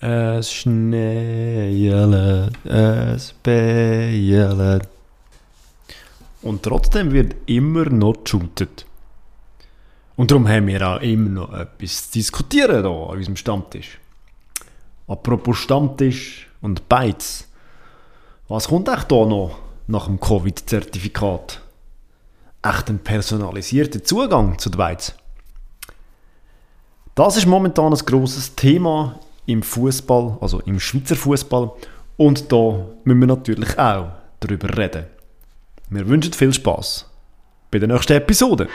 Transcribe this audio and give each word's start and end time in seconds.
es 0.00 0.52
schneit, 0.52 1.82
es 2.64 3.32
bejelt. 3.42 4.88
Und 6.42 6.62
trotzdem 6.62 7.12
wird 7.12 7.34
immer 7.46 7.86
noch 7.86 8.22
geshootet. 8.24 8.86
Und 10.16 10.30
darum 10.30 10.48
haben 10.48 10.66
wir 10.66 10.86
auch 10.88 11.00
immer 11.00 11.28
noch 11.28 11.52
etwas 11.52 12.10
zu 12.10 12.18
diskutieren 12.18 12.82
hier 12.82 12.90
an 12.90 13.16
unserem 13.16 13.36
Stammtisch. 13.36 13.98
Apropos 15.08 15.58
Stammtisch 15.58 16.48
und 16.60 16.88
Beiz. 16.88 17.48
Was 18.48 18.68
kommt 18.68 18.88
echt 18.88 19.10
hier 19.10 19.26
noch 19.26 19.58
nach 19.86 20.06
dem 20.06 20.18
Covid-Zertifikat? 20.20 21.60
Echt 22.62 22.88
ein 22.88 22.98
personalisierter 22.98 24.02
Zugang 24.02 24.58
zu 24.58 24.70
den 24.70 24.78
Beiz? 24.78 25.14
Das 27.16 27.38
ist 27.38 27.46
momentan 27.46 27.94
ein 27.94 27.98
grosses 28.04 28.54
Thema 28.56 29.18
im 29.46 29.62
Fußball, 29.62 30.36
also 30.42 30.60
im 30.66 30.78
Schweizer 30.78 31.16
Fußball. 31.16 31.70
Und 32.18 32.52
da 32.52 32.88
müssen 33.04 33.20
wir 33.20 33.26
natürlich 33.26 33.78
auch 33.78 34.10
darüber 34.38 34.76
reden. 34.76 35.06
Wir 35.88 36.06
wünschen 36.06 36.34
viel 36.34 36.52
Spaß 36.52 37.10
bei 37.70 37.78
der 37.78 37.88
nächsten 37.88 38.12
Episode. 38.12 38.68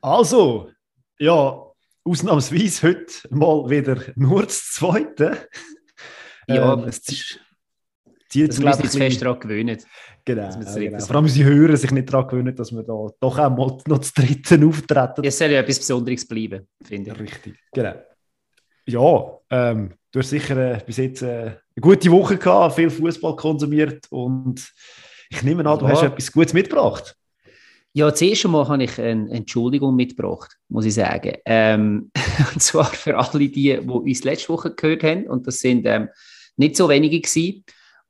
Also, 0.00 0.70
ja, 1.18 1.71
ausnahmsweise 2.04 2.88
heute 2.88 3.12
mal 3.30 3.68
wieder 3.68 3.98
nur 4.16 4.42
das 4.42 4.72
Zweite. 4.72 5.48
Ja, 6.46 6.74
ähm, 6.74 6.84
es 6.84 6.98
ist. 7.08 7.40
Die 8.32 8.40
jetzt, 8.40 8.58
das 8.58 8.64
müssen 8.64 8.82
jetzt 8.82 8.96
fest 8.96 9.22
daran 9.22 9.40
gewöhnen. 9.40 9.78
Genau, 10.24 10.48
genau. 10.48 10.98
Vor 11.00 11.16
allem 11.16 11.24
unsere 11.24 11.50
Hörer 11.50 11.76
sich 11.76 11.90
nicht 11.90 12.10
daran 12.10 12.28
gewöhnen, 12.28 12.56
dass 12.56 12.72
wir 12.72 12.82
da 12.82 12.92
doch 13.20 13.38
auch 13.38 13.50
mal 13.50 13.76
noch 13.86 13.98
das 13.98 14.14
Dritte 14.14 14.66
auftreten. 14.66 15.22
Es 15.24 15.36
soll 15.36 15.50
ja 15.50 15.60
etwas 15.60 15.78
Besonderes 15.78 16.26
bleiben, 16.26 16.66
finde 16.82 17.10
ich. 17.12 17.20
Richtig, 17.20 17.58
genau. 17.72 17.94
Ja, 18.86 19.38
ähm, 19.50 19.94
du 20.10 20.18
hast 20.18 20.30
sicher 20.30 20.56
äh, 20.56 20.80
bis 20.84 20.96
jetzt 20.96 21.22
äh, 21.22 21.26
eine 21.26 21.56
gute 21.80 22.10
Woche 22.10 22.38
gehabt, 22.38 22.74
viel 22.74 22.90
Fußball 22.90 23.36
konsumiert 23.36 24.06
und 24.10 24.72
ich 25.30 25.42
nehme 25.42 25.64
an, 25.66 25.78
du 25.78 25.84
ja. 25.86 25.92
hast 25.92 26.02
etwas 26.02 26.32
Gutes 26.32 26.52
mitgebracht. 26.52 27.16
Ja, 27.94 28.14
zuerst 28.14 28.46
einmal 28.46 28.68
habe 28.68 28.84
ich 28.84 28.98
eine 28.98 29.30
Entschuldigung 29.30 29.94
mitgebracht, 29.94 30.56
muss 30.68 30.86
ich 30.86 30.94
sagen. 30.94 31.34
Ähm, 31.44 32.10
und 32.54 32.62
zwar 32.62 32.86
für 32.86 33.18
alle 33.18 33.38
die, 33.38 33.50
die 33.50 33.78
uns 33.78 34.24
letzte 34.24 34.48
Woche 34.48 34.74
gehört 34.74 35.02
haben. 35.02 35.26
Und 35.26 35.46
das 35.46 35.58
sind 35.58 35.84
ähm, 35.86 36.08
nicht 36.56 36.76
so 36.76 36.88
wenige 36.88 37.20
gewesen. 37.20 37.64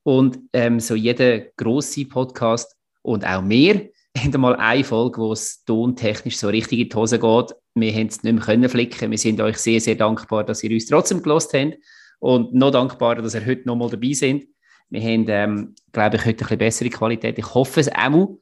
Und 0.04 0.38
ähm, 0.52 0.78
so 0.78 0.94
jeder 0.94 1.40
grosse 1.56 2.04
Podcast 2.04 2.76
und 3.02 3.26
auch 3.26 3.42
mehr 3.42 3.88
haben 4.18 4.40
mal 4.40 4.54
eine 4.56 4.84
Folge, 4.84 5.20
wo 5.20 5.32
es 5.32 5.64
tontechnisch 5.64 6.36
so 6.36 6.48
richtig 6.48 6.78
in 6.78 6.88
die 6.88 6.94
Hose 6.94 7.18
geht. 7.18 7.54
Wir 7.74 7.92
haben 7.92 8.06
es 8.06 8.22
nicht 8.22 8.34
mehr 8.34 8.44
können 8.44 8.68
flicken. 8.68 9.10
Wir 9.10 9.18
sind 9.18 9.40
euch 9.40 9.56
sehr, 9.58 9.80
sehr 9.80 9.96
dankbar, 9.96 10.44
dass 10.44 10.62
ihr 10.62 10.70
uns 10.70 10.86
trotzdem 10.86 11.22
gelost 11.22 11.54
habt. 11.54 11.76
Und 12.20 12.54
noch 12.54 12.70
dankbarer, 12.70 13.20
dass 13.20 13.34
ihr 13.34 13.44
heute 13.44 13.66
noch 13.66 13.74
mal 13.74 13.90
dabei 13.90 14.12
sind. 14.12 14.44
Wir 14.90 15.00
haben, 15.00 15.24
ähm, 15.28 15.74
glaube 15.90 16.16
ich, 16.16 16.24
heute 16.24 16.44
ein 16.44 16.46
bisschen 16.46 16.58
bessere 16.58 16.90
Qualität. 16.90 17.36
Ich 17.38 17.54
hoffe 17.54 17.80
es 17.80 17.90
auch. 17.92 18.38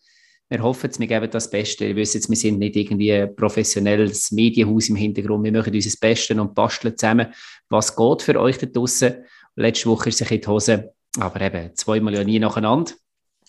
Wir 0.51 0.65
hoffen, 0.65 0.91
wir 0.99 1.07
geben 1.07 1.31
das 1.31 1.49
Beste. 1.49 1.87
Ihr 1.87 1.95
wisst 1.95 2.17
jetzt, 2.17 2.29
wir 2.29 2.37
sind 2.37 2.59
nicht 2.59 2.75
irgendwie 2.75 3.13
ein 3.13 3.37
professionelles 3.37 4.33
Medienhaus 4.33 4.89
im 4.89 4.97
Hintergrund. 4.97 5.45
Wir 5.45 5.53
machen 5.53 5.73
unser 5.73 5.97
Bestes 6.01 6.37
und 6.37 6.57
basteln 6.57 6.99
zusammen, 6.99 7.33
was 7.69 7.95
geht 7.95 8.23
für 8.23 8.41
euch 8.41 8.59
da 8.59 8.67
draußen. 8.67 9.25
Letzte 9.55 9.89
Woche 9.89 10.09
ist 10.09 10.19
sich 10.19 10.29
in 10.29 10.41
die 10.41 10.47
Hose, 10.49 10.93
aber 11.21 11.41
eben 11.41 11.71
zweimal 11.77 12.15
ja 12.15 12.25
nie 12.25 12.41
nacheinander. 12.41 12.93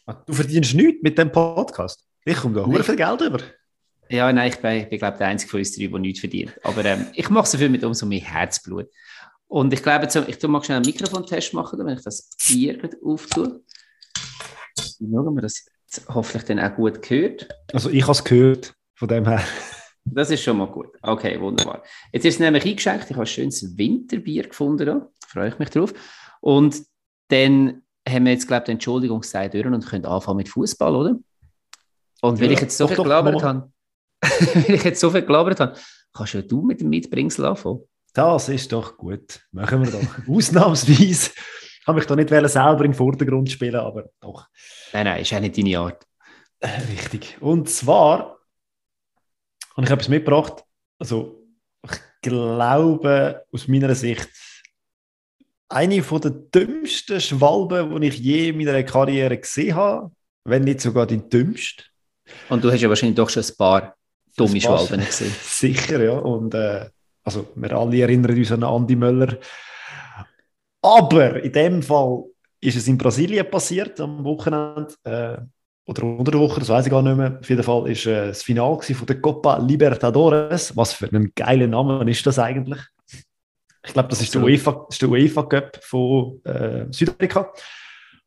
Ah, 0.06 0.14
du 0.14 0.32
verdienst 0.32 0.76
nichts 0.76 1.02
mit 1.02 1.18
dem 1.18 1.32
Podcast? 1.32 2.06
Ich 2.24 2.38
komme 2.38 2.62
da 2.62 2.68
nee. 2.68 2.84
viel 2.84 2.96
Geld 2.96 3.22
über. 3.22 3.40
Ja, 4.08 4.32
nein, 4.32 4.52
ich 4.52 4.58
bin, 4.58 4.88
bin 4.88 5.00
glaube 5.00 5.18
der 5.18 5.28
Einzige 5.28 5.50
von 5.50 5.60
uns 5.60 5.76
drei, 5.76 5.88
der 5.88 6.00
nichts 6.00 6.20
verdient. 6.20 6.54
Aber 6.62 6.86
ähm, 6.86 7.08
ich 7.16 7.32
mache 7.32 7.46
es 7.46 7.52
dafür 7.52 7.70
mit 7.70 7.84
umso 7.84 8.06
mehr 8.06 8.22
Herzblut. 8.22 8.88
Und 9.48 9.74
ich 9.74 9.82
glaube, 9.82 10.08
ich 10.28 10.38
tue 10.38 10.50
mal 10.52 10.64
schnell 10.64 10.78
einen 10.78 10.86
Mikrofontest 10.86 11.56
machen, 11.56 11.84
wenn 11.84 11.98
ich 11.98 12.04
das 12.04 12.30
Bier 12.48 12.80
auftue. 13.04 13.64
Schauen 14.78 15.36
wir 15.36 15.42
das 15.42 15.66
hoffentlich 16.08 16.44
dann 16.44 16.60
auch 16.60 16.76
gut 16.76 17.02
gehört. 17.02 17.48
Also 17.74 17.90
ich 17.90 18.04
habe 18.04 18.14
es 18.14 18.24
gehört, 18.24 18.74
von 18.96 19.08
dem 19.08 19.28
her. 19.28 19.44
Das 20.06 20.32
ist 20.32 20.44
schon 20.44 20.58
mal 20.58 20.68
gut. 20.68 20.90
Okay, 21.02 21.40
wunderbar. 21.40 21.84
Jetzt 22.12 22.26
ist 22.26 22.36
es 22.36 22.40
nämlich 22.40 22.66
eingeschenkt. 22.66 23.06
Ich 23.06 23.12
habe 23.12 23.22
ein 23.22 23.28
schönes 23.28 23.78
Winterbier 23.78 24.48
gefunden. 24.48 24.86
Da. 24.86 25.10
Freue 25.28 25.50
ich 25.50 25.60
mich 25.60 25.70
drauf. 25.70 25.94
Und 26.40 26.82
dann 27.28 27.84
haben 28.08 28.26
wir 28.26 28.32
jetzt, 28.32 28.48
glaube 28.48 28.62
ich, 28.62 28.66
die 28.66 28.72
Entschuldigung 28.72 29.22
gesagt 29.22 29.54
und 29.54 29.86
können 29.86 30.06
anfangen 30.06 30.38
mit 30.38 30.50
Fußball, 30.50 30.96
oder? 30.96 31.16
Und 32.22 32.40
wenn 32.40 32.48
ja, 32.48 32.54
ich 32.54 32.62
jetzt 32.62 32.78
so 32.78 32.88
viel 32.88 32.98
gelabert 32.98 33.44
habe, 33.44 33.72
wenn 34.22 34.76
ich 34.76 34.84
jetzt 34.84 35.00
so 35.00 35.10
viel 35.10 35.24
gelabert 35.24 35.60
habe, 35.60 35.76
kannst 36.14 36.34
ja 36.34 36.42
du 36.42 36.62
mit 36.62 36.82
dem 36.82 36.90
Mitbringsel 36.90 37.46
anfangen. 37.46 37.82
Das 38.14 38.50
ist 38.50 38.72
doch 38.72 38.98
gut. 38.98 39.42
Machen 39.52 39.86
wir 39.86 39.92
doch. 39.92 40.28
Ausnahmsweise 40.28 41.32
ich 41.82 41.86
kann 41.86 41.96
mich 41.96 42.06
da 42.06 42.16
nicht 42.16 42.30
selber 42.30 42.86
im 42.86 42.94
Vordergrund 42.94 43.50
spielen, 43.50 43.76
aber 43.76 44.10
doch. 44.20 44.48
Nein, 44.94 45.06
nein, 45.06 45.22
ist 45.22 45.34
auch 45.34 45.40
nicht 45.40 45.58
deine 45.58 45.80
Art. 45.80 46.06
Äh, 46.60 46.68
richtig. 46.92 47.38
Und 47.42 47.70
zwar 47.70 48.38
habe 49.76 49.86
ich 49.86 49.90
etwas 49.90 50.08
mitgebracht. 50.08 50.64
Also, 51.00 51.44
ich 51.84 51.98
glaube, 52.22 53.44
aus 53.52 53.68
meiner 53.68 53.96
Sicht, 53.96 54.30
eine 55.70 56.02
der 56.02 56.32
dümmsten 56.32 57.20
Schwalben, 57.20 58.00
die 58.00 58.08
ich 58.10 58.20
je 58.20 58.50
in 58.50 58.58
meiner 58.58 58.84
Karriere 58.84 59.40
gesehen 59.40 59.76
habe, 59.76 60.12
wenn 60.44 60.66
nicht 60.66 60.82
sogar 60.82 61.08
die 61.08 61.18
dümmste. 61.18 61.84
Und 62.50 62.64
du 62.64 62.72
hast 62.72 62.82
ja 62.82 62.90
wahrscheinlich 62.90 63.16
doch 63.16 63.30
schon 63.32 63.44
ein 63.44 63.58
paar 63.58 63.96
dumme 64.38 64.62
Schwalben 64.62 65.04
gesehen. 65.04 65.34
Sicher, 65.42 66.04
ja. 66.04 66.14
Und 66.14 66.54
äh, 66.54 66.90
also, 67.24 67.48
wir 67.56 67.72
alle 67.72 68.02
erinnern 68.02 68.38
uns 68.38 68.52
an 68.52 68.64
Andi 68.64 68.96
Möller, 68.96 69.40
aber 70.82 71.44
in 71.44 71.52
dem 71.52 71.84
Fall 71.84 72.24
ist 72.60 72.78
es 72.78 72.88
in 72.88 72.98
Brasilien 72.98 73.50
passiert 73.50 74.00
am 74.00 74.24
Wochenende. 74.24 74.94
Äh, 75.04 75.38
oder 75.88 76.04
unter 76.04 76.32
der 76.32 76.40
Woche, 76.40 76.60
das 76.60 76.70
weiß 76.70 76.86
ich 76.86 76.92
gar 76.92 77.02
nicht 77.02 77.18
mehr. 77.18 77.40
Auf 77.40 77.50
jeden 77.50 77.64
Fall 77.64 77.84
war 77.84 77.88
äh, 77.88 78.28
das 78.28 78.44
Finale 78.44 78.82
von 78.82 79.08
der 79.08 79.20
Copa 79.20 79.58
Libertadores. 79.58 80.76
Was 80.78 80.94
für 80.94 81.08
ein 81.12 81.32
geiler 81.36 81.68
Name 81.68 82.10
ist 82.10 82.26
das 82.26 82.40
eigentlich? 82.40 82.80
Ich 83.84 83.94
glaube, 83.94 84.10
das 84.10 84.22
ist 84.22 84.34
der 84.34 84.44
UEFA, 84.44 84.86
ist 84.90 85.02
der 85.02 85.10
UEFA 85.10 85.44
Cup 85.44 85.80
von 85.84 86.40
äh, 86.46 86.86
Südamerika. 86.92 87.52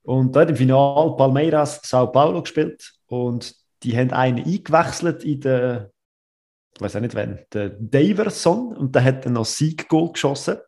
Und 0.02 0.34
da 0.34 0.40
hat 0.40 0.50
im 0.50 0.56
Finale 0.56 1.16
Palmeiras 1.16 1.80
Sao 1.84 2.08
Paulo 2.08 2.42
gespielt 2.42 2.92
und 3.06 3.54
die 3.82 3.96
haben 3.96 4.12
einen 4.12 4.44
eingewechselt 4.44 5.24
in 5.24 5.40
der, 5.40 5.90
ich 6.74 6.80
weiß 6.80 6.96
auch 6.96 7.00
nicht 7.00 7.14
wann, 7.14 7.38
der 7.52 7.70
Daverson 7.70 8.76
und 8.76 8.94
der 8.94 9.04
hat 9.04 9.24
dann 9.24 9.34
noch 9.34 9.46
Sieg-Goal 9.46 10.12
geschossen. 10.12 10.58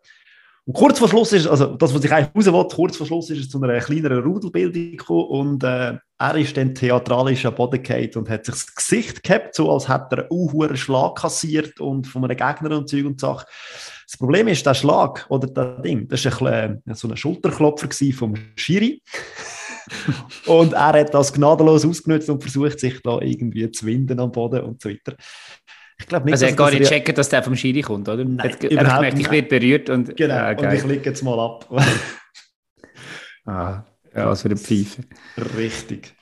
Und 0.66 0.72
kurz 0.74 0.98
vor 0.98 1.08
Schluss 1.08 1.32
ist, 1.32 1.46
also 1.46 1.76
das, 1.76 1.94
was 1.94 2.04
ich 2.04 2.12
eigentlich 2.12 2.44
will, 2.44 2.66
kurz 2.68 2.96
vor 2.96 3.06
Schluss 3.06 3.30
ist 3.30 3.38
es 3.38 3.48
zu 3.48 3.62
einer 3.62 3.78
kleineren 3.78 4.24
Rudelbildung 4.24 4.96
gekommen 4.96 5.26
und 5.26 5.62
äh, 5.62 5.96
er 6.18 6.34
ist 6.34 6.56
dann 6.56 6.74
theatralisch 6.74 7.46
am 7.46 7.54
Boden 7.54 7.80
und 8.16 8.28
hat 8.28 8.46
sich 8.46 8.54
das 8.54 8.74
Gesicht 8.74 9.22
gehabt, 9.22 9.54
so 9.54 9.70
als 9.70 9.88
hätte 9.88 10.16
er 10.16 10.18
einen 10.30 10.30
hohen 10.30 10.76
Schlag 10.76 11.14
kassiert 11.16 11.78
und 11.78 12.08
von 12.08 12.24
einem 12.24 12.36
Gegner 12.36 12.76
und 12.76 12.88
Zeug 12.88 13.06
und 13.06 13.20
Sachen. 13.20 13.46
Das 14.08 14.18
Problem 14.18 14.48
ist, 14.48 14.66
der 14.66 14.74
Schlag 14.74 15.24
oder 15.28 15.46
das 15.46 15.82
Ding, 15.82 16.08
das 16.08 16.24
war 16.24 16.50
ein 16.50 16.82
bisschen, 16.82 16.94
so 16.96 17.08
ein 17.08 17.16
Schulterklopfer 17.16 17.88
vom 18.12 18.34
Schiri. 18.56 19.00
und 20.46 20.72
er 20.72 21.00
hat 21.00 21.14
das 21.14 21.32
gnadenlos 21.32 21.84
ausgenutzt 21.84 22.28
und 22.28 22.42
versucht, 22.42 22.80
sich 22.80 23.00
da 23.02 23.20
irgendwie 23.20 23.70
zu 23.70 23.86
winden 23.86 24.18
am 24.18 24.32
Boden 24.32 24.62
und 24.62 24.82
so 24.82 24.88
weiter. 24.88 25.14
Ich 25.98 26.06
glaube 26.06 26.26
nicht, 26.26 26.34
also 26.34 26.44
er 26.44 26.50
hat 26.50 26.58
gar 26.58 26.70
nicht 26.70 26.88
checken, 26.88 27.14
dass 27.14 27.28
der 27.28 27.42
vom 27.42 27.56
Schiri 27.56 27.80
kommt, 27.80 28.08
oder? 28.08 28.24
Nein, 28.24 28.38
hat, 28.38 28.64
er 28.64 28.86
hat 28.86 28.96
gemerkt, 28.96 29.18
ich 29.18 29.30
werde 29.30 29.48
berührt 29.48 29.90
und... 29.90 30.16
Genau, 30.16 30.34
ja, 30.34 30.50
und 30.50 30.72
ich 30.72 30.84
lege 30.84 31.04
jetzt 31.04 31.22
mal 31.22 31.38
ab. 31.38 31.66
ah, 33.46 33.82
ja, 34.14 34.26
was 34.26 34.42
für 34.42 34.48
eine 34.48 34.56
Pfeife. 34.56 35.02
Richtig. 35.56 36.14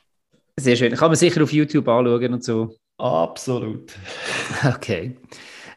Sehr 0.59 0.77
schön. 0.77 0.95
Kann 0.95 1.09
man 1.09 1.17
sicher 1.17 1.43
auf 1.43 1.53
YouTube 1.53 1.89
anschauen 1.89 2.35
und 2.35 2.45
so. 2.45 2.77
Absolut. 2.99 3.93
Okay. 4.65 5.17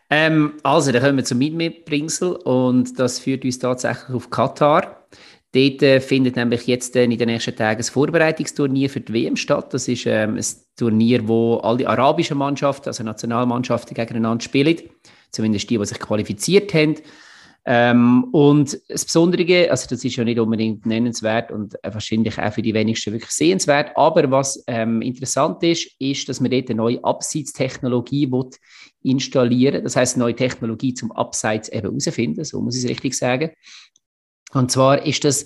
Ähm, 0.10 0.54
also, 0.64 0.92
dann 0.92 1.02
kommen 1.02 1.18
wir 1.18 1.26
zum 1.26 1.40
Mitbringsel 1.40 2.36
und 2.36 2.98
das 2.98 3.20
führt 3.20 3.44
uns 3.44 3.60
tatsächlich 3.60 4.16
auf 4.16 4.30
Katar. 4.30 4.97
Dort 5.54 5.82
äh, 5.82 6.02
findet 6.02 6.36
nämlich 6.36 6.68
jetzt 6.68 6.96
äh, 6.96 7.06
in 7.06 7.18
den 7.18 7.28
nächsten 7.28 7.56
Tagen 7.56 7.80
ein 7.80 7.84
Vorbereitungsturnier 7.84 8.90
für 8.90 9.00
die 9.00 9.14
WM 9.14 9.36
statt. 9.36 9.74
Das 9.74 9.88
ist 9.88 10.06
ähm, 10.06 10.36
ein 10.36 10.46
Turnier, 10.76 11.28
wo 11.28 11.58
alle 11.58 11.88
arabischen 11.88 12.38
Mannschaften, 12.38 12.90
also 12.90 13.04
Nationalmannschaften, 13.04 13.96
gegeneinander 13.96 14.44
spielen. 14.44 14.78
Zumindest 15.32 15.70
die, 15.70 15.78
die 15.78 15.86
sich 15.86 16.00
qualifiziert 16.00 16.74
haben. 16.74 16.96
Ähm, 17.70 18.24
und 18.32 18.80
das 18.88 19.04
Besondere, 19.04 19.70
also 19.70 19.88
das 19.90 20.04
ist 20.06 20.16
ja 20.16 20.24
nicht 20.24 20.40
unbedingt 20.40 20.86
nennenswert 20.86 21.52
und 21.52 21.76
wahrscheinlich 21.84 22.40
auch 22.40 22.54
für 22.54 22.62
die 22.62 22.74
wenigsten 22.74 23.12
wirklich 23.12 23.32
sehenswert, 23.32 23.92
aber 23.96 24.32
was 24.32 24.64
ähm, 24.68 25.02
interessant 25.02 25.62
ist, 25.64 25.92
ist, 26.00 26.30
dass 26.30 26.40
man 26.40 26.50
dort 26.50 26.70
eine 26.70 26.78
neue 26.78 27.04
Abseitstechnologie 27.04 28.32
installieren. 29.04 29.84
Das 29.84 29.98
heißt 29.98 30.16
neue 30.16 30.34
Technologie 30.34 30.94
zum 30.94 31.12
Abseits 31.12 31.68
eben 31.68 31.90
herausfinden, 31.90 32.46
so 32.46 32.62
muss 32.62 32.78
ich 32.78 32.86
es 32.86 32.90
richtig 32.90 33.16
sagen. 33.16 33.52
Und 34.54 34.72
zwar 34.72 35.06
ist 35.06 35.24
das, 35.24 35.46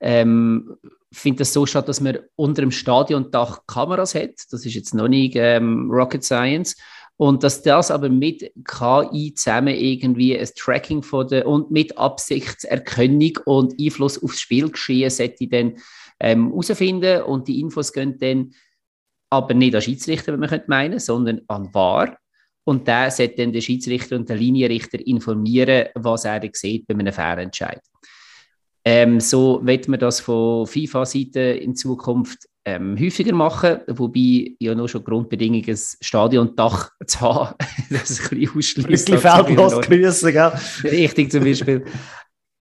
ähm, 0.00 0.76
findet 1.12 1.40
das 1.40 1.52
so 1.52 1.66
statt, 1.66 1.88
dass 1.88 2.00
man 2.00 2.18
unter 2.36 2.62
dem 2.62 2.70
Stadiondach 2.70 3.66
Kameras 3.66 4.14
hat. 4.14 4.34
Das 4.50 4.66
ist 4.66 4.74
jetzt 4.74 4.94
noch 4.94 5.08
nicht 5.08 5.36
ähm, 5.36 5.90
Rocket 5.90 6.24
Science. 6.24 6.76
Und 7.16 7.44
dass 7.44 7.62
das 7.62 7.92
aber 7.92 8.08
mit 8.08 8.52
KI 8.64 9.34
zusammen 9.34 9.74
irgendwie 9.76 10.36
ein 10.36 10.48
Tracking 10.56 11.02
von 11.02 11.28
der 11.28 11.46
und 11.46 11.70
mit 11.70 11.96
Absichtserkennung 11.96 13.38
und 13.44 13.80
Einfluss 13.80 14.20
aufs 14.20 14.40
Spielgeschehen 14.40 15.10
sollte 15.10 15.46
dann 15.46 15.76
ähm, 16.18 16.48
herausfinden 16.48 17.22
und 17.22 17.46
die 17.46 17.60
Infos 17.60 17.92
gehen 17.92 18.18
dann 18.18 18.52
aber 19.30 19.54
nicht 19.54 19.74
an 19.74 19.82
Schiedsrichter, 19.82 20.32
wenn 20.32 20.40
man 20.40 20.48
könnte 20.48 20.66
meinen, 20.68 20.98
sondern 20.98 21.40
an 21.48 21.72
VAR. 21.72 22.18
Und 22.64 22.88
der 22.88 23.10
sollte 23.10 23.36
dann 23.36 23.52
den 23.52 23.62
Schiedsrichter 23.62 24.16
und 24.16 24.28
den 24.28 24.38
Linienrichter 24.38 25.04
informieren, 25.06 25.88
was 25.94 26.24
er 26.24 26.40
sieht 26.52 26.86
bei 26.86 26.94
einem 26.94 27.12
Fehlentscheid. 27.12 27.80
Ähm, 28.86 29.18
so 29.18 29.60
wird 29.64 29.88
man 29.88 29.98
das 29.98 30.20
von 30.20 30.66
FIFA-Seite 30.66 31.40
in 31.40 31.74
Zukunft 31.74 32.48
ähm, 32.66 32.98
häufiger 32.98 33.34
machen, 33.34 33.80
wobei 33.88 34.54
ja 34.58 34.74
noch 34.74 34.88
schon 34.88 35.04
Grundbedingung 35.04 35.64
ein 35.66 35.78
Stadiondach 36.00 36.90
zu 37.06 37.20
haben, 37.20 37.54
das 37.90 38.10
ist 38.10 38.32
ein 38.32 38.38
bisschen 38.38 38.56
ausschließt. 38.56 39.12
Ein 39.12 39.18
feldlos 39.18 39.80
grüßen, 39.80 40.32
gell? 40.32 40.52
Richtig, 40.84 41.30
zum 41.30 41.44
Beispiel. 41.44 41.84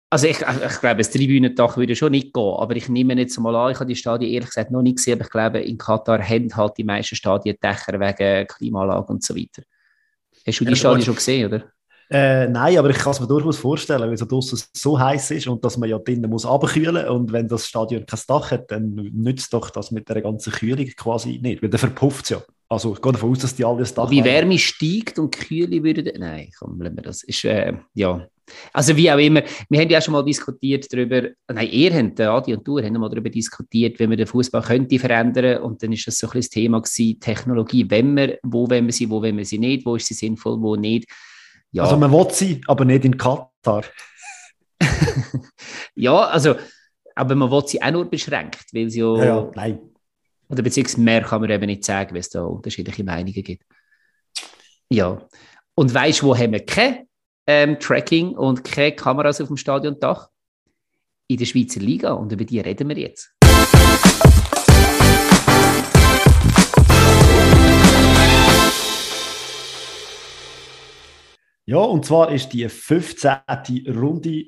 Also 0.09 0.27
ich, 0.27 0.41
ich 0.41 0.79
glaube, 0.79 0.97
das 0.97 1.09
Tribünendach 1.09 1.75
würde 1.75 1.95
schon 1.95 2.11
nicht 2.11 2.33
gehen, 2.33 2.53
aber 2.57 2.75
ich 2.75 2.87
nehme 2.87 3.15
jetzt 3.15 3.39
mal 3.39 3.55
an, 3.55 3.71
ich 3.71 3.79
habe 3.79 3.87
die 3.87 3.95
Stadien 3.95 4.31
ehrlich 4.31 4.49
gesagt 4.49 4.69
noch 4.69 4.83
nicht 4.83 4.97
gesehen, 4.97 5.15
aber 5.15 5.23
ich 5.25 5.31
glaube, 5.31 5.59
in 5.61 5.77
Katar 5.77 6.21
haben 6.21 6.55
halt 6.55 6.77
die 6.77 6.83
meisten 6.83 7.15
Stadien 7.15 7.57
Dächer 7.61 7.99
wegen 7.99 8.47
Klimaanlage 8.47 9.11
und 9.11 9.23
so 9.23 9.35
weiter. 9.35 9.63
Hast 10.45 10.59
du 10.59 10.65
die 10.65 10.71
ja, 10.71 10.75
Stadien 10.75 11.05
schon 11.05 11.15
gesehen, 11.15 11.47
oder? 11.47 11.72
Äh, 12.13 12.47
nein, 12.47 12.77
aber 12.77 12.91
ich 12.91 12.97
kann 12.99 13.11
es 13.11 13.19
mir 13.19 13.27
durchaus 13.27 13.57
vorstellen, 13.57 14.01
weil 14.03 14.13
es 14.13 14.19
draußen 14.19 14.61
so 14.71 14.99
heiß 14.99 15.31
ist 15.31 15.47
und 15.47 15.65
dass 15.65 15.77
man 15.77 15.89
ja 15.89 15.97
drinnen 15.97 16.29
muss 16.29 16.45
abkühlen 16.45 17.07
und 17.07 17.31
wenn 17.31 17.47
das 17.47 17.65
Stadion 17.65 18.05
kein 18.05 18.19
Dach 18.27 18.51
hat, 18.51 18.69
dann 18.69 18.93
nützt 18.93 19.51
doch 19.51 19.71
das 19.71 19.89
mit 19.89 20.07
der 20.09 20.21
ganzen 20.21 20.53
Kühlung 20.53 20.85
quasi 20.95 21.39
nicht, 21.41 21.63
weil 21.63 21.71
dann 21.71 21.79
verpufft 21.79 22.25
es 22.25 22.29
ja. 22.29 22.41
Also 22.69 22.93
ich 22.93 23.01
gehe 23.01 23.11
davon 23.13 23.31
aus, 23.31 23.39
dass 23.39 23.55
die 23.55 23.65
alles 23.65 23.95
Dach 23.95 24.11
Wie 24.11 24.23
Wärme 24.23 24.59
steigt 24.59 25.17
und 25.17 25.35
Kühle 25.35 25.83
würde... 25.83 26.13
Nein, 26.19 26.51
komm, 26.59 26.79
lassen 26.79 26.97
wir 26.97 27.01
das. 27.01 27.23
Ist, 27.23 27.45
äh, 27.45 27.73
ja... 27.95 28.27
Also 28.73 28.95
wie 28.95 29.09
auch 29.09 29.17
immer, 29.17 29.41
wir 29.69 29.79
haben 29.79 29.89
ja 29.89 30.01
schon 30.01 30.11
mal 30.11 30.23
diskutiert 30.23 30.91
darüber, 30.91 31.29
nein, 31.47 31.69
ihr 31.71 31.93
habt, 31.95 32.19
Adi 32.19 32.53
und 32.53 32.67
du, 32.67 32.77
haben 32.77 32.93
mal 32.93 33.09
darüber 33.09 33.29
diskutiert, 33.29 33.97
wie 33.99 34.05
man 34.05 34.17
den 34.17 34.27
Fußball 34.27 34.61
könnte 34.61 34.99
verändern 34.99 35.63
und 35.63 35.81
dann 35.81 35.93
ist 35.93 36.05
das 36.05 36.17
so 36.17 36.27
ein 36.27 36.33
bisschen 36.33 36.41
das 36.41 36.49
Thema 36.49 36.81
gewesen, 36.81 37.19
Technologie, 37.21 37.85
wenn 37.89 38.15
wir, 38.15 38.37
wo 38.43 38.69
wollen 38.69 38.85
wir 38.85 38.93
sie, 38.93 39.09
wo 39.09 39.21
wollen 39.21 39.37
wir 39.37 39.45
sie 39.45 39.59
nicht, 39.59 39.85
wo 39.85 39.95
ist 39.95 40.07
sie 40.07 40.13
sinnvoll, 40.13 40.61
wo 40.61 40.75
nicht. 40.75 41.09
Ja. 41.73 41.83
Also 41.83 41.97
man 41.97 42.11
will 42.11 42.27
sie, 42.31 42.61
aber 42.67 42.85
nicht 42.85 43.03
in 43.03 43.17
Katar. 43.17 43.83
ja, 45.95 46.15
also, 46.15 46.55
aber 47.15 47.35
man 47.35 47.49
will 47.49 47.67
sie 47.67 47.81
auch 47.81 47.91
nur 47.91 48.05
beschränkt, 48.05 48.65
weil 48.73 48.89
sie 48.89 48.99
ja... 48.99 49.23
ja, 49.23 49.51
nein. 49.55 49.79
Oder 50.49 50.61
beziehungsweise 50.61 51.01
mehr 51.01 51.23
kann 51.23 51.41
man 51.41 51.49
eben 51.49 51.65
nicht 51.65 51.83
sagen, 51.83 52.11
weil 52.13 52.19
es 52.19 52.29
da 52.29 52.43
unterschiedliche 52.43 53.03
Meinungen 53.03 53.33
gibt. 53.33 53.63
Ja. 54.89 55.27
Und 55.73 55.91
weißt 55.91 56.21
du, 56.21 56.27
wo 56.27 56.37
haben 56.37 56.51
wir 56.51 56.63
kein 56.63 57.07
ähm, 57.47 57.79
Tracking 57.79 58.37
und 58.37 58.63
keine 58.63 58.95
Kameras 58.95 59.41
auf 59.41 59.47
dem 59.47 59.57
Stadiondach? 59.57 60.29
In 61.27 61.37
der 61.37 61.45
Schweizer 61.45 61.79
Liga 61.79 62.11
und 62.11 62.31
über 62.31 62.43
die 62.43 62.59
reden 62.59 62.89
wir 62.89 62.97
jetzt. 62.99 63.33
Ja, 71.65 71.77
und 71.77 72.05
zwar 72.05 72.31
ist 72.31 72.49
die 72.53 72.67
15. 72.67 73.31
Runde 73.95 74.45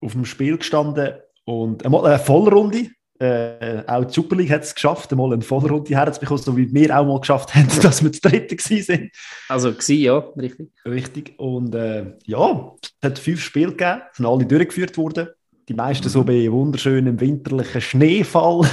auf 0.00 0.12
dem 0.12 0.24
Spiel 0.24 0.56
gestanden 0.56 1.14
und 1.44 1.84
einmal 1.84 2.06
eine 2.06 2.18
Vollrunde. 2.18 2.88
Äh, 3.18 3.82
auch 3.86 4.06
die 4.06 4.14
Super 4.14 4.36
League 4.36 4.50
hat 4.50 4.62
es 4.62 4.74
geschafft, 4.74 5.12
einmal 5.12 5.30
eine 5.34 5.42
Vollrunde 5.42 5.94
herzubekommen, 5.94 6.42
so 6.42 6.56
wie 6.56 6.72
wir 6.72 6.98
auch 6.98 7.04
mal 7.04 7.20
geschafft 7.20 7.54
haben, 7.54 7.68
dass 7.82 8.02
wir 8.02 8.10
das 8.10 8.20
Dritte 8.20 8.56
sind. 8.58 9.10
Also 9.48 9.72
gewesen, 9.72 9.98
ja, 9.98 10.18
richtig. 10.38 10.70
Richtig. 10.86 11.38
Und 11.38 11.74
äh, 11.74 12.14
ja, 12.24 12.72
es 12.80 12.92
hat 13.02 13.18
fünf 13.18 13.42
Spiele 13.42 13.72
gegeben, 13.72 14.00
sind 14.12 14.24
alle 14.24 14.46
durchgeführt 14.46 14.96
worden. 14.96 15.28
Die 15.68 15.74
meisten 15.74 16.06
mhm. 16.06 16.10
so 16.10 16.24
bei 16.24 16.50
wunderschönem 16.50 17.20
winterlichen 17.20 17.80
Schneefall. 17.82 18.66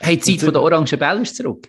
Hey, 0.00 0.18
die 0.18 0.22
Zeit 0.36 0.44
von 0.44 0.52
der 0.52 0.62
orangen 0.62 0.98
Bälle 0.98 1.22
ist 1.22 1.36
zurück. 1.36 1.66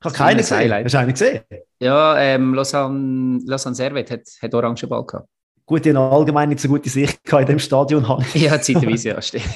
Ich 0.00 0.04
habe 0.04 0.14
keine 0.14 0.40
gesehen. 0.40 0.72
Hast 0.72 0.94
du 0.94 0.98
einen 0.98 1.12
gesehen? 1.12 1.40
Ja, 1.80 2.18
ähm, 2.18 2.54
Lausanne, 2.54 3.40
Lausanne 3.46 3.74
Servet 3.74 4.10
hat, 4.10 4.22
hat 4.40 4.54
Orangenball 4.54 5.04
gehabt. 5.04 5.28
Gut, 5.68 5.84
die 5.84 5.92
haben 5.92 6.12
allgemein 6.12 6.48
nicht 6.48 6.60
so 6.60 6.68
gute 6.68 6.88
Sicht 6.88 7.18
in 7.28 7.46
dem 7.46 7.58
Stadion. 7.58 8.04
ja, 8.34 8.60
zeitweise, 8.60 9.08
ja, 9.08 9.20
stimmt. 9.20 9.46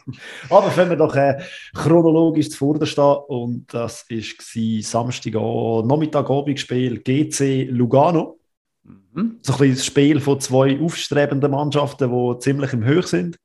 Aber 0.50 0.74
wenn 0.74 0.88
wir 0.88 0.96
doch 0.96 1.14
äh, 1.14 1.42
chronologisch 1.74 2.48
zuvor 2.50 2.84
stehen, 2.86 3.16
und 3.28 3.66
das 3.74 4.06
war 4.08 4.82
Samstag, 4.82 5.34
Nachmittagabendspiel 5.34 7.00
GC 7.00 7.68
Lugano. 7.70 8.38
Mhm. 8.82 9.40
So 9.42 9.52
ein 9.52 9.58
bisschen 9.58 9.74
das 9.74 9.84
Spiel 9.84 10.20
von 10.20 10.40
zwei 10.40 10.80
aufstrebenden 10.80 11.50
Mannschaften, 11.50 12.10
die 12.10 12.38
ziemlich 12.38 12.72
im 12.72 12.84
Höch 12.84 13.08
sind, 13.08 13.38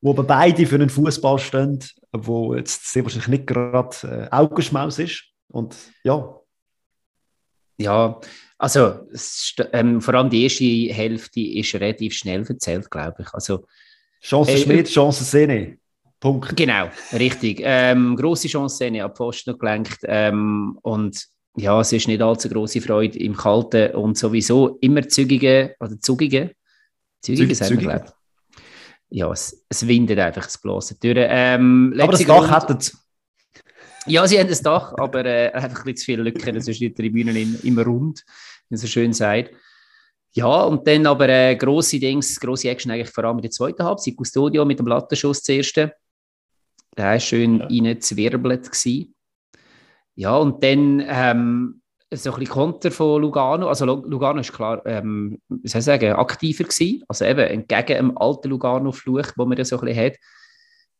wo 0.00 0.10
aber 0.10 0.24
beide 0.24 0.66
für 0.66 0.74
einen 0.74 0.90
Fußball 0.90 1.38
stehen, 1.38 1.78
wo 2.12 2.56
jetzt 2.56 2.92
sehr 2.92 3.04
wahrscheinlich 3.04 3.28
nicht 3.28 3.46
gerade 3.46 3.96
äh, 4.02 4.34
Augenschmaus 4.34 4.98
ist. 4.98 5.31
Und 5.52 5.76
ja. 6.02 6.38
Ja, 7.78 8.20
also 8.58 9.08
ähm, 9.72 10.00
vor 10.00 10.14
allem 10.14 10.30
die 10.30 10.44
erste 10.44 10.64
Hälfte 10.64 11.40
ist 11.40 11.74
relativ 11.74 12.14
schnell 12.14 12.44
erzählt, 12.46 12.90
glaube 12.90 13.22
ich. 13.22 13.34
Also, 13.34 13.66
Chance 14.20 14.52
äh, 14.52 14.58
Schmidt, 14.58 14.88
Chance 14.88 15.24
Sene. 15.24 15.78
Punkt. 16.20 16.56
Genau, 16.56 16.88
richtig. 17.12 17.60
Ähm, 17.62 18.14
grosse 18.14 18.46
Chance 18.46 18.76
Sene 18.76 19.02
ab 19.02 19.16
Pfosten 19.16 19.58
gelenkt. 19.58 19.98
Ähm, 20.04 20.78
und 20.82 21.26
ja, 21.56 21.80
es 21.80 21.92
ist 21.92 22.06
nicht 22.06 22.22
allzu 22.22 22.48
große 22.48 22.80
Freude 22.80 23.18
im 23.18 23.36
Kalten 23.36 23.94
und 23.96 24.16
sowieso 24.16 24.78
immer 24.80 25.06
zügige 25.08 25.74
oder 25.80 25.98
zugige. 25.98 26.54
Zügige, 27.20 27.54
sagen 27.54 27.80
wir, 27.80 27.88
glaube 27.88 28.12
Ja, 29.10 29.30
es, 29.32 29.64
es 29.68 29.86
windet 29.86 30.18
einfach, 30.20 30.46
es 30.46 30.58
bloße 30.58 30.98
Türen. 30.98 31.26
Ähm, 31.28 31.94
Aber 31.98 32.12
das 32.12 32.24
Dach 32.24 32.50
hat 32.50 32.70
es. 32.70 32.96
Ja, 34.06 34.26
sie 34.26 34.38
haben 34.38 34.48
das 34.48 34.62
Dach, 34.62 34.94
aber 34.98 35.24
äh, 35.24 35.50
einfach 35.52 35.80
ein 35.80 35.84
bisschen 35.84 35.96
zu 35.96 36.04
viele 36.04 36.22
Lücken. 36.24 36.54
Das 36.54 36.66
ist 36.66 36.80
die 36.80 36.92
Tribünen 36.92 37.36
im, 37.36 37.58
im 37.62 37.78
Rund, 37.78 38.24
wie 38.68 38.76
so 38.76 38.86
schön 38.86 39.12
sagt. 39.12 39.54
Ja, 40.34 40.62
und 40.62 40.86
dann 40.86 41.06
aber 41.06 41.28
äh, 41.28 41.56
grosse 41.56 42.00
Dings, 42.00 42.40
grosse 42.40 42.70
Action 42.70 42.90
eigentlich 42.90 43.10
vor 43.10 43.24
allem 43.24 43.38
in 43.38 43.42
der 43.42 43.50
zweiten 43.50 43.84
Halbzeit. 43.84 44.14
Custodio 44.16 44.64
mit 44.64 44.78
dem 44.78 44.86
Lattenschuss 44.86 45.42
zuerst. 45.42 45.76
Der 45.76 45.92
war 46.96 47.20
schön 47.20 47.58
ja. 47.58 47.66
reingezwirbelt. 47.66 48.70
Ja, 50.14 50.36
und 50.36 50.62
dann 50.64 51.04
ähm, 51.06 51.82
so 52.10 52.32
ein 52.32 52.38
bisschen 52.38 52.54
Konter 52.54 52.90
von 52.90 53.22
Lugano. 53.22 53.68
Also 53.68 53.84
Lugano 53.84 54.40
ist 54.40 54.52
klar, 54.52 54.84
ähm, 54.86 55.38
wie 55.48 55.68
soll 55.68 55.78
ich 55.78 55.84
sagen, 55.84 56.12
aktiver 56.12 56.64
gewesen. 56.64 57.04
Also 57.08 57.24
eben 57.24 57.40
entgegen 57.40 57.96
dem 57.96 58.18
alten 58.18 58.48
Lugano-Fluch, 58.48 59.32
wo 59.36 59.44
man 59.44 59.56
das 59.56 59.68
so 59.68 59.78
ein 59.78 59.86
bisschen 59.86 60.06
hat 60.06 60.16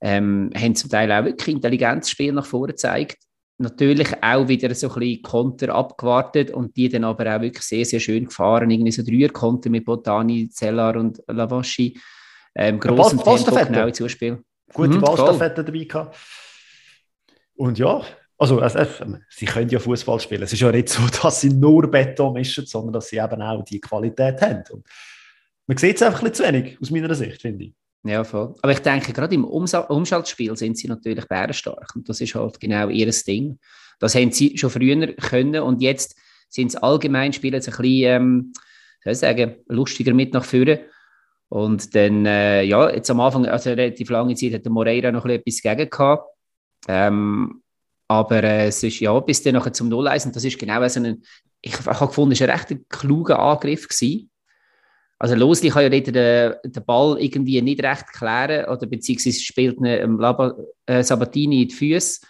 ähm, 0.02 0.50
haben 0.54 0.74
zum 0.74 0.90
Teil 0.90 1.10
auch 1.12 1.24
wirklich 1.24 1.54
Intelligenzspiel 1.54 2.32
nach 2.32 2.44
vorne 2.44 2.72
gezeigt. 2.72 3.18
Natürlich 3.58 4.08
auch 4.20 4.48
wieder 4.48 4.74
so 4.74 4.88
ein 4.88 4.98
bisschen 4.98 5.22
Konter 5.22 5.74
abgewartet 5.74 6.50
und 6.50 6.76
die 6.76 6.88
dann 6.88 7.04
aber 7.04 7.36
auch 7.36 7.40
wirklich 7.40 7.62
sehr, 7.62 7.84
sehr 7.84 8.00
schön 8.00 8.24
gefahren. 8.24 8.70
Irgendwie 8.70 8.90
so 8.90 9.04
Dreier-Konter 9.04 9.70
mit 9.70 9.84
Botani, 9.84 10.48
Zellar 10.48 10.96
und 10.96 11.22
Lavaschi. 11.28 11.96
Ähm, 12.54 12.80
grossen 12.80 13.20
ja, 13.24 13.36
Tempo, 13.36 13.64
genau 13.64 13.90
Zuspiel. 13.90 14.42
Gute 14.72 14.96
mhm, 14.96 15.00
Ballstaffette 15.00 15.64
dabei 15.64 15.84
gehabt. 15.84 16.16
Und 17.54 17.78
ja, 17.78 18.02
also, 18.36 18.58
also, 18.58 18.84
sie 19.28 19.46
können 19.46 19.68
ja 19.68 19.78
Fußball 19.78 20.18
spielen. 20.18 20.42
Es 20.42 20.52
ist 20.52 20.60
ja 20.60 20.72
nicht 20.72 20.88
so, 20.88 21.02
dass 21.22 21.42
sie 21.42 21.50
nur 21.50 21.88
Beton 21.88 22.32
mischen, 22.32 22.66
sondern 22.66 22.94
dass 22.94 23.08
sie 23.08 23.18
eben 23.18 23.40
auch 23.40 23.62
die 23.62 23.80
Qualität 23.80 24.42
haben. 24.42 24.64
Und 24.72 24.84
man 25.68 25.76
sieht 25.76 25.96
es 25.96 26.02
einfach 26.02 26.22
ein 26.22 26.30
bisschen 26.30 26.46
zu 26.46 26.52
wenig, 26.52 26.78
aus 26.80 26.90
meiner 26.90 27.14
Sicht, 27.14 27.40
finde 27.40 27.66
ich. 27.66 27.74
Ja, 28.04 28.24
voll. 28.24 28.54
Aber 28.62 28.72
ich 28.72 28.80
denke, 28.80 29.12
gerade 29.12 29.34
im 29.34 29.44
Umschaltspiel 29.44 30.56
sind 30.56 30.76
sie 30.76 30.88
natürlich 30.88 31.26
bärenstark. 31.26 31.94
Und 31.94 32.08
das 32.08 32.20
ist 32.20 32.34
halt 32.34 32.58
genau 32.58 32.88
ihr 32.88 33.10
Ding. 33.26 33.58
Das 34.00 34.16
haben 34.16 34.32
sie 34.32 34.58
schon 34.58 34.70
früher 34.70 35.14
können 35.14 35.62
und 35.62 35.80
jetzt 35.80 36.16
sind 36.48 36.72
sie 36.72 36.82
allgemein, 36.82 37.32
spielen 37.32 37.62
sie 37.62 37.70
ein 37.70 37.76
bisschen, 37.76 38.04
ähm, 38.04 38.52
soll 39.04 39.12
ich 39.12 39.18
sagen, 39.18 39.54
lustiger 39.68 40.12
mit 40.12 40.34
nach 40.34 40.44
vorne. 40.44 40.86
Und 41.48 41.94
dann, 41.94 42.26
äh, 42.26 42.62
ja, 42.64 42.90
jetzt 42.90 43.10
am 43.10 43.20
Anfang, 43.20 43.46
also 43.46 43.70
relativ 43.70 44.10
lange 44.10 44.34
Zeit, 44.34 44.54
hat 44.54 44.64
der 44.64 44.72
Moreira 44.72 45.12
noch 45.12 45.26
etwas 45.26 45.62
gegen 45.62 45.88
gehabt. 45.88 46.26
Ähm, 46.88 47.62
aber 48.08 48.42
äh, 48.42 48.66
es 48.66 48.82
ist 48.82 48.98
ja 49.00 49.18
bis 49.20 49.42
dann 49.42 49.54
nachher 49.54 49.72
zum 49.72 49.88
Null 49.88 50.08
und 50.08 50.36
das 50.36 50.44
ist 50.44 50.58
genau 50.58 50.86
so 50.88 51.00
ein, 51.00 51.22
ich, 51.60 51.72
ich 51.72 51.86
habe 51.86 52.06
gefunden, 52.08 52.32
es 52.32 52.40
war 52.40 52.48
ein 52.48 52.58
recht 52.58 52.88
kluger 52.88 53.38
Angriff 53.38 53.86
gewesen. 53.86 54.31
Also 55.22 55.36
Losli 55.36 55.68
kann 55.68 55.84
ja 55.84 55.88
dort 55.88 56.08
den, 56.08 56.72
den 56.72 56.84
Ball 56.84 57.16
irgendwie 57.20 57.62
nicht 57.62 57.80
recht 57.80 58.12
klären 58.12 58.64
oder 58.64 58.86
beziehungsweise 58.88 59.38
spielt 59.38 59.78
ähm, 59.84 60.18
Laba, 60.18 60.52
äh, 60.84 61.04
Sabatini 61.04 61.62
in 61.62 61.68
die 61.68 61.74
Füße 61.76 62.26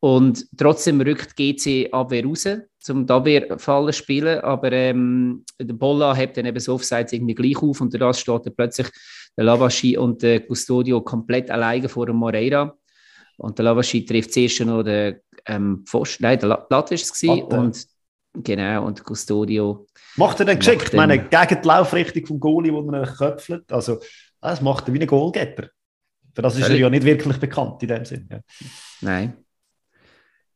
Und 0.00 0.46
trotzdem 0.56 1.02
rückt 1.02 1.36
GC 1.36 1.92
Abwehr 1.92 2.24
raus, 2.24 2.48
zum 2.78 3.06
Abwehrfallen 3.06 3.92
zu 3.92 3.98
spielen. 3.98 4.40
Aber 4.40 4.72
ähm, 4.72 5.44
der 5.60 5.74
Bolla 5.74 6.14
hebt 6.14 6.38
dann 6.38 6.46
eben 6.46 6.58
so 6.60 6.76
Offsides 6.76 7.12
irgendwie 7.12 7.34
gleich 7.34 7.62
auf 7.62 7.82
und 7.82 7.92
da 7.92 8.14
steht 8.14 8.46
dann 8.46 8.54
plötzlich 8.56 8.88
der 9.36 9.44
Lavaschi 9.44 9.98
und 9.98 10.22
der 10.22 10.40
Custodio 10.40 11.02
komplett 11.02 11.50
alleine 11.50 11.90
vor 11.90 12.06
dem 12.06 12.16
Moreira. 12.16 12.74
Und 13.36 13.58
der 13.58 13.66
Lavaschi 13.66 14.06
trifft 14.06 14.32
zuerst 14.32 14.60
noch 14.60 14.82
den 14.82 15.20
ähm, 15.44 15.84
Pfosten, 15.86 16.22
nein, 16.22 16.38
der 16.38 16.48
Latte 16.48 16.72
war 16.72 16.92
es. 16.94 17.22
Und 17.22 17.86
genau, 18.32 18.86
und 18.86 19.02
Custodio. 19.04 19.86
Macht 20.16 20.40
er 20.40 20.46
dann 20.46 20.58
geschickt? 20.58 20.88
Ich 20.88 20.92
meine, 20.92 21.18
gegen 21.18 21.62
die 21.62 21.68
Laufrichtung 21.68 22.26
vom 22.26 22.40
Goalie, 22.40 22.72
wo 22.72 22.82
man 22.82 23.04
köpfelt. 23.04 23.70
Also, 23.72 24.00
das 24.40 24.60
macht 24.60 24.88
er 24.88 24.94
wie 24.94 25.00
ein 25.00 25.06
Goalgetter. 25.06 25.68
Für 26.34 26.42
das 26.42 26.56
ist 26.56 26.68
er 26.68 26.76
ja 26.76 26.90
nicht 26.90 27.04
wirklich 27.04 27.38
bekannt 27.38 27.82
in 27.82 27.88
dem 27.88 28.04
Sinn. 28.04 28.28
Ja. 28.30 28.40
Nein. 29.00 29.36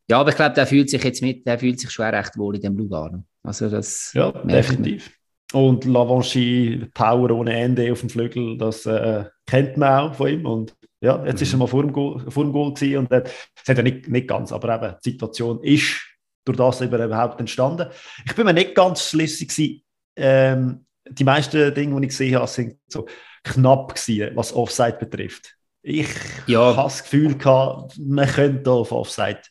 Ja, 0.09 0.19
aber 0.19 0.29
ich 0.29 0.35
glaube, 0.35 0.53
der 0.53 0.67
fühlt 0.67 0.89
sich 0.89 1.03
jetzt 1.03 1.21
mit, 1.21 1.45
der 1.47 1.59
fühlt 1.59 1.79
sich 1.79 1.89
schon 1.89 2.05
recht 2.05 2.37
wohl 2.37 2.55
in 2.55 2.61
dem 2.61 2.77
Lugano. 2.77 3.23
Also 3.43 3.69
das 3.69 4.11
ja, 4.13 4.31
definitiv. 4.31 5.11
Und 5.53 5.85
Lavanchi 5.85 6.87
Power 6.93 7.31
ohne 7.31 7.53
Ende 7.55 7.91
auf 7.91 8.01
dem 8.01 8.09
Flügel, 8.09 8.57
das 8.57 8.85
äh, 8.85 9.25
kennt 9.45 9.77
man 9.77 9.99
auch 9.99 10.15
von 10.15 10.27
ihm. 10.27 10.45
Und 10.45 10.75
ja, 11.01 11.23
jetzt 11.25 11.39
mhm. 11.39 11.43
ist 11.43 11.53
er 11.53 11.57
mal 11.57 11.67
vor 11.67 11.81
dem 11.81 11.93
Goal, 11.93 12.19
vor 12.29 12.43
dem 12.43 12.53
Goal 12.53 12.73
gewesen 12.73 12.97
und 12.97 13.11
das 13.11 13.31
hat 13.67 13.77
ja 13.77 13.83
nicht, 13.83 14.07
nicht 14.07 14.27
ganz, 14.27 14.51
aber 14.51 14.75
eben, 14.75 14.95
die 15.03 15.11
Situation 15.11 15.63
ist 15.63 16.01
durch 16.45 16.57
das 16.57 16.81
eben 16.81 17.01
überhaupt 17.01 17.39
entstanden. 17.39 17.89
Ich 18.25 18.35
bin 18.35 18.45
mir 18.45 18.53
nicht 18.53 18.75
ganz 18.75 19.09
schlüssig 19.09 19.49
gewesen. 19.49 19.83
Ähm, 20.15 20.85
die 21.09 21.23
meisten 21.23 21.73
Dinge, 21.73 21.99
die 21.99 22.07
ich 22.07 22.11
gesehen 22.11 22.35
habe, 22.35 22.47
sind 22.47 22.77
so 22.87 23.05
knapp 23.43 23.95
gewesen, 23.95 24.35
was 24.35 24.53
Offside 24.53 24.97
betrifft. 24.99 25.55
Ich 25.81 26.07
ja. 26.47 26.75
habe 26.75 26.89
das 26.89 27.03
Gefühl 27.03 27.37
gehabt, 27.37 27.97
man 27.99 28.27
könnte 28.27 28.71
auf 28.71 28.91
Offside 28.91 29.41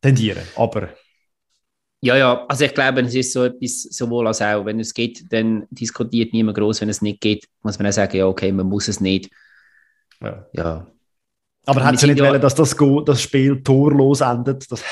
tendieren. 0.00 0.42
Aber. 0.56 0.88
Ja, 2.00 2.16
ja, 2.16 2.46
also 2.46 2.64
ich 2.64 2.72
glaube, 2.72 3.00
es 3.00 3.14
ist 3.14 3.32
so 3.32 3.44
etwas 3.44 3.82
sowohl 3.82 4.26
als 4.26 4.40
auch. 4.40 4.64
Wenn 4.64 4.80
es 4.80 4.94
geht, 4.94 5.30
dann 5.32 5.66
diskutiert 5.70 6.32
niemand 6.32 6.56
groß. 6.56 6.80
Wenn 6.80 6.88
es 6.88 7.02
nicht 7.02 7.20
geht, 7.20 7.46
muss 7.62 7.78
man 7.78 7.88
auch 7.88 7.92
sagen, 7.92 8.16
ja, 8.16 8.26
okay, 8.26 8.52
man 8.52 8.66
muss 8.66 8.88
es 8.88 9.00
nicht. 9.00 9.30
Ja. 10.22 10.46
ja. 10.52 10.86
Aber 11.66 11.84
hat 11.84 11.98
sie 11.98 12.06
nicht 12.06 12.20
ja, 12.20 12.28
wollen, 12.28 12.40
dass 12.40 12.54
das, 12.54 12.76
Go 12.76 13.00
das 13.00 13.20
Spiel 13.20 13.62
torlos 13.62 14.20
endet? 14.20 14.70
Das, 14.70 14.84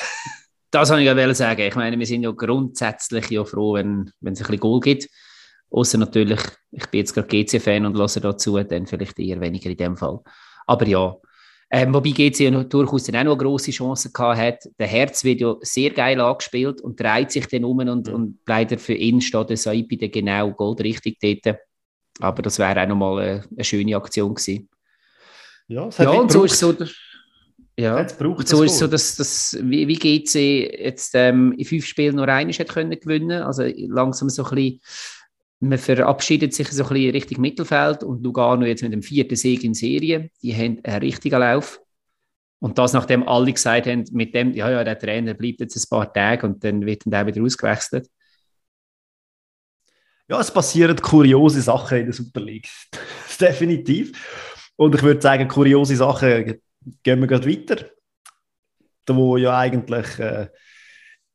das 0.75 0.91
habe 0.91 1.01
ich 1.03 1.07
ja 1.07 1.35
sagen. 1.35 1.63
Ich 1.63 1.77
meine, 1.77 1.99
wir 1.99 2.07
sind 2.07 2.23
ja 2.23 2.33
grundsätzlich 2.33 3.31
ja 3.31 3.45
froh, 3.45 3.75
wenn, 3.75 4.11
wenn 4.21 4.33
es 4.33 4.41
ein 4.41 4.47
bisschen 4.47 4.61
Goal 4.61 4.81
gibt. 4.81 5.09
Außer 5.71 5.99
natürlich, 5.99 6.41
ich 6.73 6.87
bin 6.87 6.99
jetzt 6.99 7.15
gerade 7.15 7.29
GC-Fan 7.29 7.87
und 7.87 7.97
lasse 7.97 8.21
dazu, 8.21 8.59
dann 8.63 8.87
vielleicht 8.87 9.19
eher 9.19 9.41
weniger 9.41 9.71
in 9.71 9.77
dem 9.77 9.97
Fall. 9.97 10.21
Aber 10.67 10.87
ja, 10.87 11.15
ähm, 11.71 11.95
wobei 11.95 12.11
GC 12.11 12.41
ja 12.41 12.65
durchaus 12.65 13.05
dann 13.05 13.17
auch 13.17 13.25
noch 13.25 13.39
grosse 13.39 13.71
Chance 13.71 14.11
gehabt 14.13 14.39
hat. 14.39 14.69
Der 14.79 14.87
Herz 14.87 15.25
wird 15.25 15.41
ja 15.41 15.55
sehr 15.61 15.91
geil 15.91 16.21
angespielt 16.21 16.81
und 16.81 17.01
dreht 17.01 17.31
sich 17.31 17.47
dann 17.47 17.65
um 17.65 17.79
und, 17.79 18.09
mhm. 18.09 18.15
und 18.15 18.39
leider 18.47 18.79
für 18.79 18.95
ihn 18.95 19.21
steht 19.21 19.51
der 19.51 19.57
Saipi 19.57 19.97
dann 19.97 20.11
genau 20.11 20.53
goldrichtig 20.53 21.19
dort. 21.21 21.59
Aber 22.21 22.43
das 22.43 22.59
wäre 22.59 22.83
auch 22.83 22.89
nochmal 22.89 23.19
eine, 23.19 23.45
eine 23.51 23.65
schöne 23.65 23.97
Aktion 23.97 24.35
gewesen. 24.35 24.69
Ja, 25.69 25.89
ja 25.99 26.11
und 26.11 26.31
so 26.31 26.45
ist 26.45 26.59
so 26.59 26.73
der, 26.73 26.89
ja, 27.77 28.01
jetzt 28.01 28.19
braucht 28.19 28.47
so 28.47 28.63
ist 28.63 28.79
so, 28.79 28.87
dass, 28.87 29.17
dass 29.17 29.59
wie, 29.61 29.89
wie 29.89 29.97
GC 29.97 30.81
jetzt 30.81 31.15
ähm, 31.15 31.53
in 31.59 31.65
fünf 31.65 31.87
Spielen 31.87 32.17
nur 32.17 32.29
eines 32.29 32.59
hat 32.59 32.69
können 32.69 32.99
gewinnen. 32.99 33.43
Also 33.43 33.65
langsam 33.65 34.29
so 34.29 34.45
ein 34.45 34.55
bisschen 34.55 34.81
man 35.61 35.79
verabschiedet 35.79 36.55
sich 36.55 36.69
so 36.69 36.85
ein 36.85 36.89
bisschen 36.89 37.11
Richtung 37.11 37.41
Mittelfeld 37.41 38.03
und 38.03 38.23
Lugano 38.23 38.65
jetzt 38.65 38.83
mit 38.83 38.93
dem 38.93 39.03
vierten 39.03 39.37
Sieg 39.37 39.65
in 39.65 39.75
Serie. 39.75 40.31
Die 40.43 40.55
haben 40.55 40.81
einen 40.85 40.99
richtigen 41.01 41.41
Lauf. 41.41 41.81
Und 42.61 42.79
das, 42.79 42.93
nachdem 42.93 43.29
alle 43.29 43.53
gesagt 43.53 43.87
haben, 43.87 44.05
mit 44.13 44.35
dem, 44.35 44.53
ja, 44.53 44.71
ja, 44.71 44.85
der 44.85 44.99
Trainer 44.99 45.35
bleibt 45.35 45.61
jetzt 45.61 45.77
ein 45.77 45.89
paar 45.89 46.13
Tage 46.13 46.47
und 46.47 46.65
dann 46.65 46.87
wird 46.87 47.03
dann 47.05 47.27
wieder 47.27 47.43
ausgewechselt. 47.43 48.09
Ja, 50.29 50.41
es 50.41 50.51
passieren 50.51 50.97
kuriose 50.97 51.61
Sachen 51.61 51.99
in 51.99 52.05
der 52.07 52.15
Super 52.15 52.41
League. 52.41 52.69
Definitiv. 53.41 54.13
Und 54.77 54.95
ich 54.95 55.03
würde 55.03 55.21
sagen, 55.21 55.47
kuriose 55.49 55.97
Sachen 55.97 56.61
gehen 57.03 57.21
wir 57.21 57.27
gerade 57.27 57.49
weiter. 57.49 57.87
Wo 59.09 59.37
ja 59.37 59.59
eigentlich 59.59 60.19
äh, 60.19 60.49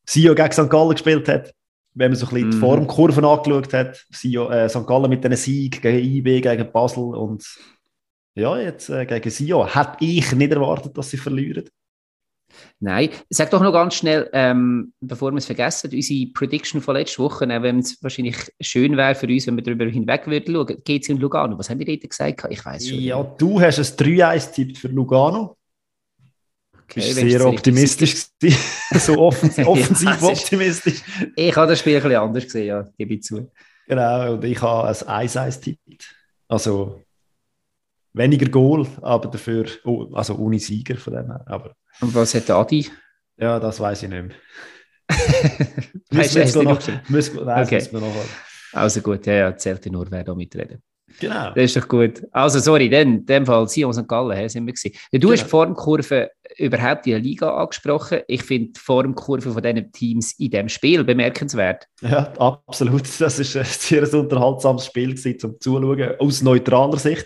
Sio 0.06 0.34
gegen 0.34 0.52
St. 0.52 0.70
Gallen 0.70 0.92
gespielt 0.92 1.28
hat 1.28 1.54
wenn 1.94 2.12
man 2.12 2.16
so 2.16 2.28
ein 2.28 2.34
bisschen 2.34 2.48
mm. 2.48 2.52
die 2.52 2.58
mhm. 2.58 2.62
Formkurven 2.62 3.26
angeschaut 3.26 3.74
hat, 3.74 4.06
Sio, 4.10 4.50
äh, 4.50 4.70
St. 4.70 4.86
Gallen 4.86 5.10
mit 5.10 5.26
einem 5.26 5.38
Sieg 5.38 5.82
gegen 5.82 6.00
IB, 6.00 6.42
gegen 6.42 6.72
Basel 6.72 7.16
und 7.16 7.46
ja, 8.36 8.58
jetzt 8.58 8.90
äh, 8.90 9.06
gegen 9.06 9.30
Sio, 9.30 9.68
hätte 9.68 9.98
ich 10.00 10.32
nicht 10.34 10.52
erwartet, 10.52 10.98
dass 10.98 11.10
sie 11.10 11.18
verlieren. 11.18 11.66
Nein, 12.80 13.10
sag 13.30 13.52
doch 13.52 13.62
noch 13.62 13.74
ganz 13.74 13.96
schnell, 13.96 14.30
ähm, 14.34 14.94
bevor 15.02 15.32
wir 15.32 15.38
es 15.38 15.46
vergessen, 15.46 15.92
unsere 15.94 16.32
Prediction 16.32 16.82
von 16.82 16.96
letzter 16.96 17.24
Woche, 17.24 17.46
äh, 17.46 17.62
wenn 17.62 17.80
es 17.80 18.02
wahrscheinlich 18.02 18.38
schön 18.62 18.96
wäre 18.96 19.16
für 19.16 19.28
uns, 19.28 19.48
wenn 19.48 19.56
wir 19.56 19.64
darüber 19.64 19.86
hinweg 19.86 20.28
würden 20.28 20.56
schauen, 20.56 20.82
geht 20.84 21.04
es 21.04 21.10
in 21.10 21.18
Lugano. 21.18 21.58
Was 21.58 21.70
haben 21.70 21.80
wir 21.80 21.86
dort 21.86 22.10
gesagt? 22.10 22.46
Ich 22.50 22.66
weiß 22.66 22.88
schon. 22.88 23.00
Ja, 23.00 23.24
du 23.24 23.60
hast 23.60 23.80
ein 23.80 24.08
3-1-Tipp 24.08 24.78
für 24.78 24.88
Lugano. 24.88 25.58
Okay, 26.84 27.02
bist 27.02 27.16
sehr 27.16 27.46
optimistisch 27.46 28.26
so 28.96 29.20
offensiv, 29.20 29.68
offensiv 29.68 30.24
optimistisch. 30.24 31.02
Ich 31.36 31.56
habe 31.56 31.68
das 31.68 31.80
Spiel 31.80 31.98
ein 31.98 32.02
bisschen 32.02 32.18
anders 32.18 32.44
gesehen, 32.46 32.66
ja, 32.66 32.88
gebe 32.98 33.14
ich 33.14 33.22
zu. 33.22 33.52
Genau, 33.88 34.34
und 34.34 34.44
ich 34.44 34.60
habe 34.62 34.88
ein 35.08 35.28
1-1 35.28 35.62
tippt. 35.62 36.16
Also 36.48 37.04
weniger 38.20 38.50
Goal, 38.50 38.86
aber 39.02 39.30
dafür, 39.30 39.66
oh, 39.86 40.08
also 40.14 40.36
ohne 40.36 40.60
Sieger 40.60 40.98
von 40.98 41.14
dem 41.14 41.26
her. 41.26 41.44
Aber, 41.48 41.76
und 42.02 42.14
was 42.14 42.36
hat 42.36 42.50
Adi? 42.52 42.88
Ja, 43.38 43.60
das 43.60 43.80
weiß 43.80 44.04
ich 44.04 44.10
nicht 44.10 44.28
mehr. 44.28 44.36
weißt 46.12 46.56
du, 46.56 46.64
noch, 46.64 46.80
noch, 46.80 47.10
müssen, 47.10 47.44
nein, 47.44 47.66
okay. 47.66 47.76
müssen 47.76 47.94
wir 47.94 48.02
noch 48.02 48.14
Also 48.74 49.02
gut, 49.02 49.26
ja, 49.26 49.34
ja, 49.34 49.58
zählt 49.58 49.86
nur, 49.88 50.06
wer 50.12 50.24
da 50.24 50.36
mitreden. 50.36 50.84
Genau. 51.20 51.52
Das 51.56 51.64
ist 51.64 51.76
doch 51.76 51.88
gut. 51.88 52.22
Also, 52.32 52.60
sorry, 52.60 52.88
dann, 52.90 53.16
in 53.16 53.26
dem 53.26 53.46
Fall 53.46 53.68
Sion 53.68 53.94
St. 53.94 54.08
Gallen 54.08 54.38
he, 54.38 54.48
sind 54.48 54.68
wir 54.68 54.74
gewesen. 54.74 54.96
Du 55.12 55.20
genau. 55.20 55.32
hast 55.32 55.44
die 55.44 55.50
Formkurve 55.50 56.30
überhaupt 56.58 57.08
in 57.08 57.14
der 57.14 57.20
Liga 57.20 57.50
angesprochen. 57.56 58.20
Ich 58.28 58.44
finde 58.44 58.74
die 58.74 58.80
Formkurve 58.80 59.52
von 59.52 59.64
diesen 59.64 59.92
Teams 59.92 60.34
in 60.38 60.52
diesem 60.52 60.70
Spiel 60.70 61.04
bemerkenswert. 61.04 61.88
Ja, 62.02 62.32
absolut. 62.38 63.04
Das 63.20 63.40
ist 63.40 63.58
ein 63.58 63.66
sehr 63.66 64.14
unterhaltsames 64.14 64.86
Spiel 64.86 65.16
gewesen, 65.16 65.40
zum 65.40 65.60
Zuschauen, 65.60 66.20
aus 66.20 66.44
neutraler 66.44 67.00
Sicht. 67.00 67.26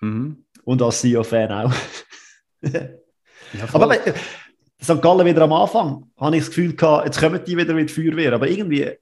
Mhm. 0.00 0.44
Und 0.64 0.82
als 0.82 1.00
Sion-Fan 1.00 1.52
auch. 1.52 1.72
ja, 2.62 2.88
Aber 3.72 3.96
St. 4.82 5.02
Gallen 5.02 5.26
wieder 5.26 5.42
am 5.42 5.52
Anfang, 5.52 6.10
habe 6.16 6.36
ich 6.36 6.42
das 6.42 6.50
Gefühl 6.50 6.74
gehabt, 6.74 7.06
jetzt 7.06 7.20
kommen 7.20 7.40
die 7.44 7.56
wieder 7.56 7.74
mit 7.74 7.90
Feuerwehr. 7.90 8.32
Aber 8.32 8.48
irgendwie 8.48 8.96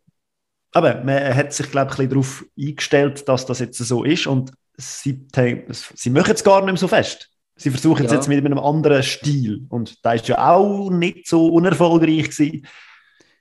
aber 0.72 1.02
man 1.02 1.34
hat 1.34 1.52
sich, 1.52 1.70
glaube 1.70 1.94
ich, 1.98 2.08
darauf 2.08 2.44
eingestellt, 2.58 3.28
dass 3.28 3.46
das 3.46 3.58
jetzt 3.58 3.78
so 3.78 4.04
ist 4.04 4.26
und 4.26 4.52
sie, 4.76 5.26
sie 5.94 6.10
machen 6.10 6.34
es 6.34 6.44
gar 6.44 6.60
nicht 6.60 6.66
mehr 6.66 6.76
so 6.76 6.88
fest. 6.88 7.30
Sie 7.56 7.70
versuchen 7.70 8.04
es 8.04 8.12
ja. 8.12 8.18
jetzt 8.18 8.28
mit 8.28 8.44
einem 8.44 8.58
anderen 8.58 9.02
Stil 9.02 9.66
und 9.70 10.04
da 10.04 10.12
ist 10.12 10.28
ja 10.28 10.52
auch 10.52 10.90
nicht 10.90 11.26
so 11.26 11.46
unerfolgreich 11.48 12.30
gewesen, 12.30 12.66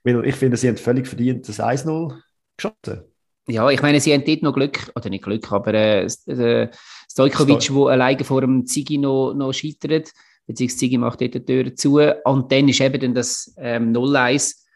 weil 0.03 0.25
ich 0.25 0.35
finde, 0.35 0.57
sie 0.57 0.69
haben 0.69 0.77
völlig 0.77 1.07
verdient 1.07 1.47
das 1.47 1.59
1-0 1.59 2.17
geschossen. 2.55 3.03
Ja, 3.49 3.69
ich 3.69 3.81
meine, 3.81 4.01
sie 4.01 4.13
haben 4.13 4.25
dort 4.25 4.41
noch 4.41 4.53
Glück, 4.53 4.91
oder 4.95 5.09
nicht 5.09 5.23
Glück, 5.23 5.51
aber 5.51 5.73
äh, 5.73 6.05
äh, 6.25 6.69
Stojkovic, 7.17 7.67
der 7.67 7.87
alleine 7.87 8.23
vor 8.23 8.41
dem 8.41 8.65
Zigi 8.65 8.97
noch, 8.97 9.33
noch 9.33 9.53
scheitert, 9.53 10.11
beziehungsweise 10.45 10.79
Zigi 10.79 10.97
macht 10.97 11.21
dort 11.21 11.33
die 11.33 11.45
Tür 11.45 11.75
zu 11.75 11.99
und 12.25 12.51
dann 12.51 12.69
ist 12.69 12.81
eben 12.81 12.99
dann 12.99 13.13
das 13.13 13.53
ähm, 13.57 13.91
0-1 13.91 14.67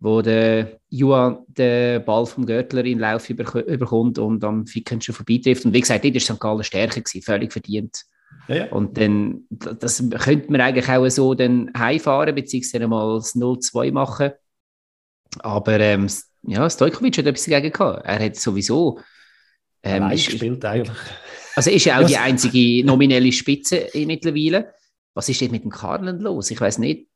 wo 0.00 0.22
der 0.22 0.78
Juan 0.90 1.38
den 1.48 2.04
Ball 2.04 2.24
vom 2.26 2.46
Görtler 2.46 2.84
in 2.84 3.00
Lauf 3.00 3.28
überkommt 3.30 4.18
und 4.18 4.44
am 4.44 4.66
Ficken 4.66 5.00
schon 5.00 5.14
vorbeitrifft. 5.14 5.64
Und 5.64 5.72
wie 5.72 5.80
gesagt, 5.80 6.04
dort 6.04 6.14
war 6.14 6.20
St. 6.20 6.40
Gallen 6.40 6.62
stärker, 6.62 7.00
gewesen, 7.00 7.22
völlig 7.22 7.52
verdient. 7.52 8.04
Ja, 8.46 8.54
ja. 8.54 8.72
Und 8.72 8.96
dann, 8.96 9.44
das 9.50 10.02
könnte 10.20 10.52
man 10.52 10.60
eigentlich 10.60 10.88
auch 10.88 11.08
so 11.08 11.34
dann 11.34 11.70
heimfahren, 11.76 12.34
beziehungsweise 12.34 12.86
mal 12.86 13.16
das 13.16 13.34
0-2 13.34 13.92
machen. 13.92 14.30
Aber 15.40 15.80
ähm, 15.80 16.06
ja, 16.42 16.70
Stojkovic 16.70 17.18
hat 17.18 17.26
etwas 17.26 17.44
dagegen 17.46 17.72
gehabt. 17.72 18.06
Er 18.06 18.24
hat 18.24 18.36
sowieso. 18.36 19.00
Ähm, 19.82 20.10
ist, 20.10 20.30
gespielt 20.30 20.64
eigentlich. 20.64 20.96
Also 21.58 21.70
ist 21.70 21.84
ja 21.86 22.00
auch 22.00 22.06
die 22.06 22.16
einzige 22.16 22.86
nominelle 22.86 23.32
Spitze 23.32 23.88
mittlerweile. 23.94 24.74
Was 25.14 25.28
ist 25.28 25.40
denn 25.40 25.50
mit 25.50 25.64
dem 25.64 25.70
Karlen 25.70 26.20
los? 26.20 26.52
Ich 26.52 26.60
weiß 26.60 26.78
nicht 26.78 27.08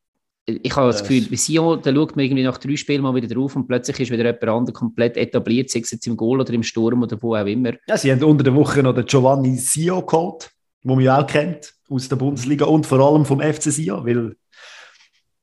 ich 0.47 0.75
habe 0.75 0.89
das 0.89 1.03
Gefühl, 1.03 1.29
bei 1.31 1.37
Sion, 1.37 1.81
da 1.83 1.95
schaut 1.95 2.17
man 2.17 2.25
irgendwie 2.25 2.43
nach 2.43 2.59
drei 2.59 2.77
Spielen 2.77 3.03
mal 3.03 3.15
wieder 3.15 3.33
drauf 3.33 3.55
und 3.55 3.69
plötzlich 3.69 4.01
ist 4.01 4.11
wieder 4.11 4.25
jemand 4.25 4.43
anderes 4.43 4.75
komplett 4.75 5.17
etabliert, 5.17 5.71
sei 5.71 5.81
es 5.81 5.93
jetzt 5.93 6.07
im 6.07 6.17
Goal 6.17 6.41
oder 6.41 6.53
im 6.53 6.65
Sturm 6.65 7.03
oder 7.03 7.17
wo 7.23 7.37
auch 7.37 7.47
immer. 7.47 7.75
Ja, 7.87 7.97
sie 7.97 8.11
haben 8.11 8.25
unter 8.25 8.43
der 8.43 8.55
Woche 8.55 8.83
noch 8.83 8.95
den 8.95 9.07
Giovanni 9.07 9.57
Sio 9.57 10.03
geholt, 10.03 10.51
den 10.83 10.91
man 10.91 11.01
ja 11.01 11.21
auch 11.21 11.27
kennt 11.27 11.73
aus 11.89 12.09
der 12.09 12.17
Bundesliga 12.17 12.65
und 12.65 12.87
vor 12.87 12.99
allem 12.99 13.25
vom 13.25 13.41
FC 13.41 13.71
Sion, 13.71 14.05
weil 14.05 14.35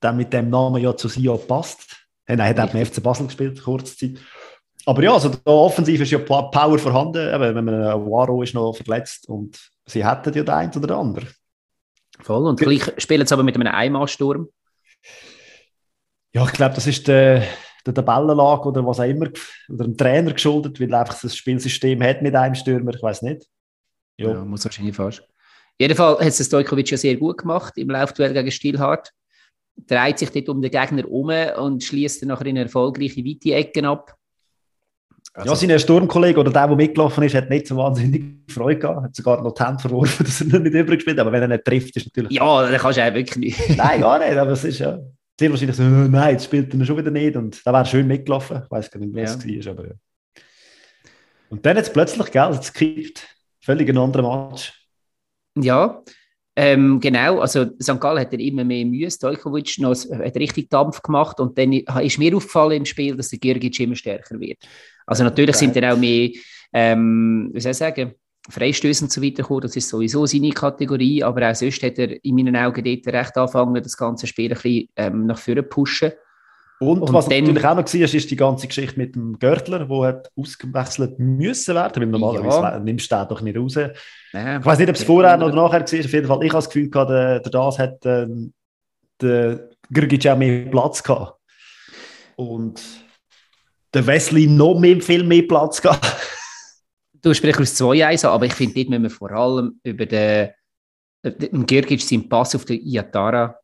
der 0.03 0.11
mit 0.11 0.33
dem 0.33 0.49
Namen 0.49 0.83
ja 0.83 0.95
zu 0.95 1.07
Sion 1.07 1.39
passt. 1.47 1.95
Er 2.25 2.43
hat 2.43 2.59
auch 2.59 2.69
beim 2.69 2.85
FC 2.85 3.01
Basel 3.01 3.27
gespielt, 3.27 3.63
kurze 3.63 3.95
Zeit. 3.95 4.19
Aber 4.89 5.03
ja, 5.03 5.13
also 5.13 5.29
da 5.29 5.51
offensiv 5.51 6.01
ist 6.01 6.09
ja 6.09 6.17
Power 6.17 6.79
vorhanden, 6.79 7.31
eben, 7.31 7.55
wenn 7.55 7.63
man 7.63 7.75
äh, 7.75 7.93
Waro 7.93 8.41
ist 8.41 8.55
noch 8.55 8.75
verletzt 8.75 9.29
und 9.29 9.71
sie 9.85 10.03
hätten 10.03 10.33
ja 10.33 10.41
den 10.41 10.49
einen 10.49 10.71
oder 10.71 10.87
den 10.87 10.95
anderen. 10.95 11.29
Voll. 12.21 12.47
Und 12.47 12.59
gleich 12.59 12.91
spielen 12.97 13.27
sie 13.27 13.33
aber 13.35 13.43
mit 13.43 13.53
einem 13.53 13.67
Einmalsturm. 13.67 14.49
Ja, 16.33 16.43
ich 16.43 16.53
glaube, 16.53 16.73
das 16.73 16.87
ist 16.87 17.07
der, 17.07 17.43
der 17.85 17.93
Tabellenlage 17.93 18.67
oder 18.67 18.83
was 18.83 18.99
auch 18.99 19.03
immer, 19.03 19.27
oder 19.69 19.83
dem 19.83 19.95
Trainer 19.95 20.33
geschuldet, 20.33 20.79
weil 20.81 20.91
einfach 20.91 21.21
das 21.21 21.37
Spielsystem 21.37 22.01
hat 22.01 22.23
mit 22.23 22.35
einem 22.35 22.55
Stürmer, 22.55 22.95
ich 22.95 23.03
weiß 23.03 23.21
nicht. 23.21 23.45
Ja. 24.17 24.31
ja, 24.31 24.43
muss 24.43 24.65
wahrscheinlich 24.65 24.95
fast. 24.95 25.21
Jedenfalls 25.77 26.19
hat 26.19 26.27
es 26.27 26.43
Stojkovic 26.43 26.89
ja 26.89 26.97
sehr 26.97 27.15
gut 27.15 27.37
gemacht 27.37 27.77
im 27.77 27.91
Laufduell 27.91 28.33
gegen 28.33 28.49
Stilhardt. 28.49 29.11
Dreht 29.75 30.17
sich 30.17 30.31
dort 30.31 30.49
um 30.49 30.63
den 30.63 30.71
Gegner 30.71 31.07
um 31.07 31.29
und 31.63 31.83
schließt 31.83 32.23
dann 32.23 32.29
nachher 32.29 32.47
in 32.47 32.57
erfolgreiche 32.57 33.23
weite 33.23 33.53
Ecken 33.53 33.85
ab. 33.85 34.15
Also, 35.39 35.65
ja, 35.65 35.69
sein 35.69 35.79
Sturmkollege 35.79 36.39
oder 36.39 36.51
der, 36.51 36.67
der 36.67 36.75
mitgelaufen 36.75 37.23
ist, 37.23 37.33
hat 37.33 37.49
nicht 37.49 37.67
so 37.67 37.77
wahnsinnig 37.77 38.23
Freude 38.49 38.79
gehabt. 38.79 39.03
Hat 39.03 39.15
sogar 39.15 39.41
noch 39.41 39.53
die 39.53 39.63
Hände 39.63 39.79
verworfen, 39.79 40.25
dass 40.25 40.41
er 40.41 40.59
nicht 40.59 40.73
übergespielt 40.73 41.19
Aber 41.19 41.31
wenn 41.31 41.41
er 41.41 41.47
nicht 41.47 41.65
trifft, 41.65 41.95
ist 41.95 42.07
natürlich. 42.07 42.31
Ja, 42.37 42.63
dann 42.63 42.77
kannst 42.77 42.97
du 42.97 43.07
auch 43.07 43.13
wirklich 43.13 43.37
nicht. 43.37 43.69
Nein, 43.77 44.01
gar 44.01 44.19
nicht. 44.19 44.37
Aber 44.37 44.51
es 44.51 44.63
ist 44.63 44.79
ja 44.79 44.99
sehr 45.39 45.49
wahrscheinlich 45.49 45.77
so, 45.77 45.83
nein, 45.83 46.33
jetzt 46.33 46.43
spielt 46.43 46.73
er 46.73 46.85
schon 46.85 46.97
wieder 46.97 47.11
nicht. 47.11 47.35
Und 47.37 47.65
da 47.65 47.71
wäre 47.71 47.85
schön 47.85 48.05
mitgelaufen. 48.07 48.61
Ich 48.63 48.71
weiß 48.71 48.91
gar 48.91 48.99
nicht, 48.99 49.15
was 49.15 49.45
ja. 49.45 49.59
es 49.59 49.65
war. 49.65 49.71
Aber 49.71 49.87
ja. 49.87 49.93
Und 51.49 51.65
dann 51.65 51.77
jetzt 51.77 51.93
plötzlich, 51.93 52.29
gell, 52.31 52.49
es 52.49 52.73
kippt. 52.73 53.25
Völlig 53.61 53.89
ein 53.89 53.97
anderer 53.97 54.49
Match. 54.49 54.73
Ja, 55.57 56.03
ähm, 56.61 56.99
genau, 56.99 57.39
also 57.39 57.67
St. 57.81 58.01
Gallen 58.01 58.19
hat 58.19 58.33
er 58.33 58.39
immer 58.39 58.65
mehr 58.65 58.85
Mühe, 58.85 59.09
Stojkovic 59.09 59.77
noch, 59.79 59.95
hat 59.95 60.35
richtig 60.35 60.69
Dampf 60.69 61.01
gemacht 61.01 61.39
und 61.39 61.57
dann 61.57 61.71
ist 61.71 62.19
mir 62.19 62.35
aufgefallen 62.35 62.79
im 62.79 62.85
Spiel, 62.85 63.15
dass 63.15 63.29
der 63.29 63.39
Girgic 63.39 63.79
immer 63.79 63.95
stärker 63.95 64.37
wird. 64.41 64.57
Also 65.09 65.23
natürlich 65.23 65.55
okay. 65.55 65.65
sind 65.65 65.75
dann 65.75 65.91
auch 65.91 65.97
mehr, 65.97 66.29
ähm, 66.71 67.49
wie 67.51 67.59
soll 67.59 67.71
ich 67.71 67.77
sagen, 67.77 68.13
Freistöße 68.47 69.03
und 69.03 69.11
so 69.11 69.21
weiter 69.21 69.43
gekommen, 69.43 69.61
das 69.61 69.75
ist 69.75 69.89
sowieso 69.89 70.25
seine 70.25 70.51
Kategorie, 70.51 71.23
aber 71.23 71.49
auch 71.49 71.55
sonst 71.55 71.81
hat 71.83 71.97
er 71.97 72.23
in 72.23 72.35
meinen 72.35 72.55
Augen 72.55 72.83
dort 72.83 73.13
recht 73.13 73.37
angefangen, 73.37 73.81
das 73.81 73.97
ganze 73.97 74.27
Spiel 74.27 74.51
ein 74.51 74.55
bisschen 74.55 74.87
ähm, 74.95 75.25
nach 75.25 75.37
vorne 75.37 75.63
zu 75.63 75.69
pushen. 75.69 76.11
Und, 76.79 77.01
und 77.01 77.11
was 77.11 77.27
dann, 77.27 77.39
natürlich 77.39 77.65
auch 77.65 77.75
noch 77.75 77.93
war, 77.93 78.13
ist 78.13 78.31
die 78.31 78.35
ganze 78.35 78.67
Geschichte 78.67 78.97
mit 78.97 79.15
dem 79.15 79.37
Görtler, 79.37 79.85
der 79.85 80.07
hat 80.07 80.31
ausgewechselt 80.37 81.19
müssen 81.19 81.75
werden, 81.75 82.01
weil 82.01 82.07
normalerweise 82.07 82.61
ja. 82.61 82.79
nimmst 82.79 83.11
du 83.11 83.15
den 83.15 83.27
doch 83.27 83.41
nicht 83.41 83.57
raus. 83.57 83.75
Ja, 83.75 84.59
ich 84.59 84.65
weiß 84.65 84.79
nicht, 84.79 84.89
ob 84.89 84.95
es 84.95 85.03
vorher 85.03 85.35
oder 85.35 85.53
nachher 85.53 85.81
war, 85.81 85.83
auf 85.83 85.91
jeden 85.91 86.27
Fall, 86.27 86.43
ich 86.43 86.53
habe 86.53 86.57
das 86.59 86.69
Gefühl 86.69 86.89
gehabt, 86.89 87.11
der, 87.11 87.39
der 87.41 87.51
das 87.51 87.79
hat 87.79 88.05
äh, 88.05 88.27
der 89.21 89.69
Grgic 89.91 90.27
auch 90.27 90.37
mehr 90.37 90.67
Platz 90.67 91.03
gehabt. 91.03 91.37
Und 92.37 92.81
der 93.93 94.05
Wesley 94.05 94.47
noch 94.47 94.79
mehr, 94.79 95.01
viel 95.01 95.23
mehr 95.23 95.43
Platz 95.43 95.81
gehabt. 95.81 96.05
Du 97.21 97.33
sprichst 97.33 97.61
aus 97.61 97.75
zwei 97.75 98.05
Eisen, 98.05 98.27
aber 98.27 98.45
ich 98.45 98.53
finde, 98.53 98.75
dort 98.75 98.89
müssen 98.89 99.03
wir 99.03 99.09
vor 99.09 99.31
allem 99.31 99.79
über 99.83 100.05
den, 100.05 100.49
den 101.23 101.65
Girgic 101.65 102.01
seinen 102.01 102.29
Pass 102.29 102.55
auf 102.55 102.65
den 102.65 102.81
Iatara 102.81 103.55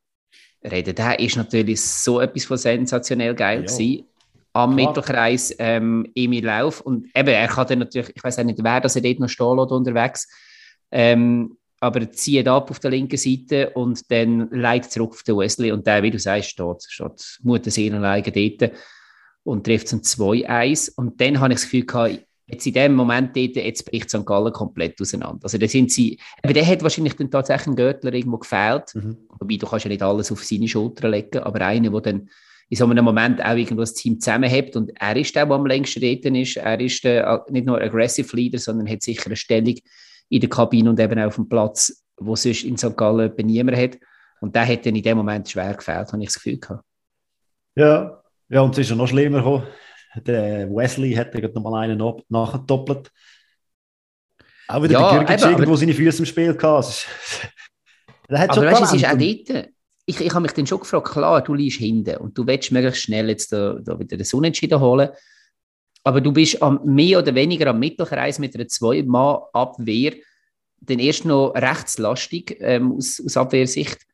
reden. 0.64 0.96
Der 0.96 1.20
ist 1.20 1.38
natürlich 1.38 1.82
so 1.82 2.20
etwas 2.20 2.46
von 2.46 2.58
sensationell 2.58 3.34
geil 3.34 3.62
ja. 3.62 3.66
gewesen. 3.66 4.06
Am 4.54 4.76
Klar. 4.76 4.88
Mittelkreis 4.88 5.56
ähm, 5.60 6.10
Emil 6.16 6.46
Lauf. 6.46 6.82
Und 6.82 7.08
eben, 7.16 7.30
er 7.30 7.48
kann 7.48 7.68
dann 7.68 7.80
natürlich, 7.80 8.12
ich 8.16 8.24
weiß 8.24 8.40
auch 8.40 8.44
nicht, 8.44 8.60
wer 8.62 8.82
dass 8.82 8.96
er 8.96 9.02
dort 9.02 9.20
noch 9.20 9.30
stehen 9.30 9.58
lässt 9.58 9.72
unterwegs. 9.72 10.28
Ähm, 10.92 11.58
aber 11.82 12.02
er 12.02 12.12
zieht 12.12 12.48
ab 12.48 12.72
auf 12.72 12.80
der 12.80 12.92
linken 12.92 13.18
Seite 13.18 13.70
und 13.72 14.10
dann 14.10 14.50
leitet 14.52 14.92
zurück 14.92 15.12
auf 15.12 15.24
den 15.24 15.38
Wesley. 15.38 15.72
Und 15.72 15.86
der, 15.86 16.04
wie 16.04 16.12
du 16.12 16.20
sagst, 16.20 16.50
steht, 16.50 16.84
steht 16.88 17.40
Mutterseelenleigen 17.44 18.34
dort 18.34 18.72
und 19.46 19.64
trifft 19.64 19.88
zum 19.88 20.02
2-1. 20.02 20.94
Und 20.96 21.22
dann 21.22 21.40
habe 21.40 21.54
ich 21.54 21.60
das 21.60 21.70
Gefühl 21.70 21.86
gehabt, 21.86 22.26
jetzt 22.48 22.66
in 22.68 22.74
dem 22.74 22.94
Moment 22.94 23.36
dort, 23.36 23.56
jetzt 23.56 23.86
bricht 23.90 24.10
St. 24.10 24.26
Gallen 24.26 24.52
komplett 24.52 25.00
auseinander. 25.00 25.40
Also 25.44 25.58
da 25.58 25.68
sind 25.68 25.92
sie, 25.92 26.20
aber 26.44 26.54
der 26.54 26.66
hat 26.66 26.84
wahrscheinlich 26.84 27.16
dann 27.16 27.32
tatsächlich 27.32 27.68
ein 27.68 27.76
Görtler 27.76 28.14
irgendwo 28.14 28.38
gefehlt, 28.38 28.94
mhm. 28.94 29.18
wobei 29.40 29.58
du 29.58 29.66
kannst 29.66 29.86
ja 29.86 29.90
nicht 29.90 30.04
alles 30.04 30.32
auf 30.32 30.44
seine 30.44 30.68
Schulter 30.68 31.10
legen, 31.10 31.40
aber 31.40 31.62
einer, 31.62 31.90
der 31.90 32.02
dann 32.02 32.30
in 32.70 32.78
so 32.78 32.86
einem 32.86 33.06
Moment 33.06 33.44
auch 33.44 33.56
irgendwo 33.56 33.82
das 33.82 33.94
Team 33.94 34.20
zusammenhält 34.20 34.76
und 34.76 34.92
er 35.00 35.16
ist 35.16 35.36
der, 35.36 35.46
der 35.46 35.56
am 35.56 35.66
längsten 35.68 36.02
dort 36.02 36.26
ist, 36.36 36.58
er 36.58 36.80
ist 36.80 37.04
der, 37.04 37.46
nicht 37.50 37.68
nur 37.68 37.80
Aggressive 37.80 38.36
Leader, 38.36 38.58
sondern 38.58 38.90
hat 38.90 39.04
sicher 39.04 39.28
eine 39.28 39.36
Stellung 39.36 39.76
in 40.30 40.40
der 40.40 40.50
Kabine 40.50 40.90
und 40.90 41.00
eben 41.00 41.20
auch 41.20 41.28
auf 41.28 41.36
dem 41.36 41.48
Platz, 41.48 42.04
wo 42.18 42.36
sonst 42.36 42.64
in 42.64 42.78
St. 42.78 42.98
Gallen 42.98 43.32
niemand 43.38 43.78
hat 43.78 44.00
und 44.42 44.56
der 44.56 44.68
hat 44.68 44.86
dann 44.86 44.96
in 44.96 45.04
dem 45.04 45.18
Moment 45.18 45.48
schwer 45.48 45.76
gefehlt, 45.76 46.12
habe 46.12 46.22
ich 46.22 46.30
das 46.30 46.36
Gefühl 46.36 46.60
gehabt. 46.60 46.84
Ja, 47.76 48.24
ja 48.50 48.62
und 48.62 48.72
es 48.74 48.80
ist 48.80 48.90
ja 48.90 48.96
noch 48.96 49.08
schlimmer 49.08 49.40
gekommen 49.40 49.68
der 50.22 50.70
Wesley 50.70 51.14
hat 51.14 51.34
noch 51.34 51.64
mal 51.64 51.84
einen 51.84 52.02
nachgedoppelt. 52.30 53.12
Auch 54.68 54.82
wieder 54.82 54.94
ja, 54.94 55.24
der 55.24 55.26
Girgic 55.26 55.52
irgendwo 55.52 55.76
seine 55.76 55.94
Füße 55.94 56.20
im 56.20 56.26
Spiel 56.26 56.56
gehabt. 56.56 57.08
der 58.30 58.40
hat 58.40 58.52
aber 58.52 58.62
schon 58.62 58.82
weißt, 58.82 58.94
es 58.94 59.02
ist 59.02 59.06
auch 59.06 59.18
dort, 59.18 59.70
ich, 60.08 60.22
ich 60.22 60.34
habe 60.34 60.42
mich 60.42 60.52
dann 60.54 60.68
schon 60.68 60.80
gefragt, 60.80 61.08
klar, 61.12 61.44
du 61.44 61.54
liegst 61.54 61.80
hinten 61.80 62.18
und 62.18 62.38
du 62.38 62.46
willst 62.48 62.72
möglichst 62.72 63.04
schnell 63.04 63.30
jetzt 63.30 63.52
da, 63.52 63.78
da 63.84 64.00
wieder 64.00 64.18
den 64.18 64.28
Unentschieden 64.34 64.80
holen, 64.80 65.10
aber 66.04 66.22
du 66.22 66.32
bist 66.32 66.62
am, 66.62 66.80
mehr 66.84 67.20
oder 67.20 67.34
weniger 67.36 67.68
am 67.68 67.80
Mittelkreis 67.80 68.40
mit 68.40 68.56
einer 68.56 68.68
Zwei-Mann-Abwehr, 68.68 70.14
dann 70.82 71.00
erst 71.00 71.26
noch 71.26 71.54
rechtslastig 71.56 72.58
ähm, 72.60 72.94
aus, 72.94 73.22
aus 73.24 73.38
Abwehrsicht 73.38 74.06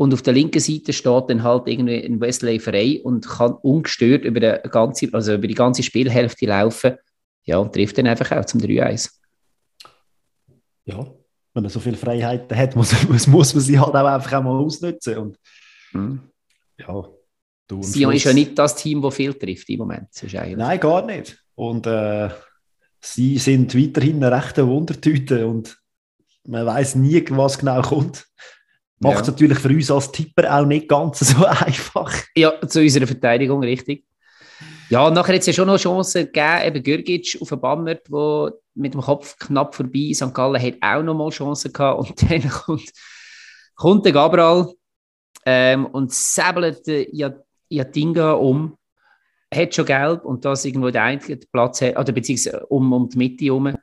und 0.00 0.14
auf 0.14 0.22
der 0.22 0.32
linken 0.32 0.60
Seite 0.60 0.94
steht 0.94 1.28
dann 1.28 1.42
halt 1.42 1.68
irgendwie 1.68 2.02
ein 2.02 2.22
Wesley 2.22 2.58
frei 2.58 3.02
und 3.04 3.28
kann 3.28 3.52
ungestört 3.60 4.24
über 4.24 4.40
die 4.40 4.70
ganze, 4.70 5.10
also 5.12 5.34
über 5.34 5.46
die 5.46 5.54
ganze 5.54 5.82
Spielhälfte 5.82 6.46
laufen. 6.46 6.96
Ja, 7.44 7.58
und 7.58 7.74
trifft 7.74 7.98
dann 7.98 8.06
einfach 8.06 8.32
auch 8.32 8.46
zum 8.46 8.62
3-1. 8.62 9.10
Ja, 10.86 11.00
wenn 11.52 11.62
man 11.64 11.68
so 11.68 11.80
viele 11.80 11.98
Freiheiten 11.98 12.56
hat, 12.56 12.74
muss, 12.76 12.94
muss, 13.10 13.26
muss 13.26 13.52
man 13.52 13.62
sie 13.62 13.78
halt 13.78 13.94
auch 13.94 14.06
einfach 14.06 14.38
auch 14.38 14.42
mal 14.42 14.56
ausnutzen. 14.56 15.18
Und, 15.18 15.38
mhm. 15.92 16.20
Ja, 16.78 17.06
du 17.68 17.82
Sion 17.82 18.14
ist 18.14 18.24
ja 18.24 18.32
nicht 18.32 18.58
das 18.58 18.76
Team, 18.76 19.02
das 19.02 19.14
viel 19.14 19.34
trifft 19.34 19.68
im 19.68 19.80
Moment. 19.80 20.08
Nein, 20.32 20.80
gar 20.80 21.04
nicht. 21.04 21.44
Und 21.56 21.86
äh, 21.86 22.30
sie 23.02 23.36
sind 23.36 23.76
weiterhin 23.76 24.24
eine 24.24 24.34
rechte 24.34 24.66
Wundertüte 24.66 25.46
und 25.46 25.78
man 26.44 26.64
weiß 26.64 26.94
nie, 26.94 27.22
was 27.28 27.58
genau 27.58 27.82
kommt. 27.82 28.26
Macht 29.02 29.22
es 29.22 29.26
ja. 29.26 29.32
natürlich 29.32 29.58
für 29.58 29.70
uns 29.70 29.90
als 29.90 30.12
Tipper 30.12 30.54
auch 30.54 30.66
nicht 30.66 30.86
ganz 30.86 31.20
so 31.20 31.44
einfach. 31.46 32.12
Ja, 32.34 32.60
zu 32.66 32.80
unserer 32.80 33.06
Verteidigung, 33.06 33.62
richtig. 33.62 34.04
Ja, 34.90 35.10
nachher 35.10 35.34
hat 35.34 35.40
es 35.40 35.46
ja 35.46 35.52
schon 35.52 35.68
noch 35.68 35.78
Chancen 35.78 36.26
gegeben, 36.26 36.62
eben 36.64 36.82
Gürgic 36.82 37.38
auf 37.40 37.48
den 37.48 37.60
Bammert, 37.60 38.08
der 38.08 38.52
mit 38.74 38.92
dem 38.92 39.00
Kopf 39.00 39.38
knapp 39.38 39.74
vorbei, 39.74 40.12
St. 40.12 40.34
Gallen 40.34 40.60
hat 40.60 40.74
auch 40.82 41.02
noch 41.02 41.14
mal 41.14 41.30
Chancen 41.30 41.72
gehabt 41.72 42.00
und 42.00 42.22
dann 42.30 42.48
kommt, 42.48 42.90
kommt 43.74 44.04
der 44.04 44.12
Gabral 44.12 44.72
ähm, 45.46 45.86
und 45.86 46.12
säbelt 46.12 46.82
Jatinga 47.68 48.32
um, 48.32 48.76
hat 49.54 49.74
schon 49.74 49.86
gelb 49.86 50.24
und 50.24 50.44
das 50.44 50.64
irgendwo 50.64 50.90
der 50.90 51.04
einzige 51.04 51.46
Platz 51.50 51.80
hat, 51.80 51.96
oder 51.96 52.12
beziehungsweise 52.12 52.66
um, 52.66 52.92
um 52.92 53.08
die 53.08 53.16
Mitte 53.16 53.44
herum. 53.46 53.74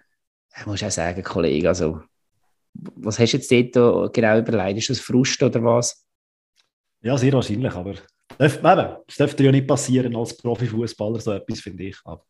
Ich 0.60 0.66
muss 0.66 0.84
auch 0.84 0.92
sagen, 0.92 1.24
Kollege, 1.24 1.70
also 1.70 2.02
was 2.96 3.20
hast 3.20 3.34
du 3.34 3.38
jetzt 3.38 3.76
dort 3.76 4.14
genau 4.14 4.38
überlegt? 4.38 4.80
Ist 4.80 4.90
das 4.90 5.00
Frust 5.00 5.42
oder 5.42 5.64
was? 5.64 6.06
Ja, 7.02 7.18
sehr 7.18 7.34
wahrscheinlich, 7.34 7.74
aber 7.74 7.96
es 8.38 9.16
dürfte 9.18 9.44
ja 9.44 9.52
nicht 9.52 9.68
passieren 9.68 10.16
als 10.16 10.36
Profifußballer, 10.38 11.20
so 11.20 11.32
etwas, 11.32 11.60
finde 11.60 11.86
ich. 11.86 11.98
Aber 12.04 12.24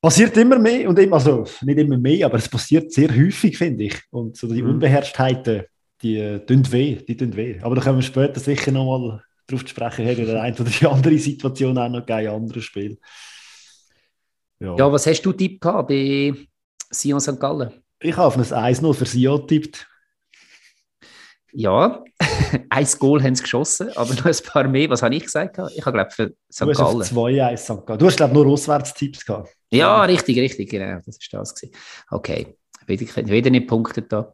passiert 0.00 0.36
immer 0.36 0.58
mehr 0.58 0.88
und 0.88 0.98
immer, 0.98 1.16
also 1.16 1.44
nicht 1.62 1.78
immer 1.78 1.98
mehr, 1.98 2.26
aber 2.26 2.38
es 2.38 2.48
passiert 2.48 2.92
sehr 2.92 3.08
häufig, 3.10 3.56
finde 3.56 3.84
ich. 3.84 4.00
Und 4.10 4.36
so 4.36 4.52
die 4.52 4.62
mhm. 4.62 4.70
Unbeherrschtheiten, 4.70 5.64
die 6.02 6.16
äh, 6.16 6.44
tun 6.44 6.70
weh, 6.72 6.96
die 6.96 7.16
tun 7.16 7.36
weh. 7.36 7.58
Aber 7.60 7.74
da 7.74 7.82
können 7.82 7.98
wir 7.98 8.02
später 8.02 8.40
sicher 8.40 8.72
nochmal 8.72 9.22
drauf 9.46 9.64
zu 9.64 9.68
sprechen, 9.68 10.04
hätte 10.04 10.24
der 10.24 10.42
eine 10.42 10.56
oder 10.56 10.70
die 10.70 10.86
andere 10.86 11.18
Situation 11.18 11.76
auch 11.78 11.88
noch 11.88 12.06
ein 12.06 12.26
anderes 12.28 12.64
Spiel. 12.64 12.98
Ja. 14.58 14.76
ja, 14.76 14.92
was 14.92 15.06
hast 15.06 15.22
du 15.22 15.32
Tipp 15.32 15.60
gehabt 15.60 15.88
bei 15.88 16.34
Sion 16.90 17.20
St. 17.20 17.40
Gallen? 17.40 17.72
Ich 18.00 18.16
habe 18.16 18.26
auf 18.26 18.36
ein 18.36 18.74
1-0 18.74 18.94
für 18.94 19.06
Sion 19.06 19.40
getippt. 19.40 19.86
Ja, 21.52 22.02
ein 22.70 22.88
Goal 22.98 23.22
haben 23.22 23.34
sie 23.34 23.42
geschossen, 23.42 23.90
aber 23.96 24.14
noch 24.14 24.24
ein 24.24 24.36
paar 24.44 24.68
mehr. 24.68 24.88
Was 24.88 25.02
habe 25.02 25.14
ich 25.14 25.24
gesagt? 25.24 25.58
Ich 25.74 25.84
habe, 25.84 25.96
glaube 25.96 26.10
für 26.10 26.32
St. 26.50 26.62
Du 26.62 26.72
Gallen. 26.72 27.02
2-1 27.02 27.56
St. 27.56 27.86
Gallen. 27.86 27.98
Du 27.98 28.06
hast, 28.06 28.16
glaube 28.16 28.32
ich, 28.32 28.38
nur 28.38 28.46
Auswärtstipps 28.46 29.24
gehabt. 29.24 29.50
Ja, 29.70 30.02
richtig, 30.04 30.38
richtig, 30.38 30.70
genau. 30.70 31.00
Das 31.04 31.18
ist 31.18 31.28
das. 31.32 31.54
Gewesen. 31.54 31.74
Okay, 32.10 32.56
wieder, 32.86 33.28
wieder 33.28 33.50
nicht 33.50 33.66
punktet 33.66 34.12
da. 34.12 34.32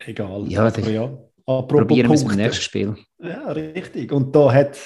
Egal. 0.00 0.46
Ja, 0.48 0.66
aber 0.66 0.90
ja. 0.90 1.06
probieren 1.46 2.08
wir 2.08 2.14
es 2.14 2.22
im 2.22 2.36
nächsten 2.36 2.62
Spiel. 2.62 2.96
Ja, 3.18 3.52
richtig. 3.52 4.10
Und 4.12 4.34
da 4.34 4.52
hat 4.52 4.78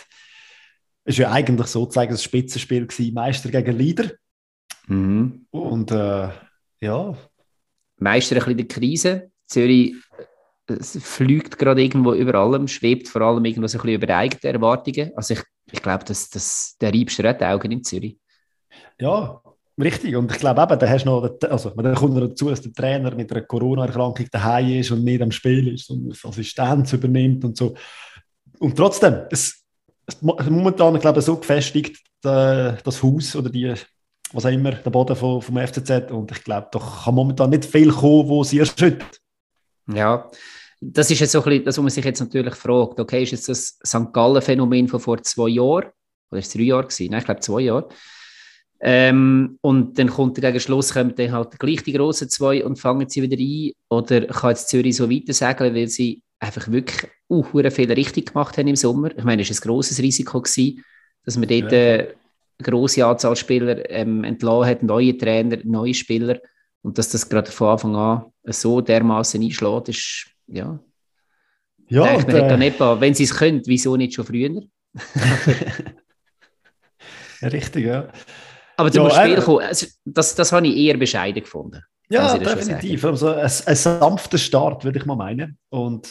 ist 1.09 1.19
ja 1.19 1.31
eigentlich 1.31 1.69
sozusagen 1.69 2.11
das 2.11 2.23
Spitzenspiel 2.23 2.87
gewesen, 2.87 3.15
Meister 3.15 3.51
gegen 3.51 3.79
Leader. 3.79 4.11
Mhm. 4.89 5.47
Und 5.51 5.91
äh, 5.91 6.29
ja, 6.81 7.17
Meister 7.99 8.37
ein 8.37 8.41
bisschen 8.41 8.57
der 8.57 8.69
Krise. 8.69 9.31
Zürich 9.47 9.95
fliegt 10.67 11.59
gerade 11.59 11.83
irgendwo 11.83 12.13
über 12.13 12.35
allem, 12.35 12.69
schwebt 12.69 13.09
vor 13.09 13.23
allem 13.23 13.45
irgendwo 13.45 13.67
so 13.67 13.79
ein 13.79 13.83
bisschen 13.83 14.03
über 14.03 14.17
eigene 14.17 14.53
Erwartungen. 14.53 15.13
Also 15.17 15.35
ich, 15.35 15.43
ich 15.73 15.83
glaube, 15.83 16.05
dass, 16.05 16.29
dass 16.29 16.77
der 16.81 16.93
Reibster 16.93 17.29
hat 17.29 17.43
Augen 17.43 17.73
in 17.73 17.83
Zürich. 17.83 18.19
Ja, 19.01 19.41
Richtig, 19.81 20.17
und 20.17 20.31
ich 20.33 20.39
glaube 20.39 20.61
eben, 20.61 20.79
da 20.79 20.89
hast 20.89 21.05
noch, 21.05 21.31
also 21.49 21.71
dann 21.71 21.95
kommt 21.95 22.15
noch 22.15 22.27
dazu, 22.27 22.51
dass 22.51 22.61
der 22.61 22.73
Trainer 22.73 23.15
mit 23.15 23.31
einer 23.31 23.43
Corona-Erkrankung 23.43 24.27
daheim 24.31 24.81
ist 24.81 24.91
und 24.91 25.05
nicht 25.05 25.23
am 25.23 25.31
Spiel 25.31 25.73
ist 25.73 25.89
und 25.91 26.19
Assistenz 26.25 26.93
übernimmt 26.93 27.45
und 27.45 27.57
so. 27.57 27.75
Und 28.59 28.77
trotzdem, 28.77 29.27
es, 29.31 29.65
es 30.05 30.21
momentan, 30.21 30.99
glaube 30.99 31.21
ich, 31.21 31.25
so 31.25 31.37
gefestigt, 31.37 31.97
das 32.21 33.03
Haus 33.03 33.37
oder 33.37 33.51
die, 33.51 33.73
was 34.33 34.47
auch 34.47 34.51
immer, 34.51 34.73
der 34.73 34.91
Boden 34.91 35.17
vom, 35.17 35.41
vom 35.41 35.57
FCZ 35.57 36.11
und 36.11 36.31
ich 36.31 36.45
glaube, 36.45 36.69
da 36.71 36.79
kann 36.79 37.15
momentan 37.15 37.51
nicht 37.51 37.65
viel 37.65 37.91
kommen, 37.91 38.29
wo 38.29 38.45
sie 38.45 38.59
erschüttert. 38.59 39.21
Ja, 39.93 40.31
das 40.81 41.11
ist 41.11 41.21
jetzt 41.21 41.33
so 41.33 41.39
ein 41.41 41.45
bisschen, 41.45 41.65
das, 41.65 41.77
was 41.77 41.83
man 41.83 41.91
sich 41.91 42.05
jetzt 42.05 42.21
natürlich 42.21 42.55
fragt, 42.55 43.01
okay, 43.01 43.23
ist 43.23 43.33
jetzt 43.33 43.49
das 43.49 43.79
St. 43.85 44.13
Gallen-Phänomen 44.13 44.89
von 44.89 45.01
vor 45.01 45.23
zwei 45.23 45.49
Jahren, 45.49 45.87
oder 46.31 46.41
ist 46.41 46.49
es 46.49 46.53
drei 46.53 46.63
Jahre 46.63 46.85
gewesen? 46.85 47.11
Nein, 47.11 47.21
ich 47.21 47.25
glaube 47.25 47.41
zwei 47.41 47.61
Jahre. 47.61 47.89
Ähm, 48.81 49.59
und 49.61 49.99
dann 49.99 50.09
kommt 50.09 50.41
gegen 50.41 50.61
Schluss, 50.61 50.93
kommen 50.93 51.15
dann 51.17 51.33
halt 51.33 51.59
gleich 51.59 51.83
die 51.83 51.95
grossen 51.95 52.29
zwei 52.29 52.65
und 52.65 52.79
fangen 52.79 53.09
sie 53.09 53.23
wieder 53.23 53.37
ein. 53.37 53.73
Oder 53.89 54.27
kann 54.27 54.51
jetzt 54.51 54.69
Zürich 54.69 54.97
so 54.97 55.11
weiter 55.11 55.33
sagen, 55.33 55.75
weil 55.75 55.89
sie 55.89 56.23
einfach 56.39 56.71
wirklich 56.71 57.11
uh, 57.29 57.43
viele 57.71 57.97
richtig 57.97 58.33
gemacht 58.33 58.57
haben 58.57 58.69
im 58.69 58.77
Sommer. 58.77 59.11
Ich 59.17 59.25
meine, 59.25 59.43
es 59.43 59.51
war 59.51 59.57
ein 59.57 59.69
grosses 59.69 59.99
Risiko, 59.99 60.41
gewesen, 60.41 60.85
dass 61.25 61.37
man 61.37 61.49
dort 61.49 61.73
ja. 61.73 62.05
Grosse 62.63 63.07
Anzahl 63.07 63.37
Spieler 63.37 63.89
ähm, 63.91 64.25
entlassen 64.25 64.67
hat, 64.67 64.83
neue 64.83 65.17
Trainer, 65.17 65.59
neue 65.65 65.95
Spieler. 65.95 66.41
Und 66.83 66.99
dass 66.99 67.11
das 67.11 67.29
gerade 67.29 67.51
von 67.51 67.69
Anfang 67.69 67.97
an 67.97 68.25
so 68.45 68.81
dermaßen 68.81 69.43
einschlägt, 69.43 69.89
ist, 69.89 70.27
ja. 70.47 70.79
Ja, 71.89 72.15
und, 72.15 72.29
äh, 72.29 72.57
nicht, 72.57 72.81
wenn 72.81 73.15
sie 73.15 73.25
es 73.25 73.35
können, 73.35 73.63
wieso 73.65 73.97
nicht 73.97 74.15
schon 74.15 74.27
früher? 74.27 74.63
Richtig, 77.43 77.87
ja. 77.87 78.09
Aber 78.77 78.93
zum 78.93 79.09
ja, 79.09 79.11
Spiel 79.11 79.43
kommen, 79.43 79.65
also, 79.65 79.87
das, 80.05 80.35
das 80.35 80.53
habe 80.53 80.67
ich 80.67 80.77
eher 80.77 80.97
bescheiden 80.97 81.43
gefunden. 81.43 81.83
Ja, 82.11 82.39
definitiv. 82.39 83.05
Also 83.05 83.29
ein, 83.29 83.43
ein 83.43 83.77
sanfter 83.77 84.39
Start, 84.39 84.85
würde 84.85 84.99
ich 84.99 85.07
mal 85.07 85.17
meinen. 85.17 85.59
Und 85.69 86.09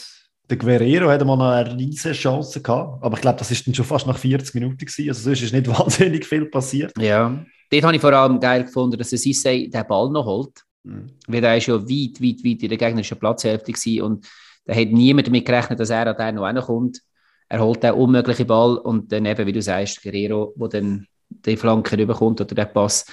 der 0.48 0.56
Guerrero 0.56 1.08
hatte 1.08 1.24
mal 1.24 1.36
noch 1.36 1.50
eine 1.50 1.78
riesige 1.78 2.14
Chance 2.14 2.62
gehabt, 2.62 3.02
aber 3.02 3.16
ich 3.16 3.20
glaube, 3.20 3.38
das 3.38 3.50
ist 3.50 3.66
dann 3.66 3.74
schon 3.74 3.84
fast 3.84 4.06
nach 4.06 4.18
40 4.18 4.54
Minuten 4.54 4.78
gewesen. 4.78 5.08
Also 5.08 5.22
sonst 5.22 5.42
ist 5.42 5.52
nicht 5.52 5.68
wahnsinnig 5.78 6.24
viel 6.24 6.46
passiert. 6.46 6.92
Ja, 6.98 7.44
dort 7.70 7.82
habe 7.84 7.96
ich 7.96 8.00
vor 8.00 8.12
allem 8.12 8.40
geil 8.40 8.64
gefunden, 8.64 8.96
dass 8.96 9.10
der 9.10 9.18
Sissé 9.18 9.70
den 9.70 9.86
Ball 9.86 10.10
noch 10.10 10.24
holt. 10.24 10.64
Mhm. 10.84 11.10
Weil 11.26 11.44
er 11.44 11.56
ist 11.56 11.66
ja 11.66 11.74
weit, 11.74 12.22
weit, 12.22 12.44
weit 12.44 12.62
in 12.62 12.68
der 12.68 12.78
gegnerischen 12.78 13.18
Platzhälfte 13.18 13.72
gewesen 13.72 14.02
und 14.02 14.28
da 14.64 14.74
hat 14.74 14.88
niemand 14.88 15.26
damit 15.26 15.46
gerechnet, 15.46 15.80
dass 15.80 15.90
er 15.90 16.06
an 16.06 16.36
den 16.36 16.54
noch 16.54 16.66
kommt. 16.66 17.00
Er 17.48 17.60
holt 17.60 17.82
den 17.82 17.92
unmöglichen 17.92 18.46
Ball 18.46 18.76
und 18.76 19.10
dann 19.10 19.24
eben, 19.24 19.46
wie 19.46 19.52
du 19.52 19.62
sagst, 19.62 20.02
Guerrero, 20.02 20.54
der 20.56 20.68
dann 20.68 21.06
die 21.30 21.56
Flanke 21.56 21.96
rüberkommt 21.96 22.40
oder 22.40 22.54
der 22.54 22.66
Pass, 22.66 23.06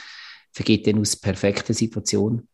vergeht 0.52 0.86
dann 0.86 1.00
aus 1.00 1.16
perfekter 1.16 1.74
Situation. 1.74 2.48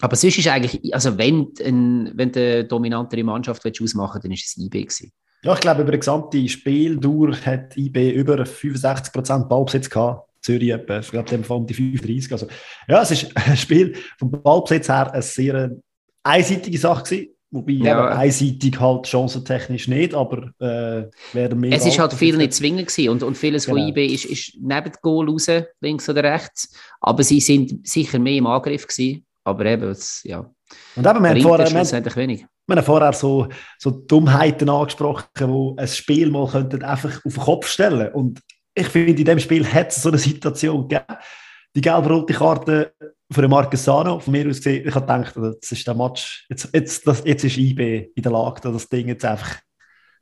Aber 0.00 0.16
sonst 0.16 0.38
ist 0.38 0.48
eigentlich, 0.48 0.94
also 0.94 1.16
wenn, 1.18 1.48
ein, 1.64 2.10
wenn 2.14 2.32
du 2.32 2.64
dominantere 2.64 3.22
Mannschaft 3.22 3.66
ausmachen 3.66 4.14
willst, 4.14 4.24
dann 4.24 4.32
ist 4.32 4.46
es 4.46 4.56
IB 4.56 4.82
gewesen. 4.82 5.12
Ja, 5.42 5.54
ich 5.54 5.60
glaube, 5.60 5.82
über 5.82 5.92
die 5.92 5.98
gesamte 5.98 6.48
Spieldauer 6.48 7.34
hat 7.44 7.76
IB 7.76 8.12
über 8.12 8.42
65% 8.42 9.48
Ballbesitz 9.48 9.88
gehabt. 9.88 10.28
Zürich 10.42 10.70
etwa, 10.70 11.00
ich 11.00 11.10
glaube, 11.10 11.28
dem 11.28 11.44
Fall 11.44 11.58
um 11.58 11.66
die 11.66 11.74
35. 11.74 12.32
Also, 12.32 12.46
ja, 12.88 13.02
es 13.02 13.10
ist 13.10 13.36
ein 13.36 13.56
Spiel 13.56 13.94
vom 14.18 14.30
Ballbesitz 14.30 14.88
her 14.88 15.12
eine 15.12 15.22
sehr 15.22 15.70
einseitige 16.22 16.78
Sache 16.78 17.04
gewesen. 17.04 17.28
Wobei 17.52 17.72
ja. 17.72 18.10
einseitig 18.10 18.78
halt 18.78 19.08
chancentechnisch 19.08 19.88
nicht, 19.88 20.14
aber 20.14 20.52
äh, 20.60 21.10
werden 21.34 21.58
mehr. 21.58 21.72
Es 21.72 21.84
ist 21.84 21.98
halt 21.98 22.12
viel 22.12 22.36
nicht 22.36 22.54
zwingend 22.54 22.86
gewesen 22.86 23.08
und, 23.08 23.24
und 23.24 23.36
vieles 23.36 23.66
genau. 23.66 23.78
von 23.78 23.88
IB 23.88 24.06
ist, 24.06 24.24
ist 24.24 24.56
neben 24.60 24.92
dem 24.92 25.00
Goal 25.02 25.28
raus, 25.28 25.48
links 25.80 26.08
oder 26.08 26.22
rechts. 26.22 26.72
Aber 27.00 27.24
sie 27.24 27.40
sind 27.40 27.86
sicher 27.86 28.20
mehr 28.20 28.36
im 28.36 28.46
Angriff 28.46 28.86
gewesen. 28.86 29.26
Aber 29.50 29.66
eben, 29.66 29.90
es, 29.90 30.22
ja. 30.24 30.38
Und 30.96 31.06
eben, 31.06 31.22
wir 31.22 31.30
haben 31.30 31.40
vorher, 31.42 31.70
wir, 31.70 32.16
wenig. 32.16 32.46
wir 32.66 32.76
haben 32.76 32.84
vorher 32.84 33.12
so, 33.12 33.48
so 33.78 33.90
Dummheiten 33.90 34.68
angesprochen, 34.68 35.26
wo 35.48 35.76
ein 35.76 35.88
Spiel 35.88 36.30
mal 36.30 36.48
könnten 36.48 36.82
einfach 36.82 37.24
auf 37.24 37.34
den 37.34 37.42
Kopf 37.42 37.66
stellen. 37.66 38.12
Und 38.12 38.40
ich 38.74 38.88
finde, 38.88 39.18
in 39.18 39.24
dem 39.24 39.38
Spiel 39.38 39.66
hat 39.66 39.90
es 39.90 40.02
so 40.02 40.08
eine 40.08 40.18
Situation 40.18 40.88
gegeben. 40.88 41.18
Die 41.74 41.80
gelb-rote 41.80 42.32
Karte 42.32 42.94
von 43.32 43.48
Marquesano, 43.48 44.18
von 44.18 44.32
mir 44.32 44.48
aus 44.48 44.56
gesehen, 44.56 44.86
ich 44.86 44.94
habe 44.94 45.06
gedacht, 45.06 45.36
das 45.36 45.72
ist 45.72 45.86
der 45.86 45.94
Match, 45.94 46.46
jetzt, 46.48 46.68
jetzt, 46.72 47.06
das, 47.06 47.22
jetzt 47.24 47.44
ist 47.44 47.56
IB 47.56 48.10
in 48.14 48.22
der 48.22 48.32
Lage, 48.32 48.60
das 48.60 48.88
Ding 48.88 49.08
jetzt 49.08 49.24
einfach 49.24 49.56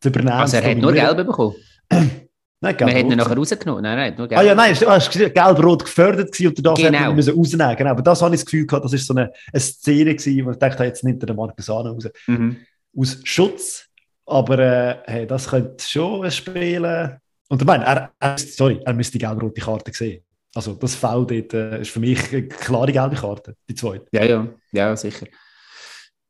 zu 0.01 0.09
übernehmen. 0.09 0.33
Also 0.33 0.59
er 0.59 0.71
hat 0.71 0.79
nur 0.79 0.93
Gelb 0.93 1.17
bekommen? 1.27 1.55
Nein, 2.61 2.77
gelb 2.77 2.91
Wir 2.91 2.97
hätten 2.97 3.13
ihn 3.13 3.19
nachher 3.19 3.37
rausgenommen. 3.37 3.83
Nein, 3.83 3.97
nein, 3.97 4.15
nur 4.17 4.29
gelb. 4.29 4.41
Ah 4.41 4.43
ja, 4.43 4.55
nein, 4.55 4.75
du 4.79 4.89
hast 4.89 5.11
gelb-rot 5.13 5.85
gefördert 5.85 6.33
gewesen 6.33 6.49
und 6.49 6.67
das 6.67 6.79
genau. 6.79 7.13
müssen 7.13 7.35
rausnehmen. 7.35 7.77
Genau, 7.77 7.91
aber 7.91 8.03
das 8.03 8.21
habe 8.21 8.35
ich 8.35 8.41
das 8.41 8.47
Gefühl 8.47 8.67
gehabt, 8.67 8.85
das 8.85 8.93
ist 8.93 9.07
so 9.07 9.15
eine, 9.15 9.33
eine 9.53 9.61
Szene 9.61 10.15
gewesen, 10.17 10.47
wo 10.47 10.51
ich 10.51 10.59
dachte, 10.59 10.85
jetzt 10.85 11.05
nimmt 11.05 11.23
er 11.23 11.27
den 11.27 11.37
Marquesano 11.37 11.93
raus. 11.93 12.09
Mhm. 12.27 12.57
Aus 12.97 13.21
Schutz. 13.25 13.85
Aber 14.27 14.59
äh, 14.59 14.97
hey, 15.07 15.27
das 15.27 15.49
könnte 15.49 15.83
schon 15.87 16.31
spielen. 16.31 17.19
Und 17.49 17.63
ich 17.63 17.67
meine, 17.67 17.85
er, 17.85 18.13
er, 18.19 18.39
sorry, 18.39 18.81
er 18.85 18.93
müsste 18.93 19.19
die 19.19 19.25
gelb-rote 19.25 19.61
Karte 19.61 19.93
sehen. 19.93 20.23
Also 20.55 20.75
das 20.75 20.95
Foul 20.95 21.27
dort 21.27 21.55
äh, 21.55 21.81
ist 21.81 21.91
für 21.91 22.01
mich 22.01 22.33
eine 22.33 22.49
klare 22.49 22.93
gelbe 22.93 23.17
Karte, 23.17 23.55
die 23.69 23.75
zweite. 23.75 24.07
Ja, 24.13 24.25
ja, 24.25 24.49
ja, 24.73 24.97
sicher. 24.97 25.27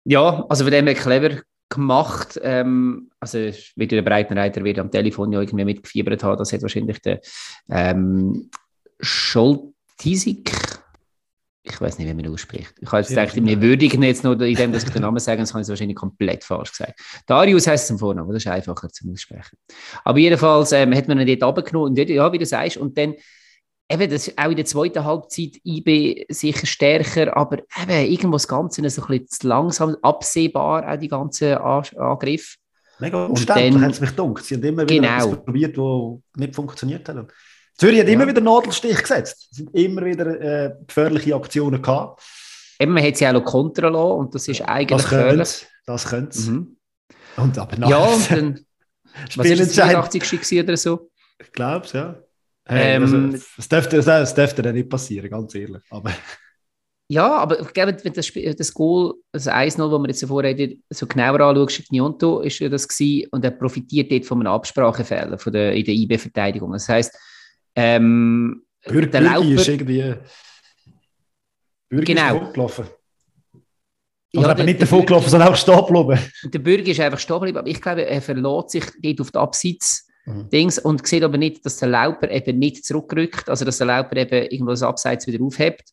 Ja, 0.05 0.45
also 0.49 0.65
von 0.65 0.73
dem 0.73 0.87
her 0.87 0.95
clever 0.95 1.41
gemacht. 1.69 2.39
Ähm, 2.43 3.11
also 3.21 3.39
wie 3.77 3.87
der 3.87 4.03
Breitenreiter 4.03 4.65
wird 4.65 4.79
am 4.79 4.91
Telefon 4.91 5.33
ja 5.33 5.41
irgendwie 5.41 5.65
mitgefiebert 5.65 6.23
haben, 6.23 6.39
das 6.39 6.53
hat 6.53 6.63
wahrscheinlich 6.63 7.01
der 7.01 7.21
ähm, 7.69 8.51
Scholtisik, 9.01 10.51
ich 11.63 11.81
weiß 11.81 11.99
nicht, 11.99 12.09
wie 12.09 12.15
man 12.15 12.33
ausspricht. 12.33 12.75
Ich 12.81 12.89
habe 12.89 13.01
jetzt 13.01 13.11
gedacht, 13.11 13.37
wir 13.37 13.61
würdigen 13.61 14.03
jetzt 14.03 14.25
nur 14.25 14.41
in 14.41 14.55
dem, 14.55 14.73
dass 14.73 14.85
ich 14.85 14.91
den 14.91 15.03
Namen 15.03 15.19
sage, 15.19 15.41
das 15.41 15.53
habe 15.53 15.63
ich 15.63 15.69
wahrscheinlich 15.69 15.97
komplett 15.97 16.43
falsch 16.43 16.71
gesagt. 16.71 16.99
Darius 17.27 17.67
heißt 17.67 17.85
es 17.85 17.91
im 17.91 17.99
Vornamen, 17.99 18.33
das 18.33 18.45
ist 18.45 18.51
einfacher 18.51 18.89
zu 18.89 19.11
aussprechen. 19.11 19.59
Aber 20.05 20.19
jedenfalls 20.19 20.73
ähm, 20.73 20.95
hat 20.95 21.09
man 21.09 21.21
ihn 21.21 21.39
dort 21.39 21.59
runtergenommen 21.59 21.91
und 21.91 22.09
ja, 22.09 22.33
wie 22.33 22.39
du 22.39 22.47
sagst, 22.47 22.79
und 22.79 22.97
dann 22.97 23.15
eben, 23.91 24.11
das 24.11 24.37
auch 24.37 24.51
in 24.51 24.57
der 24.57 24.65
zweiten 24.65 25.05
Halbzeit 25.05 25.61
IB 25.65 26.27
sicher 26.29 26.67
stärker, 26.67 27.37
aber 27.37 27.59
eben 27.83 28.13
irgendwo 28.13 28.37
das 28.37 28.49
Ganze 28.49 28.89
so 28.89 29.03
ein 29.03 29.09
bisschen 29.09 29.29
zu 29.29 29.49
langsam, 29.49 29.97
absehbar, 30.03 30.91
auch 30.91 30.99
die 30.99 31.09
ganzen 31.09 31.55
Angriffe. 31.55 32.57
Mega 33.01 33.27
umständlich, 33.27 33.83
hat 33.83 33.93
es 33.93 34.01
mich 34.01 34.11
gedacht. 34.11 34.45
Sie 34.45 34.55
haben 34.57 34.65
immer 34.65 34.83
wieder 34.83 34.95
genau. 34.95 35.27
etwas 35.29 35.45
probiert, 35.45 35.79
was 35.79 36.21
nicht 36.37 36.55
funktioniert 36.55 37.09
hat. 37.09 37.33
Zürich 37.77 38.01
hat 38.01 38.09
ja. 38.09 38.13
immer 38.13 38.27
wieder 38.27 38.41
Nadelstich 38.41 38.99
gesetzt. 38.99 39.49
Es 39.53 39.57
sind 39.59 39.73
immer 39.73 40.05
wieder 40.05 40.41
äh, 40.41 40.75
gefährliche 40.85 41.37
Aktionen 41.37 41.81
gehabt. 41.81 42.21
Eben, 42.81 42.93
man 42.93 43.05
hat 43.05 43.17
sie 43.17 43.27
auch 43.27 43.33
noch 43.33 43.45
kontra 43.45 43.89
und 43.89 44.35
das 44.35 44.49
ist 44.49 44.63
eigentlich 44.63 45.01
das 45.01 45.11
gefährlich. 45.11 45.67
Das 45.87 46.07
könnte. 46.07 46.39
Mhm. 46.41 46.77
Und 47.37 47.57
aber 47.57 47.77
nachher... 47.77 47.91
Ja, 47.91 48.05
und 48.05 48.31
dann... 48.31 48.61
was 49.37 49.47
ist 49.47 49.79
das, 49.79 49.95
80 49.95 50.63
oder 50.65 50.77
so? 50.77 51.11
Ich 51.41 51.53
glaube 51.53 51.87
es, 51.87 51.93
ja. 51.93 52.17
Hey, 52.69 52.97
ähm, 52.97 53.03
also, 53.03 53.47
das, 53.57 53.69
dürfte, 53.69 54.03
das 54.03 54.35
dürfte 54.35 54.63
dann 54.63 54.75
nicht 54.75 54.91
passieren, 54.91 55.31
ganz 55.31 55.55
ehrlich. 55.55 55.83
Aber. 55.91 56.13
Ja, 57.11 57.39
aber 57.39 57.59
ich 57.59 57.73
glaube, 57.73 57.97
wenn 58.03 58.13
das, 58.13 58.31
das 58.31 58.75
Goal, 58.75 59.15
das 59.33 59.49
1-0, 59.49 59.79
das 59.79 59.99
wir 59.99 60.09
jetzt 60.09 60.27
vorher 60.27 60.69
so 60.91 61.07
genauer 61.07 61.41
anschauen, 61.41 61.87
Gnonto 61.89 62.41
ist 62.41 62.59
ja 62.59 62.69
das 62.69 62.87
gewesen, 62.87 63.29
und 63.31 63.43
er 63.43 63.53
profitiert 63.53 64.13
dort 64.13 64.27
von 64.27 64.41
einem 64.41 64.53
Absprachefehler 64.53 65.39
von 65.39 65.55
der, 65.55 65.73
in 65.73 65.87
der 65.87 65.95
IB-Verteidigung. 65.95 66.71
Das 66.71 66.87
heisst, 66.87 67.19
ähm, 67.75 68.63
Bürger, 68.87 69.07
der 69.07 69.21
Lauper, 69.23 69.49
ist 69.49 69.69
irgendwie 69.69 70.17
Bürger 71.89 72.05
genau. 72.05 72.51
ist. 72.51 72.91
Oder 74.37 74.49
ja, 74.49 74.53
eben 74.53 74.65
nicht 74.67 74.83
davon 74.83 75.07
gelaufen, 75.07 75.31
sondern 75.31 75.49
auch 75.49 75.57
stehen. 75.57 76.19
Der 76.53 76.59
Bürger 76.59 76.91
ist 76.91 77.01
einfach 77.01 77.19
stehen 77.19 77.37
geblieben, 77.37 77.57
aber 77.57 77.69
ich 77.69 77.81
glaube, 77.81 78.05
er 78.05 78.21
verlässt 78.21 78.69
sich 78.69 78.85
dort 79.03 79.21
auf 79.23 79.31
die 79.31 79.39
Abseits- 79.39 80.08
mhm. 80.29 80.51
Dings 80.51 80.79
und 80.79 81.07
sieht 81.07 81.23
aber 81.23 81.39
nicht, 81.39 81.65
dass 81.65 81.79
der 81.79 81.89
Lauper 81.89 82.31
eben 82.31 82.59
nicht 82.59 82.85
zurückrückt, 82.85 83.49
also 83.49 83.65
dass 83.65 83.79
der 83.79 83.87
Lauper 83.87 84.17
eben 84.17 84.51
irgendwo 84.51 84.71
das 84.71 84.83
Abseits 84.83 85.27
wieder 85.27 85.45
aufhebt. 85.45 85.93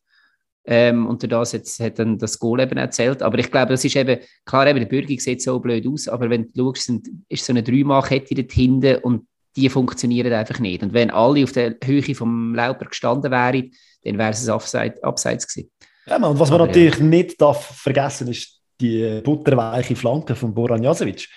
Ähm, 0.67 1.05
und 1.05 1.31
das 1.31 1.51
jetzt 1.51 1.79
hat 1.79 1.99
dann 1.99 2.17
das 2.17 2.39
Goal 2.39 2.59
eben 2.59 2.77
erzählt. 2.77 3.21
Aber 3.21 3.37
ich 3.37 3.51
glaube, 3.51 3.73
das 3.73 3.85
ist 3.85 3.95
eben, 3.95 4.19
klar, 4.45 4.67
eben, 4.67 4.79
der 4.79 4.87
Bürger 4.87 5.15
sieht 5.19 5.41
so 5.41 5.59
blöd 5.59 5.85
aus, 5.87 6.07
aber 6.07 6.29
wenn 6.29 6.51
du 6.53 6.73
schaust, 6.73 6.85
sind, 6.85 7.07
ist 7.29 7.45
so 7.45 7.53
eine 7.53 7.61
Dreimal-Kette 7.61 8.33
dort 8.33 8.51
hinten 8.51 8.97
und 9.03 9.27
die 9.55 9.69
funktionieren 9.69 10.33
einfach 10.33 10.59
nicht. 10.59 10.83
Und 10.83 10.93
wenn 10.93 11.11
alle 11.11 11.43
auf 11.43 11.51
der 11.51 11.75
Höhe 11.83 12.15
vom 12.15 12.55
Lauper 12.55 12.85
gestanden 12.85 13.31
wären, 13.31 13.71
dann 14.03 14.17
wäre 14.17 14.31
es 14.31 14.49
Abseits, 14.49 15.01
Abseits 15.03 15.47
gewesen. 15.47 15.69
Ja, 16.07 16.17
und 16.17 16.39
was 16.39 16.49
man 16.49 16.61
aber, 16.61 16.67
natürlich 16.67 16.97
ja. 16.97 17.05
nicht 17.05 17.41
darf 17.41 17.81
vergessen 17.81 18.27
ist 18.27 18.59
die 18.79 19.21
butterweiche 19.23 19.95
Flanke 19.95 20.35
von 20.35 20.53
Boran 20.53 20.83
Jasovic. 20.83 21.27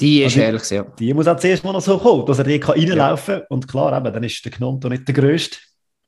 Die 0.00 0.22
ist 0.22 0.36
also, 0.36 0.40
ehrlich, 0.40 0.70
ja. 0.70 0.82
Die 0.98 1.12
muss 1.12 1.26
auch 1.26 1.36
zuerst 1.36 1.64
mal 1.64 1.72
noch 1.72 1.80
so 1.80 1.98
kommen, 1.98 2.24
dass 2.26 2.38
er 2.38 2.44
dort 2.44 2.68
reinlaufen 2.68 3.34
kann. 3.34 3.40
Ja. 3.40 3.46
Und 3.48 3.68
klar, 3.68 3.96
eben, 3.96 4.12
dann 4.12 4.22
ist 4.22 4.44
der 4.44 4.52
Knonto 4.52 4.88
nicht 4.88 5.08
der 5.08 5.14
Größte. 5.14 5.58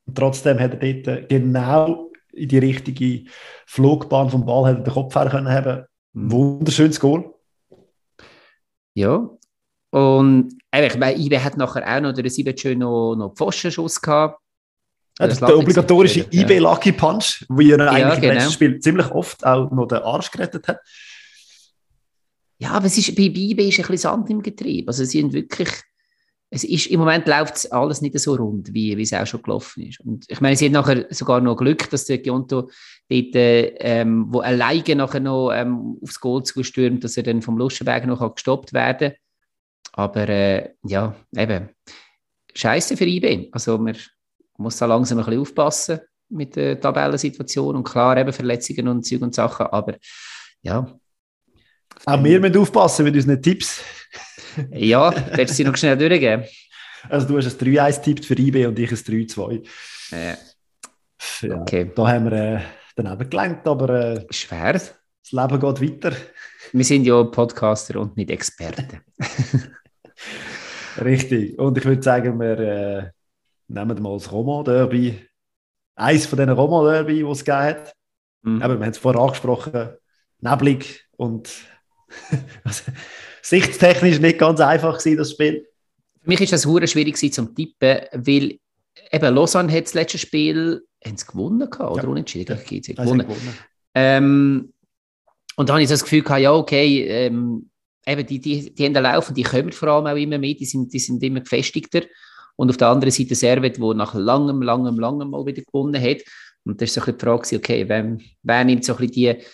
Und 0.07 0.17
trotzdem 0.17 0.59
hat 0.61 0.83
er 0.83 0.95
dort 0.95 1.29
genau 1.29 2.11
in 2.33 2.49
die 2.49 2.59
richtige 2.59 3.29
Flugbahn 3.67 4.31
vom 4.31 4.47
Ball 4.47 4.71
hat 4.71 4.87
den 4.87 4.93
Kopf 4.93 5.15
her 5.15 5.29
können 5.29 5.49
haben. 5.49 5.85
Mhm. 6.13 6.33
Wunderschönes 6.33 7.01
Goal. 7.01 7.35
Ja. 8.95 9.29
Und 9.91 10.53
ich 10.73 10.99
meine, 10.99 11.19
IB 11.19 11.39
hat 11.39 11.57
nachher 11.57 11.97
auch 11.97 12.01
noch 12.01 12.13
der 12.13 12.31
7 12.31 12.57
schön 12.57 12.79
noch, 12.79 13.17
noch 13.17 13.35
Pfostenschuss 13.35 14.01
gehabt. 14.01 14.41
Ja, 15.19 15.27
der 15.27 15.59
obligatorische 15.59 16.27
IB 16.33 16.61
Lucky 16.61 16.93
Punch, 16.93 17.45
wie 17.51 17.73
er 17.73 17.91
eigentlich 17.91 18.01
ja, 18.01 18.15
genau. 18.15 18.29
im 18.29 18.35
letzten 18.35 18.53
Spiel 18.53 18.79
ziemlich 18.79 19.11
oft 19.11 19.45
auch 19.45 19.71
noch 19.71 19.87
den 19.87 19.99
Arsch 19.99 20.31
gerettet 20.31 20.69
hat. 20.69 20.81
Ja, 22.61 22.73
aber 22.73 22.87
es 22.87 22.99
ist, 22.99 23.17
bei 23.17 23.23
IB 23.23 23.69
ist 23.69 23.79
ein 23.79 23.87
bisschen 23.87 23.97
Sand 23.97 24.29
im 24.29 24.43
Getriebe. 24.43 24.89
Also 24.89 25.03
sie 25.05 25.21
sind 25.21 25.33
wirklich, 25.33 25.71
es 26.51 26.63
ist, 26.63 26.89
im 26.89 27.01
Moment 27.01 27.27
läuft 27.27 27.73
alles 27.73 28.03
nicht 28.03 28.19
so 28.19 28.35
rund, 28.35 28.75
wie, 28.75 28.99
wie 28.99 29.03
es 29.03 29.15
auch 29.15 29.27
schon 29.27 29.41
gelaufen 29.41 29.85
ist. 29.85 30.01
Und 30.01 30.27
ich 30.29 30.43
meine, 30.43 30.57
sie 30.57 30.67
haben 30.67 30.73
nachher 30.73 31.07
sogar 31.09 31.41
noch 31.41 31.57
Glück, 31.57 31.89
dass 31.89 32.05
der 32.05 32.19
Gionto 32.19 32.71
dort, 33.09 33.35
ähm, 33.35 34.27
wo 34.29 34.41
alleine 34.41 34.95
nachher 34.95 35.21
noch 35.21 35.53
ähm, 35.53 35.99
aufs 36.03 36.21
Goal 36.21 36.43
zustürmt, 36.43 37.03
dass 37.03 37.17
er 37.17 37.23
dann 37.23 37.41
vom 37.41 37.57
Luschenberg 37.57 38.07
noch 38.07 38.35
gestoppt 38.35 38.75
werden 38.75 39.13
kann. 39.13 39.19
Aber 39.93 40.29
äh, 40.29 40.75
ja, 40.85 41.17
eben, 41.35 41.71
scheiße 42.55 42.99
für 42.99 43.07
IB. 43.07 43.49
Also 43.53 43.79
man 43.79 43.97
muss 44.59 44.77
da 44.77 44.85
langsam 44.85 45.19
ein 45.19 45.25
bisschen 45.25 45.41
aufpassen 45.41 46.01
mit 46.29 46.57
der 46.57 46.79
Tabellensituation 46.79 47.77
und 47.77 47.85
klar 47.85 48.19
eben 48.19 48.35
Verletzungen 48.35 48.89
und 48.89 49.07
Zeug 49.07 49.23
und 49.23 49.35
Sachen, 49.35 49.67
aber 49.67 49.97
ja, 50.63 51.01
auch 52.07 52.25
wir 52.25 52.41
müssen 52.41 52.57
aufpassen 52.57 53.05
mit 53.05 53.15
unseren 53.15 53.41
Tipps. 53.43 53.83
ja, 54.73 55.13
willst 55.37 55.53
du 55.53 55.57
sie 55.57 55.65
noch 55.65 55.77
schnell 55.77 55.97
durchgeben? 55.97 56.45
Also 57.09 57.27
du 57.29 57.39
hast 57.39 57.63
ein 57.63 57.69
3-1-Tipp 57.69 58.25
für 58.25 58.39
IB 58.39 58.67
und 58.67 58.79
ich 58.79 58.91
ein 58.91 58.97
3-2. 58.97 59.67
Ja. 60.11 61.49
ja. 61.49 61.61
Okay. 61.61 61.91
Da 61.95 62.09
haben 62.09 62.31
wir 62.31 62.33
äh, 62.33 62.61
daneben 62.97 63.31
gelenkt, 63.31 63.67
aber... 63.67 63.89
Äh, 63.91 64.27
Schwer. 64.31 64.73
Das 64.73 64.95
Leben 65.33 65.61
geht 65.61 65.81
weiter. 65.81 66.17
Wir 66.73 66.85
sind 66.85 67.05
ja 67.05 67.23
Podcaster 67.25 68.01
und 68.01 68.17
nicht 68.17 68.31
Experten. 68.31 69.01
Richtig. 71.05 71.59
Und 71.59 71.79
ich 71.79 71.85
würde 71.85 72.03
sagen, 72.03 72.39
wir 72.39 72.59
äh, 72.59 73.11
nehmen 73.69 74.03
mal 74.03 74.15
das 74.15 74.31
Roma-Derby. 74.31 75.27
Eins 75.95 76.27
von 76.27 76.39
diesen 76.39 76.53
Roma-Derby, 76.53 77.15
die 77.17 77.23
es 77.23 77.45
gegeben 77.45 77.63
hat. 77.63 77.95
Mhm. 78.43 78.63
Aber 78.63 78.79
wir 78.79 78.85
haben 78.85 78.93
es 78.93 78.99
vorher 78.99 79.23
angesprochen. 79.23 79.91
Neblig 80.41 81.07
und 81.17 81.51
sichtstechnisch 83.43 84.21
nicht 84.21 84.39
ganz 84.39 84.61
einfach 84.61 84.99
gewesen, 84.99 85.17
das 85.17 85.31
Spiel. 85.33 85.67
Für 86.23 86.29
mich 86.29 86.41
ist 86.41 86.53
das 86.53 86.67
hure 86.67 86.87
schwierig 86.87 87.17
zum 87.33 87.55
Tippen, 87.55 87.99
weil 88.13 88.59
eben 89.13 89.35
Lausanne 89.35 89.73
hat 89.73 89.85
das 89.85 89.95
letzte 89.95 90.19
Spiel 90.19 90.83
haben 91.05 91.17
sie 91.17 91.27
gewonnen 91.27 91.71
gehabt, 91.71 91.93
oder 91.93 92.03
ja. 92.03 92.09
unentschieden? 92.09 92.59
Ja. 92.59 92.83
Sie 92.83 92.95
gewonnen. 92.95 93.27
gewonnen. 93.27 93.59
Ähm, 93.95 94.73
und 95.57 95.69
da 95.69 95.75
habe 95.75 95.83
ich 95.83 95.89
so 95.89 95.95
das 95.95 96.05
Gefühl 96.05 96.23
gehabt, 96.23 96.41
ja 96.41 96.53
okay, 96.53 97.07
ähm, 97.07 97.71
eben 98.07 98.27
die, 98.27 98.41
die, 98.41 98.75
die 98.75 98.85
haben 98.85 98.95
da 98.95 99.01
laufen, 99.01 99.35
die 99.35 99.43
kommen 99.43 99.73
vor 99.73 99.89
allem 99.89 100.07
auch 100.07 100.17
immer 100.17 100.39
mit, 100.39 100.61
die 100.61 100.65
sind, 100.65 100.93
die 100.93 100.99
sind 100.99 101.23
immer 101.23 101.41
gefestigter. 101.41 102.03
Und 102.57 102.69
auf 102.69 102.77
der 102.77 102.89
anderen 102.89 103.11
Seite 103.11 103.35
Servet, 103.35 103.81
wo 103.81 103.95
nach 103.95 104.15
langem, 104.15 104.61
langem, 104.63 104.99
langem 104.99 105.31
mal 105.31 105.47
wieder 105.47 105.63
gewonnen 105.63 106.01
hat. 106.01 106.19
Und 106.65 106.81
da 106.81 106.85
ist 106.85 106.93
so 106.93 107.01
ein 107.01 107.07
bisschen 107.07 107.19
die 107.19 107.25
Frage, 107.25 107.57
okay, 107.57 107.89
wer, 107.89 108.19
wer 108.43 108.65
nimmt 108.65 108.85
so 108.85 108.93
ein 108.93 108.99
bisschen 108.99 109.37
die 109.39 109.45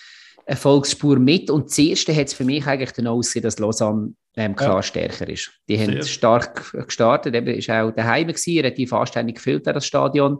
Erfolgsspur 0.46 1.18
mit. 1.18 1.50
Und 1.50 1.70
das 1.70 1.78
erste 1.78 2.14
hat 2.14 2.28
es 2.28 2.34
für 2.34 2.44
mich 2.44 2.66
eigentlich 2.66 2.92
dann 2.92 3.08
ausgesehen, 3.08 3.42
dass 3.42 3.58
Lausanne 3.58 4.14
ähm, 4.36 4.54
klar 4.54 4.76
ja. 4.76 4.82
stärker 4.82 5.28
ist. 5.28 5.50
Die 5.68 5.76
Sehr. 5.76 5.88
haben 5.88 6.02
stark 6.06 6.72
gestartet, 6.86 7.34
eben 7.34 7.48
ist 7.48 7.68
auch 7.68 7.90
daheim 7.90 8.28
gewesen, 8.28 8.56
relativ 8.58 8.92
anständig 8.92 9.36
gefüllt, 9.36 9.66
das 9.66 9.86
Stadion. 9.86 10.38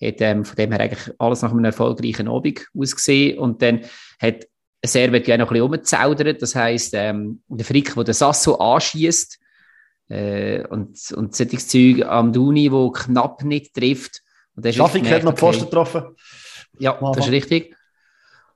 Hat 0.00 0.20
ähm, 0.20 0.44
von 0.44 0.54
dem 0.54 0.70
her 0.70 0.80
eigentlich 0.80 1.12
alles 1.18 1.42
nach 1.42 1.50
einem 1.50 1.64
erfolgreichen 1.64 2.28
Abend 2.28 2.66
ausgesehen. 2.72 3.38
Und 3.38 3.60
dann 3.60 3.80
hat 4.20 4.46
Servet 4.84 5.26
ja 5.26 5.36
noch 5.36 5.48
ein 5.48 5.54
bisschen 5.54 5.64
umgezaudert. 5.64 6.40
Das 6.40 6.54
heisst, 6.54 6.94
ähm, 6.94 7.42
der 7.48 7.66
Frick, 7.66 7.94
der 7.94 8.04
den 8.04 8.14
Sasso 8.14 8.54
anschießt 8.54 9.40
äh, 10.08 10.64
und, 10.68 10.98
und 11.16 11.34
solches 11.34 11.66
Zeug 11.66 12.04
am 12.06 12.32
Duni, 12.32 12.70
wo 12.70 12.92
knapp 12.92 13.42
nicht 13.42 13.74
trifft. 13.74 14.22
Schafik 14.70 15.10
hat 15.10 15.24
noch 15.24 15.34
Pfosten 15.34 15.64
getroffen. 15.64 16.04
Ja, 16.78 16.96
das 17.12 17.26
ist 17.26 17.32
richtig. 17.32 17.74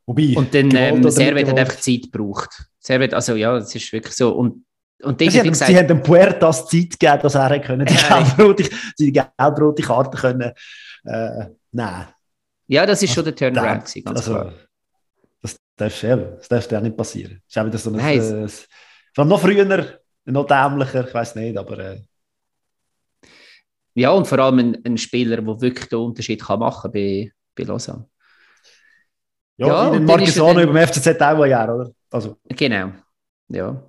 Wobei, 0.06 0.34
und 0.36 0.52
dann 0.54 0.74
ähm, 0.74 1.10
Servet 1.10 1.48
hat 1.48 1.58
einfach 1.58 1.78
Zeit 1.78 2.10
gebraucht. 2.10 2.50
Servet, 2.80 3.14
also 3.14 3.36
ja, 3.36 3.58
das 3.58 3.74
ist 3.74 3.92
wirklich 3.92 4.14
so. 4.14 4.34
Und, 4.34 4.64
und 5.02 5.20
sie, 5.20 5.30
haben, 5.38 5.48
gesagt, 5.48 5.70
sie 5.70 5.78
haben 5.78 5.88
dem 5.88 6.02
Puertas 6.02 6.66
Zeit 6.66 6.98
gegeben, 6.98 7.20
dass 7.22 7.34
er 7.34 7.60
können, 7.60 7.86
die, 7.86 7.94
gelb-rote, 8.08 8.68
die 8.98 9.12
gelb-rote 9.12 9.82
Karte 9.82 10.16
können, 10.16 10.52
äh, 11.04 11.46
nehmen 11.70 12.06
Ja, 12.66 12.86
das 12.86 13.02
ist 13.02 13.10
also, 13.10 13.14
schon 13.14 13.24
der 13.24 13.36
Turnaround, 13.36 13.84
gewesen, 13.84 14.04
ganz 14.04 14.18
also, 14.18 14.32
klar. 14.32 14.52
Das 15.40 15.56
darf, 15.76 16.00
das 16.00 16.48
darf 16.48 16.70
ja 16.70 16.80
nicht 16.80 16.96
passieren. 16.96 17.40
Das 17.46 17.56
ist 17.56 17.58
auch 17.58 17.66
wieder 17.66 17.78
so 17.78 17.90
ein, 17.90 17.96
Nein, 17.96 18.44
äh, 18.44 18.48
vor 18.48 19.22
allem 19.22 19.28
noch 19.28 19.40
früher, 19.40 20.00
noch 20.24 20.46
dämlicher, 20.46 21.06
ich 21.06 21.14
weiß 21.14 21.36
nicht, 21.36 21.56
aber... 21.56 21.78
Äh, 21.78 22.00
ja, 23.94 24.10
und 24.10 24.26
vor 24.26 24.38
allem 24.38 24.58
ein, 24.58 24.84
ein 24.84 24.98
Spieler, 24.98 25.36
der 25.36 25.60
wirklich 25.60 25.88
den 25.88 25.98
Unterschied 25.98 26.42
kann 26.42 26.60
machen 26.60 26.90
bei, 26.90 27.30
bei 27.54 27.64
Lausanne. 27.64 28.08
Ja, 29.66 29.84
ja 29.84 29.88
und 29.90 30.04
Marquesano 30.04 30.60
über 30.60 30.72
dem 30.72 30.86
FCZ 30.86 31.20
auch 31.20 31.40
ein 31.40 31.50
Jahr, 31.50 31.74
oder? 31.74 31.90
Also. 32.10 32.36
Genau, 32.48 32.92
ja. 33.48 33.82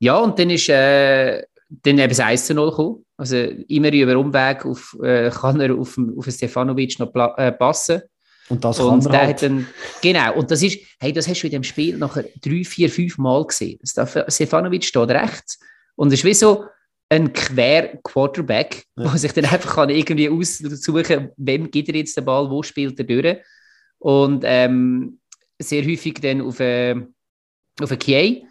Ja, 0.00 0.18
und 0.18 0.38
dann 0.38 0.50
ist 0.50 0.68
äh, 0.68 1.42
dann 1.68 1.98
eben 1.98 2.08
das 2.08 2.20
1 2.20 2.46
zu 2.46 2.54
0 2.54 2.70
gekommen. 2.70 3.04
Also 3.16 3.36
immer 3.36 3.92
über 3.92 4.16
Umweg 4.16 4.64
auf, 4.64 4.96
äh, 5.02 5.30
kann 5.30 5.60
er 5.60 5.74
auf, 5.74 5.98
auf 6.16 6.26
Stefanovic 6.26 6.98
noch 6.98 7.12
äh, 7.36 7.52
passen. 7.52 8.02
Und 8.48 8.64
das 8.64 8.78
und 8.78 9.04
kann 9.04 9.12
er 9.12 9.26
halt. 9.26 9.42
Dann, 9.42 9.66
genau, 10.00 10.34
und 10.36 10.50
das 10.50 10.62
ist, 10.62 10.78
hey, 11.00 11.12
das 11.12 11.28
hast 11.28 11.42
du 11.42 11.48
in 11.48 11.52
dem 11.52 11.64
Spiel 11.64 11.98
nachher 11.98 12.24
drei, 12.40 12.64
vier, 12.64 12.88
fünf 12.88 13.18
Mal 13.18 13.44
gesehen. 13.44 13.78
Stefanovic 13.84 14.84
steht 14.84 15.10
rechts 15.10 15.58
und 15.96 16.12
ist 16.12 16.24
wie 16.24 16.34
so 16.34 16.64
ein 17.10 17.32
Quer-Quarterback, 17.32 18.84
ja. 18.96 19.04
der 19.04 19.18
sich 19.18 19.32
dann 19.32 19.46
einfach 19.46 19.76
kann 19.76 19.90
irgendwie 19.90 20.28
aussuchen 20.28 21.02
kann, 21.02 21.30
wem 21.36 21.70
gibt 21.70 21.88
er 21.88 21.96
jetzt 21.96 22.16
den 22.16 22.24
Ball, 22.24 22.48
wo 22.50 22.62
spielt 22.62 22.98
er 22.98 23.04
durch 23.04 23.38
und 23.98 24.42
ähm, 24.46 25.20
sehr 25.58 25.84
häufig 25.84 26.14
dann 26.14 26.40
auf, 26.40 26.60
äh, 26.60 26.94
auf 27.80 27.90
einen 27.90 27.98
Kiei. 27.98 28.42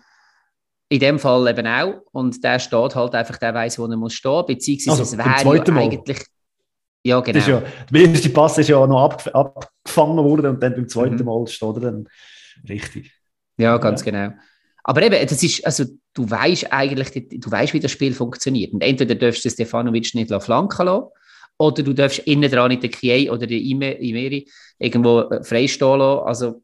In 0.90 1.00
dem 1.00 1.20
Fall 1.20 1.50
eben 1.50 1.68
auch. 1.68 2.02
Und 2.12 2.42
der 2.44 2.60
steht 2.60 2.96
halt 2.96 3.14
einfach, 3.14 3.38
der 3.38 3.54
weiß, 3.54 3.78
wo 3.78 3.88
er 3.88 3.98
muss 3.98 4.14
stehen. 4.14 4.46
Beziehungsweise 4.48 4.92
also, 4.92 5.04
es 5.04 5.18
wäre 5.18 5.66
ja 5.66 5.76
eigentlich. 5.76 6.26
Ja, 7.04 7.20
genau. 7.20 7.40
Ja, 7.40 7.64
der 7.92 8.02
erste 8.02 8.30
Pass 8.30 8.58
ist 8.58 8.70
ja 8.70 8.86
noch 8.86 9.04
ab, 9.04 9.30
abgefangen 9.34 10.18
worden 10.18 10.48
und 10.48 10.64
dann 10.64 10.74
beim 10.74 10.88
zweiten 10.90 11.16
mhm. 11.16 11.26
Mal 11.26 11.48
steht 11.48 11.76
er 11.76 11.80
dann 11.80 12.10
richtig. 12.68 13.14
Ja, 13.58 13.78
ganz 13.78 14.04
ja. 14.06 14.12
genau. 14.12 14.36
Aber 14.84 15.02
eben, 15.02 15.28
das 15.28 15.44
ist, 15.44 15.66
also 15.66 15.86
du 16.14 16.30
weißt 16.30 16.72
eigentlich, 16.72 17.12
du 17.30 17.52
weißt, 17.52 17.74
wie 17.74 17.80
das 17.80 17.92
Spiel 17.92 18.14
funktioniert. 18.14 18.74
Und 18.74 18.82
entweder 18.82 19.16
darfst 19.16 19.44
du 19.44 19.50
Stefanovic 19.50 20.16
nicht 20.16 20.34
flanken 20.42 20.86
lassen, 20.86 21.08
oder 21.58 21.84
du 21.84 21.94
darfst 21.94 22.20
innen 22.20 22.52
dran 22.52 22.72
in 22.72 22.80
der 22.80 22.92
Kie 22.92 23.30
oder 23.30 23.48
der 23.48 23.58
Imeri 23.58 24.48
irgendwo 24.80 25.22
äh, 25.22 25.44
freistehen 25.44 26.00
lassen. 26.00 26.28
Also 26.28 26.62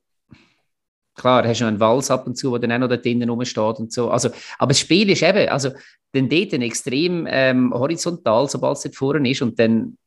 klar, 1.16 1.48
hast 1.48 1.60
du 1.60 1.66
noch 1.66 1.70
einen 1.70 1.80
Wals 1.80 2.12
ab 2.12 2.28
und 2.28 2.38
zu, 2.38 2.58
der 2.58 2.68
dann 2.68 2.84
auch 2.84 2.88
noch 2.88 2.96
da 2.96 2.98
drinnen 2.98 3.30
rumsteht 3.30 3.80
und 3.80 3.92
so. 3.92 4.10
Also, 4.10 4.30
aber 4.58 4.70
das 4.70 4.80
Spiel 4.80 5.10
ist 5.10 5.24
eben, 5.24 5.50
also 5.50 5.72
dann 6.12 6.30
dort 6.30 6.54
extrem 6.54 7.28
ähm, 7.30 7.74
horizontal, 7.74 8.48
sobald 8.48 8.78
es 8.78 8.84
dort 8.84 8.96
vorne 8.96 9.30
ist 9.30 9.42
und 9.42 9.60
dann, 9.60 9.98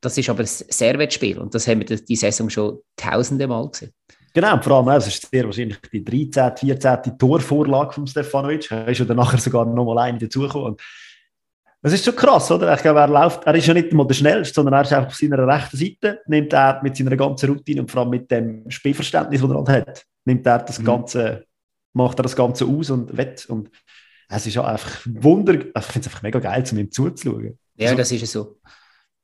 das 0.00 0.18
ist 0.18 0.28
aber 0.28 0.40
ein 0.40 0.46
Servetspiel 0.46 1.38
und 1.38 1.54
das 1.54 1.66
haben 1.68 1.88
wir 1.88 1.96
die 1.96 2.16
Saison 2.16 2.50
schon 2.50 2.78
tausende 2.96 3.46
Mal 3.46 3.68
gesehen. 3.68 3.92
Genau, 4.34 4.60
vor 4.60 4.76
allem, 4.76 4.88
es 4.98 5.06
ist 5.06 5.30
sehr 5.30 5.44
wahrscheinlich 5.44 5.78
die 5.90 6.04
13., 6.04 6.58
14. 6.58 7.16
Torvorlage 7.16 7.94
von 7.94 8.06
Stefanovic. 8.06 8.70
Er 8.70 8.88
ist 8.88 8.98
ja 8.98 9.06
dann 9.06 9.16
nachher 9.16 9.38
sogar 9.38 9.64
noch 9.64 9.86
mal 9.86 9.98
eine 9.98 10.18
dazugekommen. 10.18 10.76
Es 11.86 11.92
ist 11.92 12.04
schon 12.04 12.16
krass, 12.16 12.50
oder? 12.50 12.74
Ich 12.74 12.82
glaube, 12.82 12.98
er 12.98 13.06
läuft, 13.06 13.44
er 13.44 13.54
ist 13.54 13.64
ja 13.64 13.72
nicht 13.72 13.92
einmal 13.92 14.08
der 14.08 14.14
Schnellste, 14.14 14.54
sondern 14.54 14.74
er 14.74 14.80
ist 14.80 14.92
einfach 14.92 15.06
auf 15.06 15.14
seiner 15.14 15.46
rechten 15.46 15.76
Seite, 15.76 16.20
nimmt 16.26 16.52
er 16.52 16.82
mit 16.82 16.96
seiner 16.96 17.16
ganzen 17.16 17.48
Routine 17.48 17.82
und 17.82 17.88
vor 17.88 18.00
allem 18.00 18.10
mit 18.10 18.28
dem 18.28 18.68
Spielverständnis, 18.68 19.40
das 19.40 19.48
er 19.48 19.56
halt 19.56 19.68
hat, 19.68 20.04
nimmt 20.24 20.44
er 20.44 20.58
das 20.58 20.80
mhm. 20.80 20.84
Ganze, 20.84 21.44
macht 21.92 22.18
er 22.18 22.24
das 22.24 22.34
Ganze 22.34 22.64
aus 22.64 22.90
und 22.90 23.16
wett. 23.16 23.46
Und 23.46 23.70
es 24.28 24.48
ist 24.48 24.58
einfach 24.58 25.06
Wunder, 25.06 25.52
also 25.52 25.86
ich 25.86 25.92
finde 25.92 26.00
es 26.00 26.06
einfach 26.08 26.22
mega 26.22 26.40
geil, 26.40 26.64
um 26.72 26.78
ihm 26.78 26.90
zuzuschauen. 26.90 27.56
Ja, 27.76 27.90
so. 27.90 27.94
das 27.94 28.10
ist 28.10 28.32
so. 28.32 28.58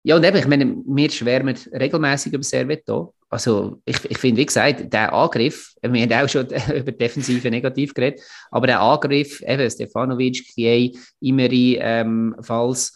Ja, 0.05 0.15
und 0.15 0.23
eben, 0.23 0.37
ich 0.37 0.47
meine, 0.47 0.77
wir 0.87 1.11
schwärmen 1.11 1.57
regelmäßig 1.73 2.33
über 2.33 2.45
Servet 2.45 2.85
hier. 2.87 3.09
Also, 3.33 3.81
ich, 3.87 3.97
ich 4.11 4.19
finde, 4.19 4.43
wie 4.43 4.47
gesagt, 4.47 4.93
der 4.93 5.11
Angriff, 5.11 5.75
wir 5.81 6.03
haben 6.03 6.13
auch 6.13 6.29
schon 6.29 6.47
über 6.77 6.93
Defensive 6.93 7.51
negativ 7.51 7.95
geredet, 7.95 8.21
aber 8.51 8.67
der 8.67 8.83
Angriff, 8.83 9.41
eben 9.41 9.71
Stefanovic, 9.71 10.53
Kiei, 10.53 10.93
Imeri, 11.19 11.79
ähm, 11.81 12.37
Falls, 12.41 12.93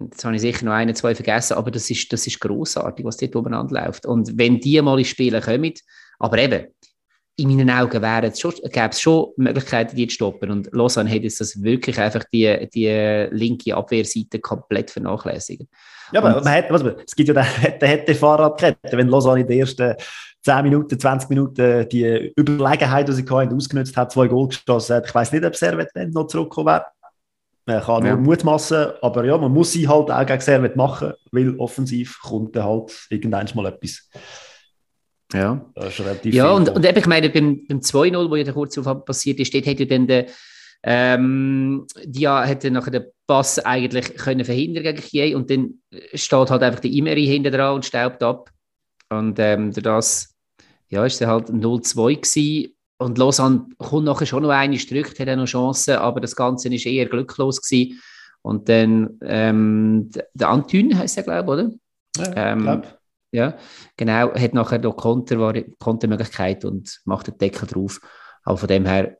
jetzt 0.00 0.24
habe 0.24 0.34
ich 0.34 0.40
sicher 0.40 0.64
noch 0.64 0.72
eine, 0.72 0.94
zwei 0.94 1.14
vergessen, 1.14 1.58
aber 1.58 1.70
das 1.70 1.90
ist, 1.90 2.10
das 2.10 2.26
ist 2.26 2.40
grossartig, 2.40 3.04
was 3.04 3.18
dort 3.18 3.36
umeinander 3.36 3.84
läuft. 3.84 4.06
Und 4.06 4.32
wenn 4.38 4.60
die 4.60 4.80
mal 4.80 4.98
ins 4.98 5.08
Spielen 5.08 5.42
kommen, 5.42 5.74
aber 6.18 6.38
eben, 6.38 6.66
in 7.36 7.48
meinen 7.48 7.68
Augen 7.68 8.00
wären 8.00 8.30
es 8.30 8.40
schon, 8.40 8.52
gäbe 8.52 8.90
es 8.90 9.00
schon 9.00 9.26
Möglichkeiten, 9.36 9.94
die 9.96 10.06
zu 10.06 10.14
stoppen. 10.14 10.50
Und 10.50 10.68
Lausanne 10.72 11.10
hat 11.10 11.22
jetzt 11.22 11.62
wirklich 11.62 11.98
einfach 11.98 12.24
die, 12.32 12.68
die 12.72 13.28
linke 13.30 13.76
Abwehrseite 13.76 14.38
komplett 14.38 14.90
vernachlässigt. 14.90 15.64
Ja, 16.14 16.20
aber 16.22 16.40
man 16.42 16.54
hat, 16.54 16.70
was, 16.70 16.82
es 17.06 17.14
gibt 17.14 17.28
ja 17.28 17.34
den, 17.34 17.78
den 17.80 17.88
hätte 17.88 18.14
Fahrradkette, 18.14 18.96
wenn 18.96 19.08
Lausanne 19.08 19.40
in 19.40 19.46
den 19.48 19.60
ersten 19.60 19.94
10 20.42 20.62
Minuten, 20.62 20.98
20 20.98 21.28
Minuten 21.30 21.88
die 21.88 22.32
Überlegenheit, 22.38 23.08
die 23.08 23.12
sie 23.12 23.24
hatten, 23.28 23.56
ausgenutzt 23.56 23.96
hat, 23.96 24.12
zwei 24.12 24.28
Goal 24.28 24.48
geschossen 24.48 24.96
hat. 24.96 25.06
Ich 25.08 25.14
weiß 25.14 25.32
nicht, 25.32 25.44
ob 25.44 25.56
Servet 25.56 25.88
dann 25.94 26.10
noch 26.10 26.26
zurückgekommen 26.26 26.66
wäre. 26.66 26.84
Man 27.66 27.80
kann 27.82 28.02
nur 28.02 28.10
Ja. 28.12 28.16
mutmaßen, 28.16 28.92
aber 29.00 29.24
ja, 29.24 29.38
man 29.38 29.50
muss 29.50 29.72
sie 29.72 29.88
halt 29.88 30.10
auch 30.10 30.26
gegen 30.26 30.40
Servet 30.40 30.76
machen, 30.76 31.14
weil 31.32 31.56
offensiv 31.58 32.20
kommt 32.22 32.54
dann 32.54 32.64
halt 32.64 33.06
irgendwann 33.08 33.48
mal 33.54 33.66
etwas. 33.66 34.08
Ja. 35.32 35.64
Das 35.74 35.86
ist 35.88 36.00
relativ 36.00 36.34
Ja, 36.34 36.50
und, 36.50 36.68
und 36.68 36.84
eben, 36.84 36.98
ich 36.98 37.06
meine, 37.06 37.30
beim, 37.30 37.66
beim 37.66 37.78
2-0, 37.80 38.30
wo 38.30 38.36
ja 38.36 38.44
der 38.44 38.52
kurze 38.52 38.80
Aufwand 38.80 39.04
passiert 39.06 39.40
ist, 39.40 39.52
dort 39.54 39.66
hätte 39.66 39.84
ja 39.84 39.88
dann 39.88 40.06
der, 40.06 40.26
ähm, 40.84 41.86
Dia 42.04 42.42
hätte 42.44 42.70
nachher 42.70 42.90
den 42.90 43.04
Pass 43.26 43.58
eigentlich 43.58 44.16
können 44.16 44.44
verhindern 44.44 44.82
gegen 44.82 45.00
Kiel 45.00 45.34
und 45.34 45.50
dann 45.50 45.80
steht 46.12 46.50
halt 46.50 46.62
einfach 46.62 46.80
der 46.80 46.90
Imeri 46.90 47.24
hinten 47.26 47.52
dran 47.52 47.74
und 47.76 47.84
staubt 47.86 48.22
ab. 48.22 48.50
Und 49.10 49.38
ähm, 49.38 49.72
durch 49.72 49.82
das 49.82 50.34
ja, 50.88 51.04
ist 51.06 51.20
es 51.20 51.26
halt 51.26 51.48
0-2 51.48 52.14
gewesen. 52.16 52.74
Und 52.98 53.18
Lausanne 53.18 53.66
kommt 53.78 54.04
nachher 54.04 54.26
schon 54.26 54.42
noch 54.42 54.50
eine, 54.50 54.76
drückt, 54.76 55.18
hat 55.18 55.28
auch 55.28 55.36
noch 55.36 55.46
Chancen, 55.46 55.96
aber 55.96 56.20
das 56.20 56.36
Ganze 56.36 56.68
ist 56.72 56.86
eher 56.86 57.06
glücklos 57.06 57.60
gewesen. 57.62 58.00
Und 58.42 58.68
dann 58.68 59.18
ähm, 59.22 60.10
der- 60.14 60.28
der 60.34 60.48
Antün 60.50 60.96
heißt 60.96 61.16
er, 61.16 61.22
glaube 61.22 61.78
ich, 62.16 62.22
oder? 62.22 62.34
ja, 62.36 62.52
ähm, 62.52 62.62
glaub. 62.62 62.98
Ja, 63.32 63.56
genau, 63.96 64.32
hat 64.34 64.54
nachher 64.54 64.78
noch 64.78 64.96
Konter, 64.96 65.64
Kontermöglichkeit 65.80 66.64
und 66.64 67.00
macht 67.04 67.26
den 67.26 67.38
Deckel 67.38 67.66
drauf. 67.66 68.00
Aber 68.44 68.58
von 68.58 68.68
dem 68.68 68.84
her, 68.86 69.16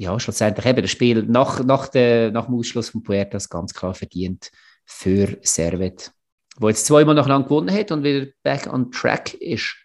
ja, 0.00 0.18
schlussendlich 0.18 0.64
eben 0.64 0.80
das 0.80 0.90
Spiel 0.90 1.24
nach, 1.24 1.62
nach, 1.62 1.88
der, 1.88 2.30
nach 2.30 2.46
dem 2.46 2.54
Ausschluss 2.54 2.88
von 2.88 3.02
Puertas 3.02 3.50
ganz 3.50 3.74
klar 3.74 3.92
verdient 3.94 4.50
für 4.86 5.36
Servet, 5.42 6.10
wo 6.58 6.68
jetzt 6.68 6.86
zweimal 6.86 7.14
nacheinander 7.14 7.46
gewonnen 7.48 7.70
hat 7.70 7.92
und 7.92 8.02
wieder 8.02 8.26
back 8.42 8.66
on 8.72 8.90
track 8.90 9.34
ist, 9.34 9.76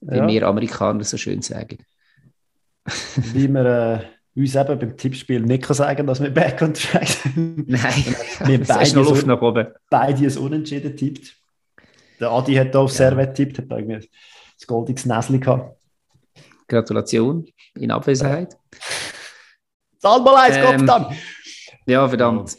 wie 0.00 0.16
Ja. 0.16 0.26
wir 0.26 0.42
Amerikaner 0.48 1.04
so 1.04 1.16
schön 1.16 1.42
sagen. 1.42 1.78
Wie 3.32 3.46
wir 3.48 3.64
äh, 4.34 4.40
uns 4.40 4.54
eben 4.56 4.78
beim 4.80 4.96
Tippspiel 4.96 5.40
nicht 5.40 5.62
kann 5.62 5.76
sagen 5.76 6.06
dass 6.08 6.20
wir 6.20 6.30
back 6.30 6.60
on 6.62 6.74
track 6.74 7.06
sind. 7.06 7.68
Nein, 7.68 8.16
Wir 8.46 8.60
es 8.62 8.68
beide 8.68 8.94
noch 8.96 9.08
Luft 9.08 9.20
so- 9.22 9.26
nach 9.28 9.40
oben. 9.42 9.68
Beide 9.90 10.26
ein 10.26 10.38
Unentschieden 10.38 10.96
tippt. 10.96 11.36
Der 12.18 12.30
Adi 12.30 12.54
hat 12.56 12.74
da 12.74 12.80
auf 12.80 12.90
Ja. 12.90 12.96
Servet 12.96 13.34
tippt, 13.36 13.58
hat 13.58 13.66
irgendwie 13.70 14.08
das 14.58 14.66
goldiges 14.66 15.06
Näsli 15.06 15.38
gehabt. 15.38 15.76
Gratulation 16.68 17.46
in 17.76 17.92
Abwesenheit. 17.92 18.56
Zahl 19.98 20.20
mal 20.20 20.36
eins, 20.36 20.56
Ähm, 20.56 20.86
Kopf 20.86 20.86
dann! 20.86 21.16
Ja, 21.86 22.08
verdammt. 22.08 22.56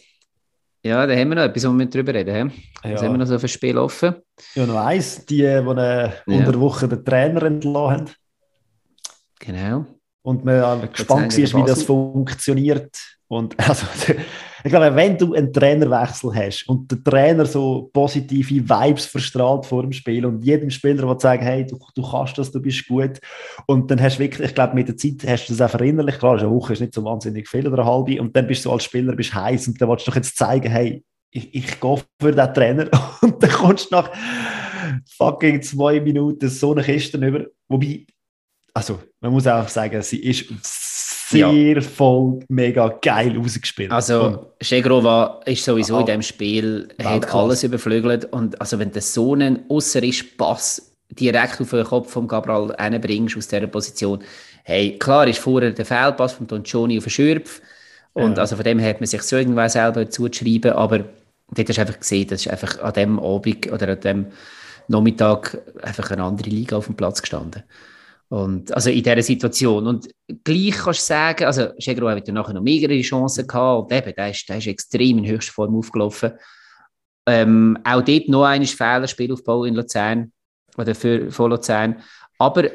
Ja, 0.84 1.06
da 1.06 1.14
haben 1.16 1.30
wir 1.30 1.36
noch 1.36 1.44
etwas, 1.44 1.68
wo 1.68 1.74
wir 1.74 1.86
drüber 1.90 2.14
reden. 2.14 2.52
He? 2.52 2.64
Was 2.84 3.02
haben 3.02 3.08
wir 3.08 3.12
Ja, 3.12 3.18
noch 3.18 3.26
so 3.28 3.40
für 3.40 3.48
Spiel 3.48 3.78
offen? 3.78 4.16
ja, 4.56 4.66
noch 4.66 4.78
eins. 4.78 5.26
Die, 5.26 5.38
die 5.38 5.44
äh, 5.44 6.12
unter 6.28 6.52
der 6.52 6.60
Woche 6.62 6.88
den 6.88 7.04
Trainer 7.04 7.44
entlassen 7.44 7.92
haben. 7.92 8.10
Genau. 9.40 9.86
Und 10.22 10.46
man 10.46 10.84
äh, 10.84 10.88
gespannt 10.88 11.38
war, 11.38 11.62
wie 11.64 11.68
das 11.68 11.84
funktioniert. 11.84 12.98
Und 13.30 13.56
also, 13.70 13.86
ich 14.64 14.72
glaube, 14.72 14.96
wenn 14.96 15.18
du 15.18 15.34
einen 15.34 15.52
Trainerwechsel 15.52 16.34
hast 16.34 16.68
und 16.68 16.90
der 16.92 17.04
Trainer 17.04 17.46
so 17.46 17.90
positive 17.94 18.70
Vibes 18.70 19.06
verstrahlt 19.06 19.66
vor 19.66 19.84
dem 19.84 19.92
Spiel 19.92 20.26
und 20.26 20.44
jedem 20.44 20.70
Spieler 20.70 21.08
will 21.08 21.20
sagen, 21.20 21.44
hey, 21.44 21.66
du, 21.66 21.78
du 21.96 22.02
kannst 22.10 22.38
das, 22.38 22.52
du 22.52 22.62
bist 22.62 22.88
gut. 22.88 23.20
Und 23.66 23.92
dann 23.92 24.02
hast 24.02 24.18
du 24.18 24.20
wirklich, 24.20 24.50
ich 24.50 24.56
glaube, 24.56 24.76
mit 24.76 24.88
der 24.88 24.98
Zeit 24.98 25.28
hast 25.28 25.48
du 25.48 25.54
das 25.54 25.62
auch 25.62 25.78
verinnerlicht. 25.78 26.20
Klar, 26.20 26.40
eine 26.40 26.50
Woche 26.50 26.74
ist 26.74 26.80
nicht 26.80 26.94
so 26.94 27.04
wahnsinnig 27.04 27.48
viel 27.48 27.68
oder 27.68 27.80
eine 27.80 27.92
halbe. 27.92 28.22
Und 28.22 28.36
dann 28.36 28.48
bist 28.48 28.66
du 28.66 28.72
als 28.72 28.86
Spieler 28.86 29.16
bist 29.16 29.34
heiß 29.34 29.68
und 29.68 29.82
dann 29.82 29.90
willst 29.90 30.08
du 30.08 30.12
doch 30.12 30.16
jetzt 30.16 30.38
zeigen, 30.38 30.72
hey, 30.72 31.04
ich, 31.32 31.54
ich 31.54 31.80
gehe 31.80 32.04
für 32.22 32.32
den 32.32 32.54
Trainer. 32.54 32.90
Und 33.22 33.42
dann 33.44 33.52
kommst 33.52 33.92
du 33.92 33.96
nach 33.96 34.10
fucking 35.18 35.62
zwei 35.62 36.00
Minuten 36.00 36.50
so 36.50 36.72
eine 36.72 36.84
Kiste 36.84 37.18
über. 37.18 37.46
Wobei, 37.68 38.06
also 38.74 39.00
man 39.20 39.34
muss 39.34 39.46
auch 39.46 39.68
sagen, 39.68 40.02
sie 40.02 40.24
ist 40.24 40.46
sehr 41.30 41.82
voll 41.82 42.40
mega 42.48 42.88
geil 43.02 43.36
rausgespielt. 43.38 43.92
Also, 43.92 44.52
Schegrova 44.62 45.42
ist 45.46 45.64
sowieso 45.64 45.98
Ah, 45.98 46.00
in 46.02 46.06
diesem 46.06 46.22
Spiel, 46.22 46.88
hat 47.00 47.06
Weltklasse. 47.14 47.38
alles 47.38 47.64
überflügelt. 47.64 48.26
Und 48.32 48.60
also, 48.62 48.80
wenn 48.80 48.92
du 48.92 49.02
so 49.02 49.34
einen 49.34 49.62
ausserischen 49.70 50.30
Pass 50.38 50.94
direkt 51.10 51.60
auf 51.62 51.70
den 51.70 51.84
Kopf 51.86 52.12
von 52.12 52.28
Cabral 52.28 52.76
bringst 53.00 53.38
aus 53.38 53.48
dieser 53.48 53.68
Position, 53.68 54.24
hey, 54.64 54.98
klar 54.98 55.28
ist 55.28 55.40
vorher 55.40 55.72
der 55.72 55.86
Fehlpass 55.86 56.34
von 56.34 56.48
Donchoni 56.48 56.98
auf 56.98 57.06
den 57.06 57.10
Schürpf. 57.12 57.62
Und 58.14 58.36
Ja. 58.36 58.42
also 58.42 58.56
von 58.56 58.66
dem 58.66 58.82
hat 58.82 59.00
man 59.00 59.08
sich 59.08 59.22
so 59.22 59.38
irgendwann 59.38 59.70
selber 59.70 60.10
zuzuschreiben, 60.10 60.72
aber 60.74 61.00
dort 61.54 61.70
hast 61.70 61.78
du 61.78 61.82
einfach 61.82 62.00
gesehen, 62.00 62.28
das 62.28 62.42
ist 62.42 62.52
einfach 62.52 62.82
an 62.82 62.94
dem 62.94 63.20
Abend 63.20 63.72
oder 63.72 63.90
an 63.90 64.00
dem 64.02 64.26
Nachmittag 64.88 65.58
einfach 65.82 66.12
eine 66.12 66.24
andere 66.24 66.50
Liga 66.50 66.78
auf 66.78 66.86
dem 66.88 66.96
Platz 66.96 67.22
gestanden. 67.22 67.64
Und 68.30 68.74
also 68.74 68.90
in 68.90 69.04
dieser 69.04 69.22
Situation. 69.22 69.88
Und 69.88 70.10
gleich 70.44 70.76
kannst 70.76 71.02
du 71.02 71.06
sagen, 71.06 71.46
also 71.46 71.70
Schegro 71.80 72.10
hat 72.10 72.28
ja 72.28 72.34
nachher 72.34 72.54
noch 72.54 72.62
mehrere 72.62 73.00
Chancen 73.02 73.48
gehabt 73.48 73.84
und 73.92 73.98
eben, 73.98 74.14
der 74.16 74.32
ist, 74.32 74.50
der 74.50 74.58
ist 74.58 74.68
extrem 74.68 75.20
in 75.20 75.28
höchster 75.28 75.54
Form 75.54 75.76
aufgelaufen. 75.78 76.32
Ähm, 77.26 77.78
auch 77.84 78.02
dort 78.02 78.28
noch 78.28 78.44
ein 78.44 78.66
Fehler, 78.66 79.08
Spielaufbau 79.08 79.64
in 79.64 79.76
Luzern 79.76 80.32
oder 80.78 80.94
für, 80.94 81.32
von 81.32 81.52
Luzern. 81.52 82.02
Aber 82.38 82.70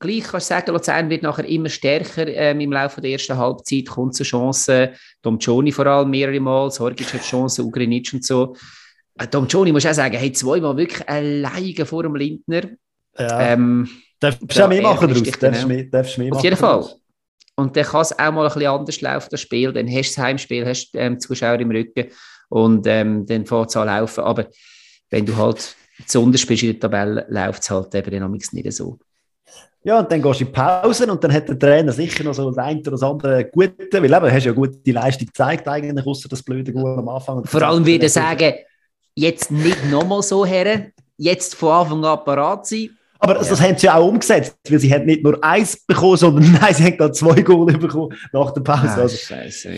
gleich 0.00 0.24
kannst 0.24 0.50
du 0.50 0.54
sagen, 0.54 0.72
Luzern 0.72 1.10
wird 1.10 1.22
nachher 1.22 1.44
immer 1.44 1.68
stärker 1.68 2.26
ähm, 2.26 2.60
im 2.60 2.72
Laufe 2.72 3.00
der 3.00 3.12
ersten 3.12 3.36
Halbzeit, 3.36 3.86
kommt 3.86 4.14
zu 4.14 4.24
Chancen. 4.24 4.90
Dom 5.22 5.38
Gioni 5.38 5.70
vor 5.70 5.86
allem 5.86 6.10
mehrere 6.10 6.40
Mal, 6.40 6.70
Sorgic 6.72 7.14
hat 7.14 7.22
Chancen, 7.22 7.64
Ugrinic 7.64 8.12
und 8.12 8.24
so. 8.24 8.56
Äh, 9.16 9.28
Dom 9.28 9.46
Gioni 9.46 9.70
muss 9.70 9.86
auch 9.86 9.94
sagen, 9.94 10.16
hey, 10.16 10.32
zweimal 10.32 10.76
wirklich 10.76 11.08
alleine 11.08 11.86
vor 11.86 12.02
dem 12.02 12.16
Lindner. 12.16 12.62
ja, 13.16 13.52
Ähm, 13.52 13.88
darfst 14.20 14.40
du 14.42 14.64
auch 14.64 14.68
mehr 14.68 14.82
machen 14.82 15.08
draus? 15.08 15.22
Darfst 15.22 15.62
du 15.62 15.68
mehr, 15.68 15.84
darfst 15.84 16.18
mehr 16.18 16.32
Auf 16.32 16.42
jeden 16.42 16.56
Fall. 16.56 16.80
draus? 16.80 17.00
Und 17.56 17.76
dann 17.76 17.84
kann 17.84 18.02
es 18.02 18.12
auch 18.12 18.30
mal 18.30 18.46
ein 18.46 18.54
bisschen 18.54 18.70
anders 18.70 19.00
laufen, 19.00 19.28
das 19.30 19.40
Spiel. 19.40 19.72
Dann 19.72 19.88
hast 19.88 20.10
du 20.10 20.14
das 20.14 20.18
Heimspiel, 20.18 20.66
hast 20.66 20.90
ähm, 20.94 21.18
Zuschauer 21.18 21.58
im 21.58 21.70
Rücken 21.70 22.06
und 22.50 22.86
ähm, 22.86 23.26
dann 23.26 23.46
fängt 23.46 23.70
es 23.70 23.76
an 23.76 23.86
laufen. 23.86 24.22
Aber 24.22 24.46
wenn 25.10 25.26
du 25.26 25.36
halt 25.36 25.74
zu 26.06 26.22
unterst 26.22 26.46
bist 26.46 26.62
in 26.62 26.72
der 26.72 26.80
Tabelle, 26.80 27.26
läuft 27.28 27.62
es 27.62 27.70
halt 27.70 27.94
eben 27.94 28.10
dynamics 28.10 28.52
nicht 28.52 28.72
so. 28.72 28.98
Ja, 29.84 30.00
und 30.00 30.10
dann 30.10 30.20
gehst 30.20 30.40
du 30.40 30.44
in 30.44 30.50
die 30.50 30.52
Pause 30.52 31.10
und 31.10 31.22
dann 31.22 31.32
hat 31.32 31.48
der 31.48 31.58
Trainer 31.58 31.92
sicher 31.92 32.24
noch 32.24 32.34
so 32.34 32.50
das 32.50 32.58
eine 32.58 32.80
oder 32.80 32.90
das 32.92 33.02
andere 33.02 33.44
Gute, 33.46 33.74
weil 33.92 34.04
eben, 34.04 34.20
du 34.20 34.32
hast 34.32 34.44
ja 34.44 34.52
gute 34.52 34.92
Leistung 34.92 35.26
gezeigt 35.26 35.66
eigentlich, 35.66 36.06
außer 36.06 36.28
das 36.28 36.42
blöde 36.42 36.72
Goal 36.72 36.98
am 36.98 37.08
Anfang. 37.08 37.44
Vor 37.44 37.62
allem 37.62 37.86
würde 37.86 38.06
ich 38.06 38.12
sagen, 38.12 38.54
jetzt 39.14 39.50
nicht 39.50 39.84
nochmal 39.90 40.22
so 40.22 40.44
her, 40.44 40.92
jetzt 41.16 41.54
von 41.54 41.70
Anfang 41.70 42.04
an 42.04 42.24
parat 42.24 42.66
sein. 42.66 42.90
Aber 43.20 43.34
das, 43.34 43.48
das 43.48 43.60
haben 43.60 43.76
sie 43.76 43.86
ja 43.86 43.96
auch 43.96 44.08
umgesetzt, 44.08 44.56
weil 44.68 44.78
sie 44.78 44.92
haben 44.92 45.06
nicht 45.06 45.22
nur 45.24 45.42
eins 45.42 45.84
bekommen, 45.84 46.16
sondern 46.16 46.52
nein, 46.60 46.74
sie 46.74 46.84
haben 46.84 46.96
gerade 46.96 47.12
zwei 47.12 47.40
Goal 47.42 47.66
bekommen 47.76 48.16
nach 48.32 48.52
der 48.52 48.60
Pause. 48.60 48.88
Ah, 48.88 49.00
Also, 49.02 49.16
Scheiße. 49.16 49.74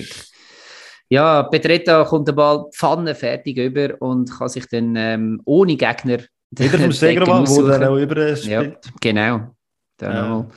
Ja, 1.08 1.42
Petretta 1.44 2.04
kommt 2.04 2.28
den 2.28 2.36
Ball 2.36 2.66
Pfanne 2.72 3.14
fertig 3.14 3.56
über 3.58 4.00
und 4.00 4.30
kann 4.30 4.48
sich 4.48 4.66
dann 4.68 4.94
ähm, 4.96 5.40
ohne 5.44 5.76
Gegner 5.76 6.18
wieder 6.50 6.70
vom 6.70 6.78
Decken 6.78 6.92
Stegermann, 6.92 7.48
wo 7.48 7.62
dann 7.62 7.84
auch 7.84 7.96
überspielt. 7.96 8.46
Ja, 8.46 8.90
genau. 9.00 9.54
Dann 9.96 10.14
Ja. 10.14 10.48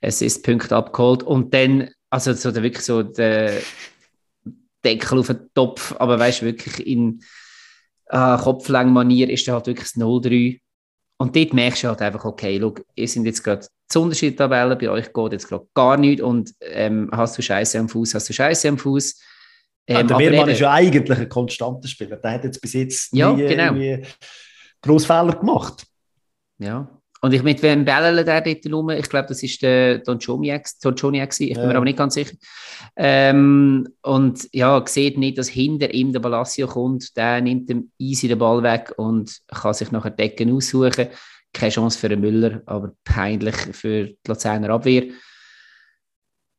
es 0.00 0.22
ist 0.22 0.42
Punkt 0.44 0.72
abgeholt 0.72 1.22
und 1.22 1.52
dann, 1.52 1.90
also 2.08 2.32
so 2.32 2.50
der, 2.50 2.62
wirklich 2.62 2.84
so 2.84 3.02
der 3.02 3.52
Deckel 4.84 5.18
auf 5.18 5.26
den 5.26 5.50
Topf, 5.54 5.94
aber 5.98 6.18
weißt 6.18 6.42
du, 6.42 6.46
wirklich 6.46 6.86
in 6.86 7.20
äh, 8.06 8.36
Kopflängen-Manier 8.38 9.28
ist 9.28 9.46
da 9.46 9.52
halt 9.54 9.66
wirklich 9.66 9.92
das 9.92 10.00
0-3. 10.02 10.60
Und 11.20 11.36
dort 11.36 11.52
merkst 11.52 11.82
du 11.82 11.88
halt 11.88 12.00
einfach, 12.00 12.24
okay, 12.24 12.58
schau, 12.58 12.74
ihr 12.94 13.06
sind 13.06 13.26
jetzt 13.26 13.44
gerade 13.44 13.66
zu 13.90 14.00
unterschiedlichen 14.00 14.38
Tabellen, 14.38 14.78
bei 14.78 14.88
euch 14.88 15.12
geht 15.12 15.32
jetzt 15.32 15.48
gerade 15.48 15.66
gar 15.74 15.98
nichts 15.98 16.22
und 16.22 16.54
ähm, 16.62 17.10
hast 17.12 17.36
du 17.36 17.42
Scheiße 17.42 17.78
am 17.78 17.90
Fuß, 17.90 18.14
hast 18.14 18.30
du 18.30 18.32
Scheiße 18.32 18.68
am 18.70 18.78
Fuß. 18.78 19.20
Ja, 19.86 20.00
Ähm, 20.00 20.08
der 20.08 20.18
Wehrmann 20.18 20.48
ist 20.48 20.60
ja 20.60 20.70
eigentlich 20.72 21.18
ein 21.18 21.28
konstanter 21.28 21.88
Spieler. 21.88 22.16
Der 22.16 22.30
hat 22.32 22.44
jetzt 22.44 22.58
bis 22.62 22.72
jetzt 22.72 23.12
Ja, 23.12 23.34
nie 23.34 23.46
genau. 23.46 23.74
irgendwie 23.74 24.06
grosse 24.80 25.06
Fehler 25.06 25.34
gemacht. 25.36 25.84
Ja. 26.58 26.88
Und 27.22 27.34
ich 27.34 27.42
mit 27.42 27.62
wem 27.62 27.84
bellen 27.84 28.24
der 28.24 28.40
dort 28.40 28.72
rum? 28.72 28.88
Ich 28.90 29.08
glaube, 29.08 29.28
das 29.28 29.42
ist 29.42 29.60
der 29.60 29.98
Don 29.98 30.18
Joniak, 30.18 30.66
Don 30.82 30.94
Joniak. 30.94 31.38
Ich 31.38 31.52
bin 31.54 31.62
Ja. 31.62 31.66
mir 31.68 31.76
aber 31.76 31.84
nicht 31.84 31.98
ganz 31.98 32.14
sicher. 32.14 32.34
Ähm, 32.96 33.86
und 34.02 34.48
ja, 34.52 34.82
sieht 34.86 35.18
nicht, 35.18 35.36
dass 35.36 35.48
hinter 35.48 35.92
ihm 35.92 36.12
der 36.12 36.20
Balassio 36.20 36.66
kommt. 36.66 37.14
Der 37.18 37.42
nimmt 37.42 37.68
dem 37.68 37.90
easy 37.98 38.26
den 38.26 38.38
Ball 38.38 38.62
weg 38.62 38.94
und 38.96 39.38
kann 39.48 39.74
sich 39.74 39.92
nachher 39.92 40.10
Decken 40.10 40.50
aussuchen. 40.50 41.08
Keine 41.52 41.70
Chance 41.72 41.98
für 41.98 42.08
den 42.08 42.20
Müller, 42.20 42.62
aber 42.64 42.92
peinlich 43.04 43.56
für 43.72 44.06
die 44.06 44.18
Luzerner 44.26 44.70
Abwehr. 44.70 45.04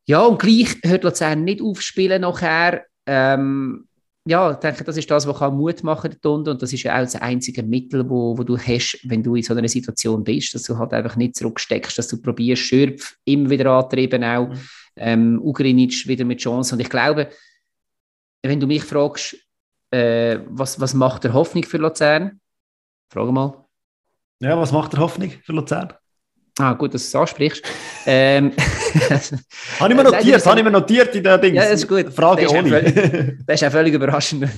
Ja, 0.06 0.20
und 0.22 0.40
gleich 0.40 0.76
hört 0.84 1.02
Luzern 1.04 1.42
nicht 1.44 1.60
aufspielen 1.62 2.22
nachher. 2.22 2.84
Ähm, 3.06 3.88
ja, 4.24 4.52
ich 4.52 4.58
denke, 4.58 4.84
das 4.84 4.96
ist 4.96 5.10
das, 5.10 5.26
was 5.26 5.38
kann 5.38 5.56
Mut 5.56 5.82
machen 5.82 6.16
kann, 6.22 6.46
und 6.46 6.62
das 6.62 6.72
ist 6.72 6.82
ja 6.84 6.94
auch 6.96 7.00
das 7.00 7.16
einzige 7.16 7.62
Mittel, 7.62 8.08
wo, 8.08 8.38
wo 8.38 8.44
du 8.44 8.56
hast, 8.56 8.98
wenn 9.04 9.22
du 9.22 9.34
in 9.34 9.42
so 9.42 9.54
einer 9.54 9.68
Situation 9.68 10.22
bist, 10.22 10.54
dass 10.54 10.62
du 10.62 10.78
halt 10.78 10.92
einfach 10.92 11.16
nicht 11.16 11.34
zurücksteckst, 11.36 11.98
dass 11.98 12.08
du 12.08 12.20
probierst, 12.22 12.62
Schürpf 12.62 13.16
immer 13.24 13.50
wieder 13.50 13.70
antrieben 13.72 14.22
auch, 14.22 14.48
Mhm. 14.48 14.58
ähm, 14.96 15.40
Ugrinic 15.42 16.06
wieder 16.06 16.24
mit 16.24 16.38
Chance 16.40 16.74
und 16.74 16.80
ich 16.80 16.90
glaube, 16.90 17.30
wenn 18.42 18.60
du 18.60 18.66
mich 18.66 18.84
fragst, 18.84 19.36
äh, 19.90 20.38
was, 20.46 20.78
was 20.80 20.94
macht 20.94 21.24
der 21.24 21.32
Hoffnung 21.32 21.64
für 21.64 21.78
Luzern? 21.78 22.40
Frage 23.12 23.32
mal. 23.32 23.64
Ja, 24.40 24.58
was 24.58 24.72
macht 24.72 24.92
der 24.92 25.00
Hoffnung 25.00 25.30
für 25.30 25.52
Luzern? 25.52 25.92
Ah, 26.58 26.74
gut, 26.74 26.92
dass 26.92 27.02
du 27.02 27.06
es 27.06 27.20
ansprichst. 27.20 27.64
ähm, 28.04 28.52
habe 29.80 29.92
ich 29.92 29.96
mir 29.96 30.04
notiert, 30.04 30.44
habe 30.44 30.58
ich 30.58 30.64
mir 30.64 30.70
notiert 30.70 31.14
in 31.14 31.24
der 31.24 31.38
Dings. 31.38 31.56
Ja, 31.56 31.62
das 31.62 31.80
ist 31.80 31.88
gut. 31.88 32.12
Frage 32.12 32.42
das 32.42 32.52
ohne. 32.52 32.68
Völlig, 32.68 33.38
das 33.46 33.62
ist 33.62 33.68
auch 33.68 33.72
völlig 33.72 33.94
überraschend. 33.94 34.48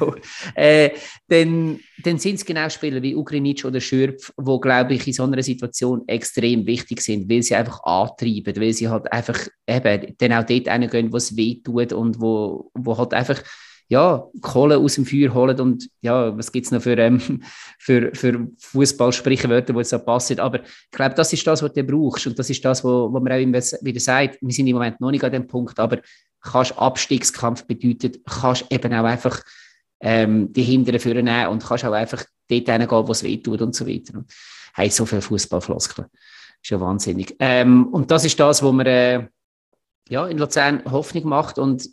äh, 0.54 0.90
dann, 1.26 1.80
dann 2.04 2.18
sind 2.18 2.34
es 2.34 2.44
genau 2.44 2.68
Spieler 2.68 3.00
wie 3.00 3.16
Ugrinic 3.16 3.64
oder 3.64 3.80
Schürpf, 3.80 4.30
die, 4.38 4.60
glaube 4.60 4.92
ich, 4.92 5.06
in 5.06 5.12
so 5.14 5.22
einer 5.22 5.42
Situation 5.42 6.06
extrem 6.06 6.66
wichtig 6.66 7.00
sind, 7.00 7.30
weil 7.30 7.42
sie 7.42 7.54
einfach 7.54 7.82
antreiben, 7.82 8.54
weil 8.60 8.74
sie 8.74 8.88
halt 8.88 9.10
einfach 9.10 9.38
eben 9.66 10.14
dann 10.18 10.32
auch 10.34 10.44
dort 10.44 10.68
reingehen, 10.68 11.10
wo 11.10 11.16
es 11.16 11.34
weh 11.34 11.62
tut 11.64 11.94
und 11.94 12.20
wo, 12.20 12.70
wo 12.74 12.98
halt 12.98 13.14
einfach 13.14 13.42
ja, 13.88 14.26
Kohle 14.42 14.76
aus 14.76 14.96
dem 14.96 15.06
Feuer 15.06 15.32
holen 15.32 15.58
und 15.60 15.88
ja, 16.02 16.36
was 16.36 16.52
gibt 16.52 16.66
es 16.66 16.72
noch 16.72 16.82
für, 16.82 16.96
ähm, 16.98 17.20
für, 17.78 18.14
für 18.14 18.48
Fußball-Sprichwörter, 18.58 19.72
die 19.72 19.78
jetzt 19.78 19.92
da 19.92 19.98
passen. 19.98 20.38
Aber 20.40 20.62
ich 20.62 20.90
glaube, 20.90 21.14
das 21.14 21.32
ist 21.32 21.46
das, 21.46 21.62
was 21.62 21.72
du 21.72 21.82
brauchst 21.82 22.26
und 22.26 22.38
das 22.38 22.50
ist 22.50 22.62
das, 22.64 22.84
wo, 22.84 23.10
wo 23.12 23.18
man 23.18 23.32
auch 23.32 23.40
immer 23.40 23.58
wieder 23.58 24.00
sagt, 24.00 24.38
wir 24.40 24.52
sind 24.52 24.66
im 24.66 24.74
Moment 24.74 25.00
noch 25.00 25.10
nicht 25.10 25.24
an 25.24 25.32
dem 25.32 25.46
Punkt, 25.46 25.78
aber 25.80 26.00
kannst 26.42 26.78
Abstiegskampf 26.78 27.64
bedeutet, 27.64 28.20
kannst 28.26 28.66
eben 28.70 28.92
auch 28.92 29.04
einfach 29.04 29.42
ähm, 30.00 30.52
die 30.52 30.62
Hinteren 30.62 31.00
führen 31.00 31.24
nehmen 31.24 31.48
und 31.48 31.64
kannst 31.64 31.84
auch 31.84 31.92
einfach 31.92 32.24
dort 32.48 32.68
hingehen, 32.68 32.90
wo 32.90 33.12
es 33.12 33.22
weh 33.22 33.38
tut 33.38 33.62
und 33.62 33.74
so 33.74 33.86
weiter. 33.86 34.18
Und 34.18 34.30
hey, 34.74 34.90
so 34.90 35.06
viele 35.06 35.22
Fußballfloskeln. 35.22 36.08
Ist 36.62 36.70
ja 36.70 36.80
wahnsinnig. 36.80 37.36
Ähm, 37.38 37.86
und 37.86 38.10
das 38.10 38.24
ist 38.24 38.38
das, 38.38 38.62
wo 38.62 38.70
man 38.72 38.86
äh, 38.86 39.28
ja, 40.08 40.26
in 40.26 40.38
Luzern 40.38 40.82
Hoffnung 40.90 41.24
macht 41.28 41.58
und 41.58 41.88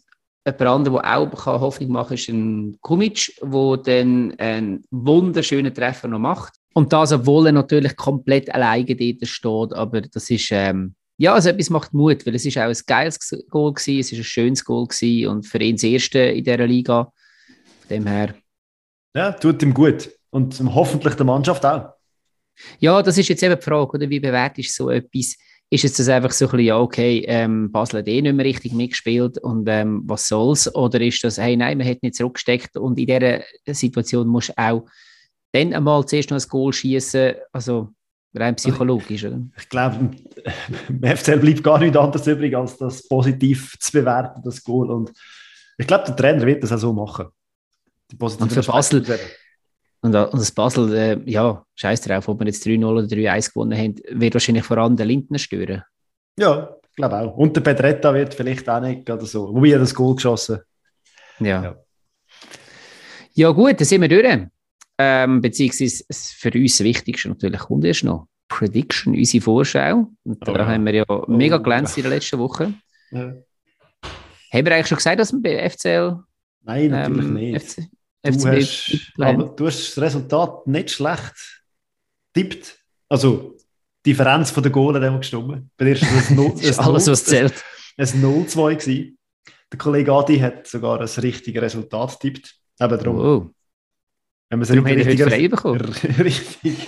Jemand 0.45 0.61
anderer, 0.61 1.01
der 1.01 1.17
auch 1.17 1.61
Hoffnung 1.61 1.91
machen 1.91 2.09
kann, 2.09 2.17
ist 2.17 2.29
ein 2.29 2.77
Kumic, 2.81 3.35
der 3.41 3.77
dann 3.77 4.35
einen 4.37 4.83
wunderschönen 4.91 5.73
Treffer 5.73 6.07
noch 6.07 6.19
macht. 6.19 6.53
Und 6.73 6.93
das, 6.93 7.11
obwohl 7.11 7.47
er 7.47 7.51
natürlich 7.51 7.95
komplett 7.95 8.53
alleine 8.53 8.85
dort 8.85 9.27
steht. 9.27 9.73
Aber 9.73 10.01
das 10.01 10.29
ist, 10.29 10.49
ähm, 10.51 10.93
ja, 11.17 11.33
also 11.33 11.49
etwas 11.49 11.69
macht 11.71 11.93
Mut, 11.93 12.25
weil 12.25 12.35
es 12.35 12.45
ist 12.45 12.57
auch 12.57 12.63
ein 12.63 12.77
geiles 12.85 13.17
Goal 13.49 13.73
gewesen, 13.73 13.99
es 13.99 14.11
ist 14.11 14.19
ein 14.19 14.23
schönes 14.23 14.63
Goal 14.63 14.85
gewesen 14.85 15.29
und 15.29 15.47
für 15.47 15.59
ihn 15.59 15.77
das 15.77 15.83
erste 15.83 16.19
in 16.19 16.43
dieser 16.43 16.67
Liga. 16.67 17.11
Von 17.79 17.89
dem 17.89 18.05
her. 18.05 18.35
Ja, 19.15 19.31
tut 19.31 19.63
ihm 19.63 19.73
gut. 19.73 20.09
Und 20.29 20.59
hoffentlich 20.59 21.15
der 21.15 21.25
Mannschaft 21.25 21.65
auch. 21.65 21.93
Ja, 22.79 23.01
das 23.01 23.17
ist 23.17 23.29
jetzt 23.29 23.41
eben 23.41 23.55
die 23.55 23.63
Frage, 23.63 23.91
oder? 23.93 24.09
Wie 24.09 24.19
bewertest 24.19 24.77
du 24.77 24.83
so 24.83 24.89
etwas? 24.89 25.37
Ist 25.69 25.83
es 25.83 25.93
das 25.93 26.09
einfach 26.09 26.31
so 26.31 26.45
ein 26.45 26.51
bisschen, 26.51 26.65
ja, 26.67 26.79
okay, 26.79 27.25
ähm, 27.27 27.71
Basel 27.71 27.99
hat 27.99 28.07
eh 28.07 28.21
nicht 28.21 28.35
mehr 28.35 28.45
richtig 28.45 28.73
mitgespielt 28.73 29.37
und 29.39 29.67
ähm, 29.67 30.03
was 30.05 30.27
soll's? 30.27 30.73
Oder 30.73 31.01
ist 31.01 31.23
das, 31.23 31.37
hey, 31.37 31.57
nein, 31.57 31.77
man 31.77 31.87
hat 31.87 32.03
nicht 32.03 32.15
zurückgesteckt 32.15 32.77
und 32.77 32.99
in 32.99 33.07
dieser 33.07 33.41
Situation 33.67 34.27
musst 34.27 34.49
du 34.49 34.53
auch 34.57 34.85
dann 35.51 35.73
einmal 35.73 36.05
zuerst 36.05 36.29
noch 36.29 36.39
ein 36.39 36.49
Goal 36.49 36.73
schießen, 36.73 37.33
also 37.51 37.89
rein 38.35 38.55
psychologisch, 38.55 39.23
oder? 39.25 39.41
Ich 39.57 39.69
glaube, 39.69 40.11
im 40.89 41.03
FCL 41.03 41.39
bleibt 41.39 41.63
gar 41.63 41.79
nichts 41.79 41.97
anderes 41.97 42.27
übrig, 42.27 42.55
als 42.55 42.77
das 42.77 43.07
positiv 43.07 43.75
zu 43.79 43.91
bewerten, 43.93 44.41
das 44.43 44.63
Goal. 44.63 44.91
Und 44.91 45.13
ich 45.77 45.87
glaube, 45.87 46.05
der 46.05 46.15
Trainer 46.15 46.45
wird 46.45 46.63
das 46.63 46.71
auch 46.71 46.77
so 46.77 46.93
machen. 46.93 47.27
Die 48.11 48.17
und 48.17 48.51
für 48.51 48.61
Basel, 48.61 49.03
und, 50.05 50.15
und 50.15 50.39
das 50.39 50.51
Basel, 50.51 50.93
äh, 50.93 51.19
ja, 51.25 51.63
scheiß 51.75 52.01
drauf, 52.01 52.27
ob 52.27 52.39
wir 52.39 52.47
jetzt 52.47 52.65
3-0 52.65 52.85
oder 52.85 53.01
3-1 53.01 53.53
gewonnen 53.53 53.77
haben, 53.77 53.95
wird 54.09 54.35
wahrscheinlich 54.35 54.63
vor 54.63 54.77
allem 54.77 54.95
den 54.95 55.07
Lindner 55.07 55.39
stören. 55.39 55.83
Ja, 56.37 56.75
ich 56.89 56.95
glaube 56.95 57.17
auch. 57.17 57.37
Und 57.37 57.55
der 57.55 57.61
Pedretta 57.61 58.13
wird 58.13 58.33
vielleicht 58.33 58.69
auch 58.69 58.81
nicht 58.81 59.09
oder 59.09 59.25
so. 59.25 59.53
Wobei 59.53 59.69
er 59.69 59.79
das 59.79 59.93
Goal 59.95 60.15
geschossen 60.15 60.59
ja. 61.39 61.63
ja. 61.63 61.75
Ja, 63.33 63.49
gut, 63.51 63.79
dann 63.79 63.85
sind 63.85 64.01
wir 64.01 64.07
durch. 64.07 64.47
Ähm, 64.97 65.41
beziehungsweise 65.41 66.05
für 66.09 66.51
uns 66.53 66.77
das 66.77 66.85
Wichtigste 66.85 67.27
natürlich 67.27 67.59
kommt 67.59 67.83
erst 67.83 68.05
noch 68.05 68.27
Prediction, 68.47 69.13
unsere 69.13 69.43
Vorschau. 69.43 70.07
Und 70.23 70.47
da 70.47 70.53
oh, 70.53 70.57
haben 70.57 70.85
wir 70.85 70.93
ja 70.93 71.03
oh, 71.09 71.25
mega 71.27 71.57
glänzt 71.57 71.97
in 71.97 72.03
der 72.03 72.11
letzten 72.11 72.39
Woche. 72.39 72.73
Ja. 73.11 73.33
Haben 74.53 74.65
wir 74.65 74.73
eigentlich 74.73 74.87
schon 74.87 74.97
gesagt, 74.97 75.19
dass 75.19 75.33
wir 75.33 75.41
bei 75.41 75.69
FCL. 75.69 76.17
Nein, 76.61 76.91
natürlich 76.91 77.25
ähm, 77.25 77.33
nicht. 77.33 77.63
FC, 77.63 77.83
Du 78.25 78.47
hast, 78.47 79.11
aber 79.19 79.43
du 79.55 79.67
hast 79.67 79.97
das 79.97 80.01
Resultat 80.01 80.65
nicht 80.65 80.91
schlecht 80.91 81.63
tippt. 82.33 82.77
Also, 83.07 83.55
die 84.03 84.11
Differenz 84.11 84.51
von 84.51 84.63
den 84.63 84.71
Goalen 84.71 85.03
haben 85.03 85.13
wir 85.13 85.19
gestimmt. 85.19 85.69
Bei 85.77 85.85
dir 85.85 85.93
ist 85.93 86.03
es 86.03 86.29
0, 86.31 86.53
ist 86.61 86.79
alles, 86.79 87.07
was 87.07 87.23
zählt. 87.23 87.53
Ein 87.97 88.05
0-2 88.07 88.75
gewesen. 88.75 89.17
Der 89.71 89.77
Kollege 89.77 90.11
Adi 90.11 90.39
hat 90.39 90.67
sogar 90.67 90.99
ein 90.99 91.07
richtiges 91.07 91.61
Resultat 91.61 92.19
tippt. 92.19 92.55
Eben 92.79 92.97
darum. 92.97 93.19
Oh. 93.19 93.49
Wenn 94.49 94.59
man 94.59 94.67
darum 94.67 94.85
richtig 94.85 95.21
frei 95.21 95.47
bekommen. 95.47 95.81
richtig. 96.19 96.87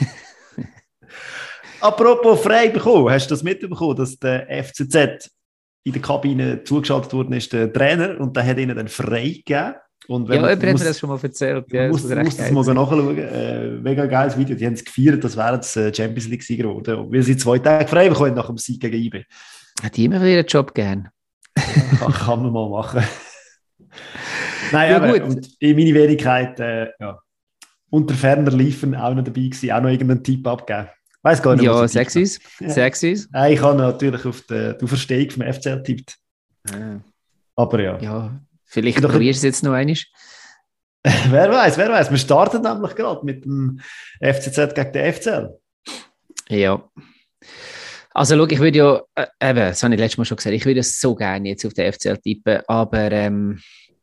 Apropos 1.80 2.42
frei 2.42 2.70
bekommen, 2.70 3.10
hast 3.10 3.28
du 3.28 3.36
das 3.36 3.44
mitbekommen, 3.44 3.96
dass 3.96 4.18
der 4.18 4.48
FCZ 4.64 5.30
in 5.84 5.94
der 5.94 6.02
Kabine 6.02 6.64
zugeschaltet 6.64 7.14
worden 7.14 7.34
ist, 7.34 7.54
der 7.54 7.72
Trainer, 7.72 8.20
und 8.20 8.36
der 8.36 8.46
hat 8.46 8.58
ihnen 8.58 8.76
dann 8.76 8.88
frei 8.88 9.42
gegeben 9.46 9.76
und 10.08 10.30
ja, 10.30 10.36
jemand 10.36 10.52
hat 10.52 10.62
mir 10.62 10.86
das 10.86 11.00
schon 11.00 11.10
mal 11.10 11.20
erzählt. 11.22 11.66
Ja, 11.72 11.90
muss, 11.90 12.08
das 12.08 12.24
muss 12.24 12.38
das 12.38 12.52
mal 12.52 12.74
nachschauen. 12.74 13.18
Äh, 13.18 13.68
mega 13.82 14.06
geiles 14.06 14.38
Video. 14.38 14.56
Die 14.56 14.66
haben 14.66 14.74
es 14.74 14.86
gefeiert, 14.86 15.24
das 15.24 15.36
wäre 15.36 15.58
das 15.58 15.76
äh, 15.76 15.94
Champions 15.94 16.30
League-Sieger 16.30 16.64
geworden. 16.64 17.12
Weil 17.12 17.24
sie 17.24 17.36
zwei 17.36 17.60
Tage 17.60 17.88
frei 17.88 18.08
bekommen 18.08 18.34
nach 18.34 18.48
dem 18.48 18.58
Sieg 18.58 18.80
gegen 18.80 18.96
IB. 18.96 19.24
Hat 19.84 19.98
die 19.98 20.06
immer 20.06 20.22
wieder 20.22 20.30
ihren 20.30 20.46
Job 20.46 20.74
gern? 20.74 21.10
kann, 22.00 22.14
kann 22.14 22.44
man 22.44 22.54
mal 22.54 22.70
machen. 22.70 23.04
Nein, 24.72 24.92
ja, 24.92 24.98
aber, 24.98 25.20
gut. 25.20 25.22
Und 25.24 25.50
in 25.60 25.76
meiner 25.76 25.94
Wenigkeit, 25.94 26.60
äh, 26.60 26.88
ja, 27.00 27.20
unter 27.90 28.14
ferner 28.14 28.52
Liefen 28.52 28.96
auch 28.96 29.14
noch 29.14 29.24
dabei 29.24 29.42
gewesen, 29.42 29.72
auch 29.72 29.82
noch 29.82 29.90
irgendeinen 29.90 30.24
Tipp 30.24 30.46
abgeben. 30.48 30.88
Weiß 31.22 31.42
gar 31.42 31.56
nicht, 31.56 31.66
Ja, 31.66 31.88
Sexys. 31.88 32.40
Ja. 32.60 32.70
Sexys. 32.70 33.30
Ja, 33.34 33.48
ich 33.48 33.62
habe 33.62 33.78
natürlich 33.78 34.26
auf 34.26 34.42
die, 34.42 34.74
die 34.80 34.88
Verstehung 34.88 35.30
vom 35.32 35.54
FCL 35.54 35.84
tippt. 35.84 36.18
Ah. 36.72 37.00
Aber 37.56 37.82
ja. 37.82 37.98
Ja, 38.00 38.40
Vielleicht 38.68 39.02
probierst 39.02 39.44
du 39.44 39.48
es 39.48 39.54
jetzt 39.56 39.64
noch 39.64 39.74
einmal. 39.74 39.96
wer 41.30 41.52
weiß, 41.52 41.78
wer 41.78 41.90
weiß. 41.90 42.12
Wir 42.12 42.18
starten 42.18 42.62
nämlich 42.62 42.96
gerade 42.96 43.26
mit 43.26 43.46
dem 43.46 43.80
FCZ 44.22 44.76
gegen 44.76 44.92
den 44.92 45.14
FCL. 45.14 45.60
Ja. 46.50 46.90
Also, 48.14 48.36
schau, 48.36 48.48
ich 48.48 48.60
würde 48.60 48.78
ja, 48.78 49.02
äh, 49.16 49.50
eben, 49.50 49.60
das 49.60 49.84
habe 49.84 49.94
ich 49.94 50.00
letztes 50.00 50.18
Mal 50.18 50.26
schon 50.26 50.38
gesagt, 50.38 50.56
ich 50.56 50.66
würde 50.66 50.84
so 50.84 51.16
gerne 51.16 51.50
jetzt 51.50 51.66
auf 51.66 51.74
den 51.74 51.94
FCL 51.94 52.18
tippen, 52.18 52.62
aber 52.68 53.12
ähm, 53.12 53.60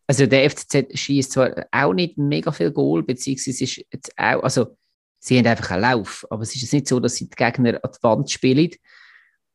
also 0.06 0.26
der 0.26 0.48
FCZ 0.50 0.96
schießt 0.98 1.32
zwar 1.32 1.66
auch 1.72 1.92
nicht 1.92 2.16
mega 2.16 2.52
viel 2.52 2.70
Goal, 2.70 3.02
beziehungsweise 3.02 3.64
ist 3.64 3.76
jetzt 3.90 4.12
auch, 4.16 4.42
also 4.42 4.76
sie 5.18 5.38
haben 5.38 5.46
einfach 5.46 5.70
einen 5.72 5.82
Lauf, 5.82 6.26
aber 6.30 6.42
es 6.42 6.54
ist 6.54 6.72
nicht 6.72 6.86
so, 6.86 7.00
dass 7.00 7.16
sie 7.16 7.28
die 7.28 7.36
Gegner 7.36 7.80
an 7.82 7.90
die 7.92 8.02
Wand 8.02 8.30
spielen, 8.30 8.70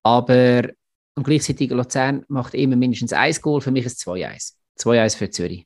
aber 0.04 0.70
und 1.16 1.24
gleichzeitig 1.24 1.70
Luzern 1.72 2.26
macht 2.28 2.54
immer 2.54 2.76
mindestens 2.76 3.14
ein 3.14 3.34
Goal, 3.42 3.62
für 3.62 3.72
mich 3.72 3.86
ist 3.86 4.00
es 4.00 4.08
2-1. 4.08 4.54
2-1 4.80 5.18
für 5.18 5.30
Zürich. 5.30 5.66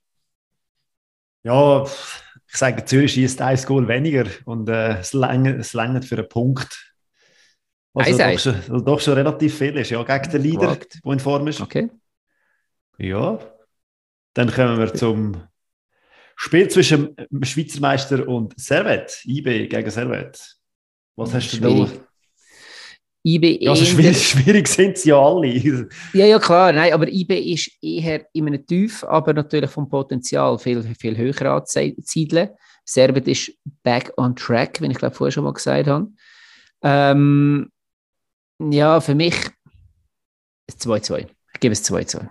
Ja, 1.43 1.83
ich 1.83 2.57
sage, 2.57 2.85
Zürich 2.85 3.13
schießt 3.13 3.41
ein 3.41 3.57
Goal 3.65 3.87
weniger 3.87 4.25
und 4.45 4.69
äh, 4.69 4.99
es 4.99 5.13
längert 5.13 6.05
für 6.05 6.17
einen 6.17 6.29
Punkt. 6.29 6.93
Also 7.95 8.17
doch 8.17 8.39
schon, 8.39 8.55
also 8.55 8.79
doch 8.79 8.99
schon 8.99 9.13
relativ 9.13 9.57
viel 9.57 9.77
ist, 9.77 9.91
ja, 9.91 10.01
gegen 10.03 10.31
den 10.31 10.41
Leader, 10.41 10.75
der 10.75 11.11
in 11.11 11.19
Form 11.19 11.47
ist. 11.47 11.61
Okay. 11.61 11.89
Ja, 12.97 13.39
dann 14.33 14.51
kommen 14.51 14.79
wir 14.79 14.93
zum 14.93 15.43
Spiel 16.35 16.67
zwischen 16.69 17.15
Schweizer 17.43 17.79
Meister 17.79 18.27
und 18.27 18.59
Servet, 18.59 19.21
IB 19.25 19.67
gegen 19.67 19.91
Servet. 19.91 20.57
Was 21.15 21.33
hast 21.33 21.53
du 21.53 21.85
da? 21.85 21.91
IB 23.25 23.63
ja, 23.63 23.71
also 23.71 23.85
schwierig, 23.85 24.21
schwierig 24.21 24.67
sind 24.67 24.97
sie 24.97 25.09
ja 25.09 25.19
alle. 25.19 25.47
Ja, 26.13 26.25
ja, 26.25 26.39
klar. 26.39 26.73
Nein, 26.73 26.91
aber 26.91 27.07
IB 27.07 27.53
ist 27.53 27.71
eher 27.81 28.25
in 28.33 28.47
einem 28.47 28.65
Tief, 28.65 29.03
aber 29.05 29.33
natürlich 29.33 29.69
vom 29.69 29.89
Potenzial 29.89 30.59
viel, 30.59 30.83
viel 30.95 31.17
höher 31.17 31.53
anzusiedeln. 31.53 32.49
Serbet 32.83 33.27
ist 33.29 33.53
back 33.81 34.11
on 34.17 34.35
track, 34.35 34.81
wie 34.81 34.87
ich 34.87 34.97
glaube 34.97 35.15
vorher 35.15 35.31
schon 35.31 35.45
mal 35.45 35.53
gesagt 35.53 35.87
habe. 35.87 36.07
Ähm, 36.81 37.71
ja, 38.59 38.99
für 38.99 39.15
mich 39.15 39.35
2-2. 40.69 41.27
Ich 41.53 41.59
gebe 41.61 41.71
es 41.71 41.89
2-2. 41.89 42.27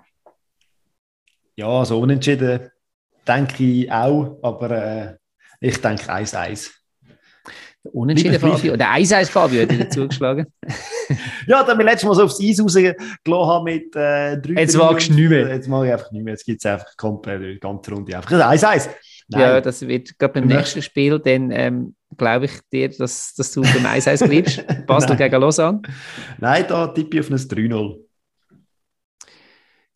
Ja, 1.56 1.68
also 1.68 1.98
unentschieden 2.00 2.70
denke 3.26 3.64
ich 3.64 3.90
auch, 3.90 4.38
aber 4.42 4.70
äh, 4.70 5.16
ich 5.60 5.80
denke 5.80 6.04
1-1. 6.04 6.70
Unentschieden 7.84 8.38
Fabio. 8.38 8.76
Der 8.76 8.94
1-1 8.94 9.26
Fabio 9.30 9.62
hat 9.62 9.80
dazu 9.80 10.06
geschlagen. 10.06 10.46
ja, 11.46 11.64
da 11.64 11.76
wir 11.76 11.84
letztes 11.84 12.06
Mal 12.06 12.14
so 12.14 12.24
aufs 12.24 12.40
Eis 12.40 12.60
rausgelassen 12.60 12.96
haben 13.26 13.64
mit 13.64 13.96
äh, 13.96 14.40
drei 14.40 14.60
Jetzt 14.60 14.76
magst 14.76 15.08
du 15.08 15.14
nicht 15.14 15.28
mehr. 15.28 15.48
Jetzt 15.48 15.66
mag 15.66 15.84
ich 15.86 15.92
einfach 15.92 16.12
nicht 16.12 16.22
mehr. 16.22 16.34
Jetzt 16.34 16.44
gibt 16.44 16.64
es 16.64 16.66
einfach 16.66 16.96
komplett 16.96 17.42
die 17.42 17.58
ganze 17.58 17.90
Runde. 17.90 18.16
Einfach 18.16 18.30
1-1. 18.30 18.88
Ja, 19.28 19.60
das 19.60 19.82
wird 19.82 20.18
gerade 20.18 20.34
beim 20.34 20.46
nächsten 20.46 20.82
Spiel, 20.82 21.18
dann 21.18 21.50
ähm, 21.50 21.94
glaube 22.16 22.44
ich 22.46 22.52
dir, 22.72 22.88
dass, 22.88 23.34
dass 23.34 23.52
du 23.52 23.62
beim 23.62 23.86
1-1 23.86 24.28
bleibst. 24.28 24.64
Basel 24.86 25.16
gegen 25.16 25.40
Lausanne. 25.40 25.82
Nein, 26.38 26.64
da 26.68 26.86
tippe 26.88 27.16
ich 27.16 27.24
auf 27.24 27.30
ein 27.30 27.36
3-0. 27.36 27.98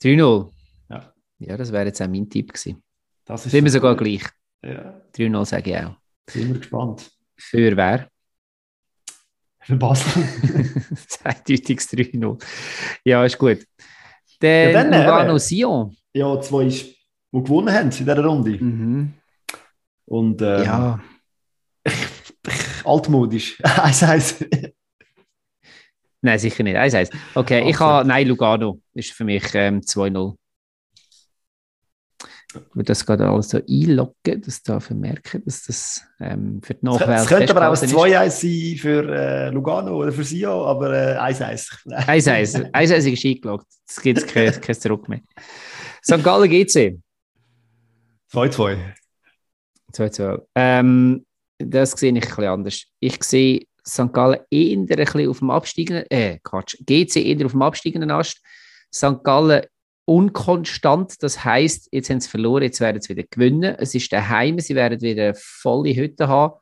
3-0? 0.03 0.51
Ja. 0.91 1.13
Ja, 1.39 1.57
das 1.57 1.73
wäre 1.73 1.87
jetzt 1.87 2.01
auch 2.03 2.09
mein 2.09 2.29
Tipp 2.29 2.53
gewesen. 2.53 2.83
Das 3.25 3.45
ist 3.45 3.53
Sind 3.53 3.65
wir 3.65 3.71
sogar 3.71 3.97
gleich. 3.97 4.23
Ja. 4.65 5.01
3-0 5.17 5.45
sage 5.45 5.71
ich 5.71 5.77
auch. 5.77 5.97
Sind 6.29 6.49
wir 6.49 6.59
gespannt. 6.59 7.16
Für 7.37 7.77
wer? 7.77 8.09
Für 9.61 9.77
Basel. 9.77 10.23
Eindeutiges 11.25 11.91
3-0. 11.93 12.43
Ja, 13.05 13.25
ist 13.25 13.39
gut. 13.39 13.67
Der 14.41 14.71
ja, 14.71 14.83
Lugano 14.83 15.39
Sion. 15.39 15.97
Ja, 16.13 16.41
zwei, 16.41 16.67
die 16.67 16.95
gewonnen 17.33 17.75
haben 17.75 17.85
in 17.85 17.91
dieser 17.91 18.25
Runde. 18.25 18.51
Mhm. 18.63 19.15
Und 20.07 20.41
ähm, 20.41 20.65
ja. 20.65 21.01
altmodisch. 22.85 23.61
1-1. 23.63 24.73
Nein, 26.23 26.39
sicher 26.39 26.63
nicht. 26.63 26.77
1-1. 26.77 27.13
Okay, 27.35 27.69
ich 27.69 27.79
habe. 27.81 28.07
Nein, 28.07 28.29
Lugano 28.29 28.81
ist 28.95 29.13
für 29.13 29.25
mich 29.25 29.45
ähm, 29.55 29.81
2-0. 29.81 30.37
Ich 32.71 32.77
würde 32.77 32.87
das 32.87 33.05
gerade 33.05 33.29
alles 33.29 33.51
so 33.51 33.59
einloggen, 33.69 34.43
dass 34.43 34.63
da 34.63 34.81
vermerken, 34.81 35.43
dass 35.45 35.65
das 35.65 36.03
ähm, 36.21 36.61
für 36.63 36.75
die 36.75 36.85
Nachwelt. 36.85 37.21
Es 37.21 37.27
könnte 37.27 37.57
aber 37.57 37.69
auch 37.69 37.83
ein 37.83 37.89
2-1 37.89 38.31
sein 38.31 38.79
für 38.79 39.15
äh, 39.15 39.51
Lugano 39.51 39.97
oder 39.97 40.13
für 40.13 40.25
Sio, 40.25 40.67
aber 40.67 40.91
1-1. 41.21 41.91
Äh, 41.91 42.19
1-1. 42.19 42.73
1-1 42.73 42.93
ist 43.13 43.25
eingeloggt. 43.25 43.67
Es 43.89 44.01
gibt 44.01 44.27
kein, 44.27 44.53
kein 44.61 44.75
Zurück 44.75 45.09
mehr. 45.09 45.21
St. 46.05 46.23
Gallen 46.23 46.51
GC. 46.51 46.99
2-2. 48.33 48.79
2-2. 49.93 50.43
Ähm, 50.55 51.27
das 51.59 51.93
sehe 51.93 52.11
ich 52.11 52.23
ein 52.23 52.29
bisschen 52.29 52.45
anders. 52.45 52.85
Ich 53.01 53.23
sehe 53.25 53.67
St. 53.87 54.13
Gallen 54.13 54.41
eher 54.51 54.77
ein 54.77 54.87
bisschen 54.87 55.29
auf 55.29 55.39
dem 55.39 55.51
absteigenden, 55.51 56.05
äh, 56.11 56.39
Quatsch, 56.43 56.77
GC 56.85 57.17
eher 57.17 57.47
auf 57.47 57.53
dem 57.53 57.63
absteigenden 57.63 58.11
Ast. 58.11 58.41
St. 58.93 59.23
Gallen 59.23 59.65
unkonstant, 60.07 61.23
das 61.23 61.45
heißt, 61.45 61.89
jetzt 61.93 62.09
haben 62.09 62.21
sie 62.21 62.29
verloren, 62.29 62.63
jetzt 62.63 62.81
werden 62.81 63.03
sie 63.03 63.11
wieder 63.11 63.27
gewinnen. 63.29 63.75
Es 63.79 63.95
ist 63.95 64.13
daheim, 64.13 64.59
sie 64.61 64.75
werden 64.75 65.01
wieder 65.01 65.35
volle 65.35 65.95
Hütte 65.95 66.29
haben. 66.29 66.55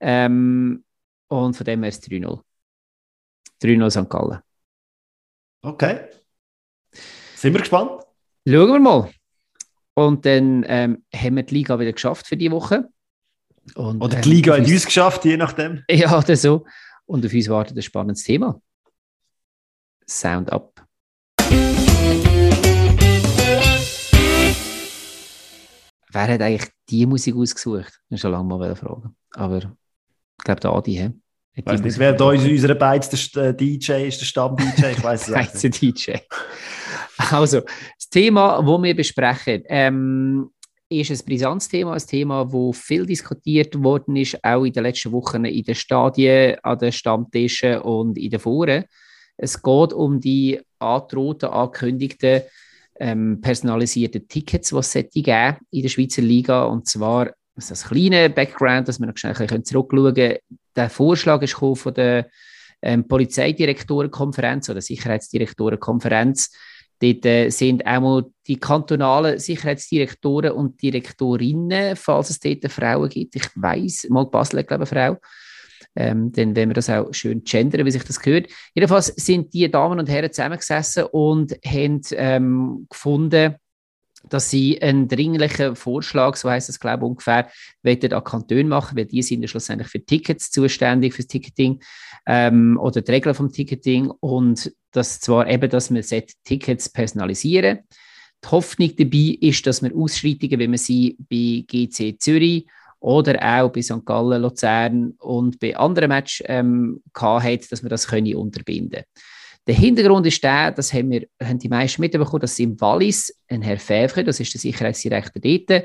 Ähm, 0.00 0.84
und 1.28 1.54
von 1.54 1.64
dem 1.64 1.82
her 1.82 1.90
ist 1.90 2.02
es 2.02 2.10
3-0. 2.10 2.40
3-0 3.62 3.90
St. 3.90 4.10
Gallen. 4.10 4.40
Okay. 5.62 6.08
Sind 7.36 7.52
wir 7.52 7.60
gespannt? 7.60 8.02
Schauen 8.46 8.68
wir 8.68 8.80
mal. 8.80 9.10
Und 9.94 10.24
dann 10.24 10.64
ähm, 10.66 11.04
haben 11.14 11.36
wir 11.36 11.42
die 11.42 11.54
Liga 11.54 11.78
wieder 11.78 11.92
geschafft 11.92 12.26
für 12.26 12.36
die 12.36 12.50
Woche. 12.50 12.88
Und, 13.74 14.00
oder 14.00 14.20
die 14.20 14.30
Liga 14.30 14.56
ähm, 14.56 14.62
hat 14.62 14.70
uns 14.70 14.86
geschafft, 14.86 15.24
je 15.24 15.36
nachdem. 15.36 15.82
Ja, 15.90 16.16
oder 16.16 16.36
so. 16.36 16.64
Und 17.04 17.26
auf 17.26 17.32
uns 17.32 17.48
wartet 17.48 17.76
ein 17.76 17.82
spannendes 17.82 18.22
Thema. 18.22 18.60
Sound 20.08 20.50
up. 20.50 20.87
Wer 26.12 26.28
hat 26.28 26.40
eigentlich 26.40 26.70
die 26.88 27.06
Musik 27.06 27.34
ausgesucht? 27.36 28.00
Ich 28.08 28.20
schon 28.20 28.32
lange 28.32 28.44
mal 28.44 28.74
fragen. 28.74 29.14
Aber 29.34 29.58
ich 29.58 30.44
glaube, 30.44 30.60
der 30.60 30.72
Adi. 30.72 30.94
He? 30.94 31.10
Ich 31.54 31.66
weiß 31.66 31.82
nicht, 31.82 31.98
wer 31.98 32.12
da 32.12 32.32
in 32.32 32.48
unseren 32.48 32.78
beiden 32.78 33.18
der 33.34 33.52
DJ 33.52 34.06
ist, 34.06 34.20
der 34.20 34.26
Stamm-DJ, 34.26 34.92
ich 34.92 35.02
weiß 35.02 35.28
es 35.28 35.62
nicht. 35.62 35.82
DJ. 35.82 36.12
Also, 37.30 37.60
das 37.60 38.08
Thema, 38.08 38.62
das 38.62 38.82
wir 38.82 38.94
besprechen, 38.94 39.64
ähm, 39.66 40.50
ist 40.88 41.10
ein 41.10 41.26
brisantes 41.26 41.68
Thema, 41.68 41.94
ein 41.94 42.06
Thema, 42.06 42.44
das 42.44 42.78
viel 42.78 43.04
diskutiert 43.04 43.82
worden 43.82 44.16
ist, 44.16 44.42
auch 44.42 44.64
in 44.64 44.72
den 44.72 44.84
letzten 44.84 45.12
Wochen 45.12 45.44
in 45.44 45.64
den 45.64 45.74
Stadien, 45.74 46.56
an 46.62 46.78
den 46.78 46.92
Stammtischen 46.92 47.78
und 47.80 48.16
in 48.16 48.30
den 48.30 48.40
Foren. 48.40 48.84
Es 49.36 49.60
geht 49.60 49.92
um 49.92 50.20
die 50.20 50.60
angedrohten, 50.78 51.48
angekündigten 51.48 52.42
ähm, 53.00 53.40
personalisierten 53.40 54.28
Tickets, 54.28 54.70
die 54.70 54.76
es 54.76 54.92
geben 54.92 55.56
in 55.70 55.82
der 55.82 55.88
Schweizer 55.88 56.22
Liga. 56.22 56.64
Und 56.64 56.86
zwar, 56.88 57.32
das 57.54 57.70
ist 57.70 57.84
ein 57.84 57.90
kleiner 57.90 58.28
Background, 58.28 58.88
dass 58.88 59.00
wir 59.00 59.06
noch 59.06 59.16
schnell 59.16 59.34
zurückschauen 59.34 60.14
können. 60.14 60.36
Der 60.76 60.90
Vorschlag 60.90 61.42
ist 61.42 61.54
von 61.54 61.94
der 61.94 62.28
ähm, 62.82 63.06
Polizeidirektorenkonferenz 63.08 64.68
oder 64.68 64.80
Sicherheitsdirektorenkonferenz 64.80 66.50
Dort 67.00 67.26
äh, 67.26 67.50
sind 67.50 67.86
auch 67.86 68.22
die 68.46 68.58
kantonalen 68.58 69.38
Sicherheitsdirektoren 69.38 70.52
und 70.52 70.82
Direktorinnen, 70.82 71.94
falls 71.94 72.30
es 72.30 72.40
dort 72.40 72.70
Frauen 72.70 73.08
gibt. 73.08 73.36
Ich 73.36 73.48
weiß, 73.54 74.08
mal 74.10 74.26
Basel, 74.26 74.64
glaube 74.64 74.84
ich, 74.84 74.92
eine 74.92 75.14
Frau. 75.14 75.20
Ähm, 75.98 76.30
dann 76.30 76.54
werden 76.54 76.70
wir 76.70 76.74
das 76.74 76.88
auch 76.88 77.12
schön 77.12 77.42
gendern, 77.42 77.84
wie 77.84 77.90
sich 77.90 78.04
das 78.04 78.20
gehört. 78.20 78.46
Jedenfalls 78.72 79.06
sind 79.16 79.52
die 79.52 79.68
Damen 79.68 79.98
und 79.98 80.08
Herren 80.08 80.32
zusammengesessen 80.32 81.04
und 81.06 81.58
haben 81.66 82.00
ähm, 82.12 82.86
gefunden, 82.88 83.56
dass 84.28 84.48
sie 84.48 84.80
einen 84.80 85.08
dringlichen 85.08 85.74
Vorschlag, 85.74 86.36
so 86.36 86.48
heißt 86.48 86.68
es 86.68 86.78
glaube 86.78 87.04
ich 87.04 87.08
ungefähr, 87.10 87.48
wollen 87.82 88.12
an 88.12 88.24
Kanton 88.24 88.68
machen, 88.68 88.96
weil 88.96 89.06
die 89.06 89.22
sind 89.22 89.42
ja 89.42 89.48
schlussendlich 89.48 89.88
für 89.88 90.04
Tickets 90.04 90.52
zuständig, 90.52 91.14
fürs 91.14 91.26
Ticketing 91.26 91.80
ähm, 92.26 92.78
oder 92.80 93.00
die 93.00 93.10
Regeln 93.10 93.34
vom 93.34 93.50
Ticketing 93.50 94.10
und 94.20 94.72
das 94.92 95.18
zwar 95.18 95.48
eben, 95.48 95.68
dass 95.68 95.90
man 95.90 96.04
Tickets 96.44 96.88
personalisieren 96.88 97.80
Die 98.44 98.48
Hoffnung 98.48 98.94
dabei 98.96 99.36
ist, 99.40 99.66
dass 99.66 99.82
man 99.82 99.94
Ausschreitungen, 99.94 100.60
wie 100.60 100.68
man 100.68 100.78
sie 100.78 101.16
bei 101.28 101.64
GC 101.66 102.20
Zürich 102.20 102.66
oder 103.00 103.40
auch 103.42 103.70
bei 103.70 103.82
St. 103.82 104.04
Gallen, 104.04 104.42
Luzern 104.42 105.14
und 105.18 105.58
bei 105.60 105.76
anderen 105.76 106.08
Matches 106.08 106.44
ähm, 106.48 107.00
hat, 107.14 107.70
dass 107.72 107.82
man 107.82 107.90
das 107.90 108.08
können 108.08 108.34
unterbinden. 108.34 109.04
Der 109.66 109.74
Hintergrund 109.74 110.26
ist 110.26 110.42
der, 110.42 110.72
das 110.72 110.92
haben, 110.94 111.10
wir, 111.10 111.26
haben 111.42 111.58
die 111.58 111.68
meisten 111.68 112.00
mitbekommen, 112.00 112.40
dass 112.40 112.58
im 112.58 112.80
Wallis 112.80 113.38
ein 113.48 113.60
Herr 113.62 113.78
Fevre, 113.78 114.24
das 114.24 114.40
ist 114.40 114.54
der 114.54 114.60
Sicherheitsdirektor 114.60 115.42
dort, 115.42 115.84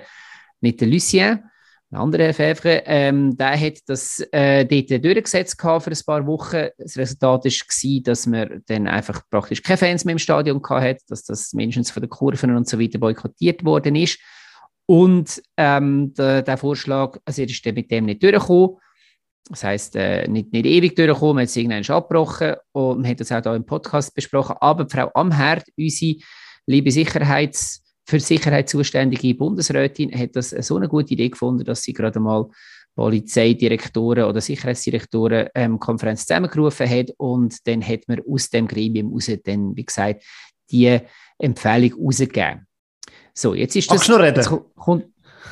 mit 0.61 0.79
der 0.79 0.87
Lucien, 0.87 1.43
ein 1.91 1.97
anderer 1.99 2.23
Herr 2.23 2.33
Fevre, 2.33 2.81
ähm, 2.85 3.37
der 3.37 3.59
hat 3.59 3.79
das 3.85 4.19
äh, 4.31 4.65
dort 4.65 5.03
durchgesetzt 5.03 5.61
für 5.61 5.91
ein 5.91 5.97
paar 6.05 6.25
Wochen. 6.25 6.69
Das 6.77 6.97
Resultat 6.97 7.45
war, 7.45 8.01
dass 8.03 8.25
man 8.25 8.63
dann 8.65 8.87
einfach 8.87 9.21
praktisch 9.29 9.61
keine 9.61 9.77
Fans 9.77 10.05
mehr 10.05 10.13
im 10.13 10.19
Stadion 10.19 10.61
hatte, 10.67 11.03
dass 11.07 11.23
das 11.23 11.53
mindestens 11.53 11.91
von 11.91 12.01
den 12.01 12.09
Kurven 12.09 12.55
und 12.55 12.67
so 12.67 12.79
weiter 12.79 12.97
boykottiert 12.97 13.63
worden 13.63 13.95
ist. 13.95 14.17
Und 14.85 15.41
ähm, 15.57 16.13
der, 16.13 16.41
der, 16.41 16.57
Vorschlag, 16.57 17.17
also 17.25 17.41
er 17.41 17.49
ist 17.49 17.65
mit 17.65 17.89
dem 17.89 18.05
nicht 18.05 18.21
durchgekommen. 18.21 18.77
Das 19.49 19.63
heisst, 19.63 19.95
äh, 19.95 20.27
nicht, 20.27 20.53
nicht 20.53 20.65
ewig 20.65 20.95
durchgekommen, 20.95 21.35
man 21.35 21.41
hat 21.43 21.49
es 21.49 21.55
irgendwann 21.55 21.95
abgebrochen 21.95 22.55
und 22.71 23.01
man 23.01 23.09
hat 23.09 23.19
das 23.19 23.31
auch 23.31 23.41
hier 23.41 23.55
im 23.55 23.65
Podcast 23.65 24.13
besprochen. 24.13 24.55
Aber 24.59 24.87
Frau 24.89 25.11
Amherd, 25.13 25.65
unsere 25.77 26.15
liebe 26.65 26.91
Sicherheits- 26.91 27.81
für 28.05 28.19
Sicherheit 28.19 28.69
zuständige 28.69 29.33
Bundesrätin, 29.35 30.17
hat 30.17 30.35
das 30.35 30.49
so 30.49 30.75
eine 30.75 30.89
gute 30.89 31.13
Idee 31.13 31.29
gefunden, 31.29 31.63
dass 31.63 31.83
sie 31.83 31.93
gerade 31.93 32.19
mal 32.19 32.49
Polizeidirektoren 32.95 34.25
oder 34.25 34.41
Sicherheitsdirektoren 34.41 35.47
ähm, 35.55 35.79
Konferenz 35.79 36.25
zusammengerufen 36.25 36.87
hat 36.87 37.11
und 37.17 37.65
dann 37.67 37.85
hat 37.85 38.01
man 38.07 38.21
aus 38.29 38.49
dem 38.49 38.67
Gremium 38.67 39.11
raus 39.13 39.29
wie 39.29 39.85
gesagt, 39.85 40.23
die 40.69 40.99
Empfehlung 41.39 42.05
rausgegeben. 42.05 42.67
So, 43.33 43.55
jetzt 43.55 43.75
ist 43.75 43.89
das... 43.89 43.97
Magst 43.97 44.09
du 44.09 44.13
noch 44.13 44.19
reden? 44.19 44.73
Kommt, 44.75 45.05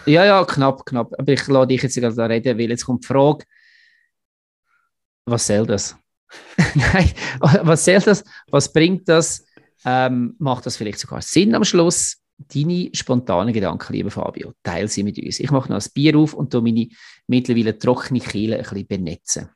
ja, 0.06 0.26
ja, 0.26 0.46
knapp, 0.46 0.86
knapp. 0.86 1.14
Aber 1.18 1.32
ich 1.32 1.48
lade 1.48 1.68
dich 1.68 1.82
jetzt 1.82 1.96
gerade 1.96 2.30
reden, 2.30 2.58
weil 2.58 2.70
jetzt 2.70 2.86
kommt 2.86 3.04
die 3.04 3.08
Frage, 3.08 3.46
was 5.26 5.48
soll 5.48 5.66
das? 5.66 5.96
Nein, 6.76 7.12
was 7.40 7.86
soll 7.86 8.00
das? 8.00 8.24
Was 8.50 8.72
bringt 8.72 9.08
das? 9.08 9.46
Ähm, 9.86 10.36
macht 10.40 10.66
das 10.66 10.78
vielleicht 10.78 11.00
sogar 11.00 11.22
Sinn 11.22 11.56
am 11.56 11.64
Schluss? 11.64 12.18
Deine 12.38 12.90
spontanen 12.94 13.54
Gedanken, 13.54 13.94
lieber 13.94 14.10
Fabio, 14.10 14.54
teile 14.64 14.88
sie 14.88 15.04
mit 15.04 15.20
uns. 15.20 15.40
Ich 15.40 15.52
mache 15.52 15.72
noch 15.72 15.80
ein 15.80 15.92
Bier 15.94 16.18
auf 16.18 16.34
und 16.34 16.54
meine 16.54 16.88
mittlerweile 17.28 17.78
trockene 17.78 18.20
Kehle 18.20 18.58
ein 18.58 18.64
bisschen 18.64 18.88
benetzen. 18.88 19.50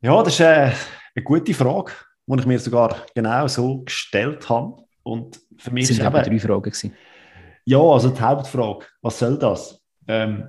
Ja, 0.00 0.22
das 0.22 0.34
ist 0.34 0.40
äh, 0.40 0.72
eine 1.14 1.24
gute 1.24 1.52
Frage, 1.52 1.92
die 2.26 2.38
ich 2.38 2.46
mir 2.46 2.58
sogar 2.58 3.04
genau 3.14 3.46
so 3.48 3.82
gestellt 3.82 4.48
habe. 4.48 4.76
Und 5.02 5.40
für 5.60 5.70
mich 5.70 5.88
das 5.88 5.96
sind 5.96 6.06
eben 6.06 6.22
drei 6.22 6.38
Fragen 6.38 6.62
gewesen. 6.62 6.94
Ja, 7.64 7.78
also 7.78 8.10
die 8.10 8.20
Hauptfrage, 8.20 8.86
was 9.02 9.18
soll 9.18 9.38
das? 9.38 9.80
Ähm, 10.08 10.48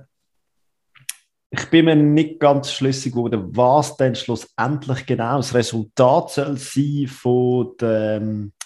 ich 1.50 1.66
bin 1.66 1.84
mir 1.84 1.96
nicht 1.96 2.40
ganz 2.40 2.72
schlüssig 2.72 3.12
geworden, 3.12 3.54
was 3.54 3.96
denn 3.98 4.14
schlussendlich 4.14 5.04
genau 5.04 5.36
das 5.36 5.52
Resultat 5.52 6.30
soll 6.30 6.56
sein 6.56 7.06
von 7.06 7.74
der, 7.78 8.20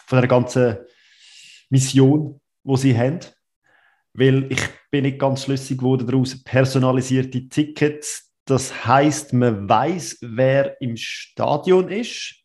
von 0.06 0.18
der 0.20 0.28
ganzen 0.28 0.76
Mission, 1.68 2.40
die 2.62 2.76
sie 2.76 2.96
haben. 2.96 3.18
Weil 4.14 4.50
ich 4.52 4.62
bin 4.90 5.02
nicht 5.02 5.18
ganz 5.18 5.42
schlüssig 5.42 5.78
geworden 5.78 6.06
daraus, 6.06 6.42
personalisierte 6.44 7.48
Tickets. 7.48 8.32
Das 8.44 8.86
heißt, 8.86 9.32
man 9.32 9.68
weiß, 9.68 10.18
wer 10.22 10.80
im 10.80 10.96
Stadion 10.96 11.88
ist. 11.88 12.36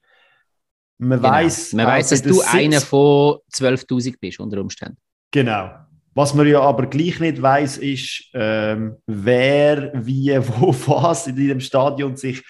Man 1.03 1.19
genau. 1.19 1.31
weiß, 1.31 1.73
man 1.73 1.87
weiß, 1.87 2.09
dass 2.09 2.21
du 2.21 2.33
Sitz 2.33 2.53
einer 2.53 2.79
von 2.79 3.39
12.000 3.51 4.15
bist 4.19 4.39
unter 4.39 4.61
Umständen. 4.61 4.97
Genau. 5.31 5.71
Was 6.13 6.35
man 6.35 6.45
ja 6.45 6.61
aber 6.61 6.85
gleich 6.85 7.19
nicht 7.19 7.41
weiß, 7.41 7.79
ist, 7.79 8.25
ähm, 8.35 8.97
wer, 9.07 9.91
wie, 9.95 10.37
wo, 10.59 10.75
was 10.85 11.25
in 11.25 11.35
diesem 11.35 11.59
Stadion 11.59 12.17
sich 12.17 12.43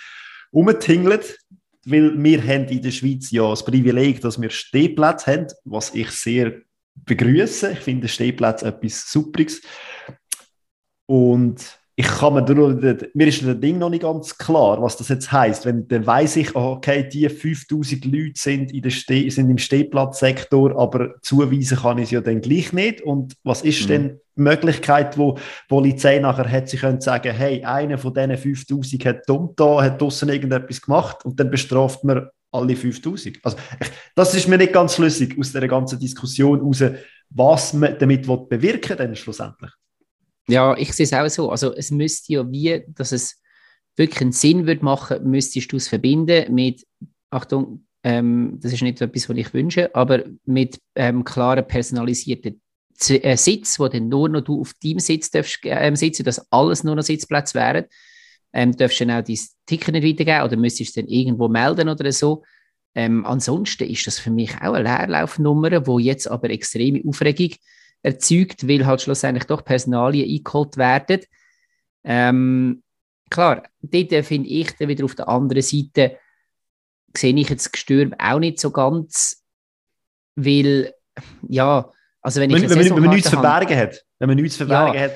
umtingelt. 0.51 1.37
Weil 1.85 2.21
wir 2.21 2.43
haben 2.43 2.65
in 2.65 2.81
der 2.81 2.91
Schweiz 2.91 3.31
ja 3.31 3.49
das 3.49 3.63
Privileg, 3.63 4.19
dass 4.19 4.39
wir 4.39 4.49
Stehplätze 4.49 5.31
haben, 5.31 5.47
was 5.63 5.95
ich 5.95 6.11
sehr 6.11 6.59
begrüße. 6.93 7.71
Ich 7.71 7.79
finde 7.79 8.09
Stehplätze 8.09 8.67
etwas 8.67 9.09
Superiges. 9.09 9.61
Und 11.05 11.80
ich 11.95 12.07
kann 12.07 12.33
mir, 12.33 12.41
nur, 12.41 12.73
mir 13.13 13.27
ist 13.27 13.45
das 13.45 13.59
Ding 13.59 13.77
noch 13.77 13.89
nicht 13.89 14.03
ganz 14.03 14.37
klar, 14.37 14.81
was 14.81 14.95
das 14.95 15.09
jetzt 15.09 15.31
heißt. 15.31 15.65
Wenn 15.65 15.87
dann 15.87 16.05
weiß 16.05 16.37
ich, 16.37 16.55
oh, 16.55 16.73
okay, 16.77 17.07
die 17.07 17.27
5000 17.27 18.05
Leute 18.05 18.33
sind, 18.35 18.71
in 18.71 18.81
der 18.81 18.91
Ste 18.91 19.29
sind 19.29 19.49
im 19.49 19.57
Stehplatzsektor, 19.57 20.79
aber 20.79 21.21
zuweisen 21.21 21.77
kann 21.77 21.97
ich 21.97 22.05
es 22.05 22.11
ja 22.11 22.21
dann 22.21 22.41
gleich 22.41 22.71
nicht. 22.71 23.01
Und 23.01 23.35
was 23.43 23.61
ist 23.63 23.83
mhm. 23.83 23.87
denn 23.87 24.19
die 24.37 24.41
Möglichkeit, 24.41 25.17
wo 25.17 25.33
die 25.33 25.41
Polizei 25.67 26.19
nachher 26.19 26.49
hat, 26.49 26.69
sie 26.69 26.77
können 26.77 27.01
sagen, 27.01 27.33
hey, 27.35 27.63
einer 27.63 27.97
von 27.97 28.13
diesen 28.13 28.37
5000 28.37 29.05
hat 29.05 29.27
dumm 29.27 29.53
da, 29.57 29.83
hat 29.83 30.01
draussen 30.01 30.29
irgendetwas 30.29 30.81
gemacht 30.81 31.25
und 31.25 31.39
dann 31.39 31.51
bestraft 31.51 32.05
man 32.05 32.29
alle 32.51 32.75
5000. 32.75 33.39
Also 33.43 33.57
das 34.15 34.33
ist 34.33 34.47
mir 34.47 34.57
nicht 34.57 34.73
ganz 34.73 34.95
schlüssig 34.95 35.37
aus 35.37 35.51
der 35.51 35.67
ganzen 35.67 35.99
Diskussion 35.99 36.61
raus, 36.61 36.83
was 37.29 37.73
man 37.73 37.97
damit 37.99 38.25
bewirken 38.25 38.97
will, 38.97 39.15
schlussendlich. 39.15 39.71
Ja, 40.51 40.75
ich 40.75 40.93
sehe 40.93 41.05
es 41.05 41.13
auch 41.13 41.29
so. 41.29 41.49
Also 41.49 41.73
es 41.73 41.91
müsste 41.91 42.33
ja 42.33 42.51
wie, 42.51 42.83
dass 42.89 43.13
es 43.13 43.41
wirklich 43.95 44.21
einen 44.21 44.31
Sinn 44.33 44.67
würde 44.67 44.83
machen, 44.83 45.29
müsstest 45.29 45.71
du 45.71 45.77
es 45.77 45.87
verbinden 45.87 46.53
mit, 46.53 46.85
Achtung, 47.29 47.87
ähm, 48.03 48.59
das 48.61 48.73
ist 48.73 48.81
nicht 48.81 48.99
etwas, 48.99 49.29
was 49.29 49.37
ich 49.37 49.53
wünsche, 49.53 49.95
aber 49.95 50.23
mit 50.45 50.79
ähm, 50.95 51.23
klaren 51.23 51.65
personalisierten 51.65 52.61
Z 52.95 53.23
äh, 53.23 53.37
Sitz, 53.37 53.79
wo 53.79 53.87
dann 53.87 54.09
nur 54.09 54.27
noch 54.27 54.41
du 54.41 54.61
auf 54.61 54.73
deinem 54.83 54.99
Sitz 54.99 55.31
darfst, 55.31 55.59
ähm, 55.63 55.95
sitzen, 55.95 56.23
dass 56.23 56.51
alles 56.51 56.83
nur 56.83 56.95
noch 56.95 57.03
Sitzplätze 57.03 57.53
wären. 57.55 57.85
Ähm, 58.53 58.75
darfst 58.75 58.99
du 58.99 59.05
dann 59.05 59.21
auch 59.21 59.25
dein 59.25 59.39
Ticket 59.65 59.93
nicht 59.93 60.03
weitergeben 60.05 60.43
oder 60.43 60.57
müsstest 60.57 60.97
du 60.97 60.99
es 60.99 61.05
dann 61.05 61.13
irgendwo 61.13 61.47
melden 61.47 61.87
oder 61.87 62.11
so. 62.11 62.43
Ähm, 62.93 63.25
ansonsten 63.25 63.89
ist 63.89 64.05
das 64.05 64.19
für 64.19 64.31
mich 64.31 64.53
auch 64.55 64.73
eine 64.73 64.83
Leerlaufnummer, 64.83 65.87
wo 65.87 65.99
jetzt 65.99 66.29
aber 66.29 66.49
extreme 66.49 67.01
Aufregung 67.07 67.55
erzeugt, 68.03 68.67
weil 68.67 68.85
halt 68.85 69.01
schlussendlich 69.01 69.45
doch 69.45 69.63
Personalien 69.63 70.29
eingeholt 70.29 70.77
werden. 70.77 71.21
Ähm, 72.03 72.83
klar, 73.29 73.63
dort 73.81 74.25
finde 74.25 74.49
ich 74.49 74.71
dann 74.77 74.87
wieder 74.87 75.05
auf 75.05 75.15
der 75.15 75.27
anderen 75.27 75.61
Seite, 75.61 76.17
sehe 77.15 77.35
ich 77.35 77.49
jetzt 77.49 77.71
Gestürm 77.71 78.13
auch 78.17 78.39
nicht 78.39 78.59
so 78.59 78.71
ganz, 78.71 79.43
weil, 80.35 80.93
ja, 81.47 81.91
also 82.21 82.39
wenn 82.39 82.49
ich 82.49 82.61
wenn, 82.61 82.69
wenn, 82.69 82.95
wenn 82.95 83.03
man 83.03 83.09
nichts 83.15 83.29
zu 83.29 83.37
verbergen 83.37 83.77
hat, 83.77 84.03
wenn 84.19 84.29
man 84.29 84.37
nichts 84.37 84.57
zu 84.57 84.65
verbergen 84.65 84.95
ja, 84.95 85.01
hat. 85.01 85.13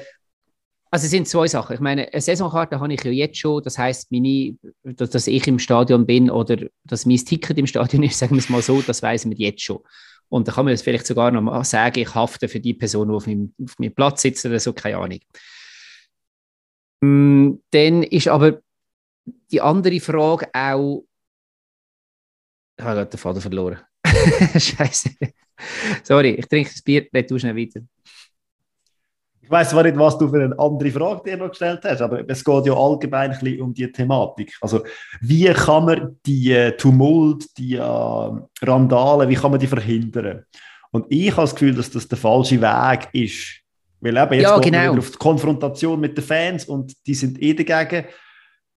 Also 0.91 1.05
es 1.05 1.11
sind 1.11 1.27
zwei 1.27 1.47
Sachen. 1.47 1.73
Ich 1.73 1.81
meine, 1.81 2.11
eine 2.11 2.21
Saisonkarte 2.21 2.79
habe 2.79 2.93
ich 2.93 3.03
ja 3.03 3.11
jetzt 3.11 3.37
schon. 3.37 3.61
Das 3.61 3.77
heißt, 3.77 4.11
meine, 4.11 4.57
dass, 4.83 5.09
dass 5.09 5.27
ich 5.27 5.45
im 5.45 5.59
Stadion 5.59 6.05
bin 6.05 6.29
oder 6.29 6.57
dass 6.85 7.05
mein 7.05 7.17
Ticket 7.17 7.57
im 7.57 7.67
Stadion 7.67 8.03
ist, 8.03 8.17
sagen 8.19 8.35
wir 8.35 8.39
es 8.39 8.49
mal 8.49 8.61
so, 8.61 8.81
das 8.81 9.03
weiß 9.03 9.25
man 9.25 9.35
jetzt 9.35 9.61
schon. 9.61 9.79
Und 10.29 10.47
da 10.47 10.51
kann 10.51 10.65
man 10.65 10.71
jetzt 10.71 10.83
vielleicht 10.83 11.05
sogar 11.05 11.31
noch 11.31 11.41
mal 11.41 11.63
sagen, 11.63 11.99
ich 11.99 12.13
hafte 12.13 12.47
für 12.47 12.59
die 12.59 12.73
Person, 12.73 13.07
die 13.07 13.13
auf 13.13 13.27
meinem, 13.27 13.53
auf 13.63 13.77
meinem 13.77 13.93
Platz 13.93 14.21
sitzt 14.21 14.45
oder 14.45 14.59
so, 14.59 14.73
keine 14.73 14.97
Ahnung. 14.97 15.19
Mm, 17.01 17.53
dann 17.71 18.03
ist 18.03 18.27
aber 18.27 18.61
die 19.51 19.61
andere 19.61 19.99
Frage 19.99 20.49
auch. 20.53 21.05
Ich 22.77 22.83
habe 22.83 22.95
gerade 22.95 23.09
den 23.09 23.17
Faden 23.17 23.41
verloren. 23.41 23.79
Scheiße. 24.05 25.11
Sorry, 26.03 26.31
ich 26.31 26.47
trinke 26.47 26.69
das 26.69 26.81
Bier, 26.81 27.07
red 27.13 27.31
du 27.31 27.39
schnell 27.39 27.55
weiter. 27.55 27.81
Ich 29.45 29.51
weiß 29.51 29.69
zwar 29.69 29.83
nicht, 29.83 29.97
was 29.97 30.17
du 30.17 30.27
für 30.27 30.43
eine 30.43 30.57
andere 30.57 30.89
Frage 30.89 31.21
dir 31.23 31.37
noch 31.37 31.49
gestellt 31.49 31.81
hast, 31.83 32.01
aber 32.01 32.27
es 32.27 32.43
geht 32.43 32.65
ja 32.65 32.73
allgemein 32.73 33.31
ein 33.31 33.39
bisschen 33.39 33.61
um 33.61 33.73
die 33.75 33.91
Thematik. 33.91 34.57
Also, 34.59 34.83
wie 35.21 35.45
kann 35.45 35.85
man 35.85 36.17
die 36.25 36.51
äh, 36.51 36.75
Tumult, 36.75 37.55
die 37.55 37.75
äh, 37.75 37.79
Randale, 37.79 39.29
wie 39.29 39.35
kann 39.35 39.51
man 39.51 39.59
die 39.59 39.67
verhindern? 39.67 40.45
Und 40.89 41.05
ich 41.09 41.31
habe 41.31 41.43
das 41.43 41.53
Gefühl, 41.53 41.75
dass 41.75 41.91
das 41.91 42.07
der 42.07 42.17
falsche 42.17 42.59
Weg 42.59 43.09
ist. 43.13 43.61
Weil 44.01 44.17
eben 44.17 44.33
jetzt 44.33 44.43
ja, 44.43 44.59
geht 44.59 44.73
genau. 44.73 44.89
man 44.89 44.99
auf 44.99 45.11
die 45.11 45.17
Konfrontation 45.17 45.99
mit 45.99 46.17
den 46.17 46.23
Fans 46.23 46.65
und 46.65 46.93
die 47.05 47.13
sind 47.13 47.39
eh 47.39 47.53
dagegen. 47.53 48.07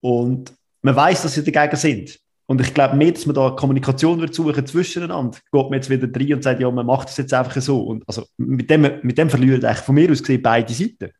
Und 0.01 0.53
man 0.83 0.95
weiß, 0.95 1.23
dass 1.23 1.35
sie 1.35 1.51
dagegen 1.51 1.77
sind. 1.77 2.19
Und 2.51 2.63
ich 2.63 2.73
glaube 2.73 2.97
mehr, 2.97 3.13
dass 3.13 3.27
man 3.27 3.35
da 3.35 3.51
Kommunikation 3.51 4.21
wird 4.21 4.35
suchen 4.35 4.67
zwischeneinander, 4.67 5.37
geht 5.53 5.65
man 5.65 5.75
jetzt 5.75 5.91
wieder 5.91 6.09
rein 6.09 6.33
und 6.33 6.43
sagt, 6.43 6.61
ja, 6.61 6.71
man 6.71 6.87
macht 6.87 7.09
das 7.09 7.19
jetzt 7.19 7.35
einfach 7.35 7.61
so. 7.61 7.83
Und 7.83 8.05
also 8.07 8.25
mit 8.39 8.71
dem, 8.71 8.91
mit 9.03 9.19
dem 9.19 9.29
verlieren 9.29 9.63
eigentlich 9.63 9.85
von 9.85 9.95
mir 9.95 10.11
aus 10.11 10.23
gesehen 10.23 10.41
beide 10.41 10.73
Seiten. 10.73 11.11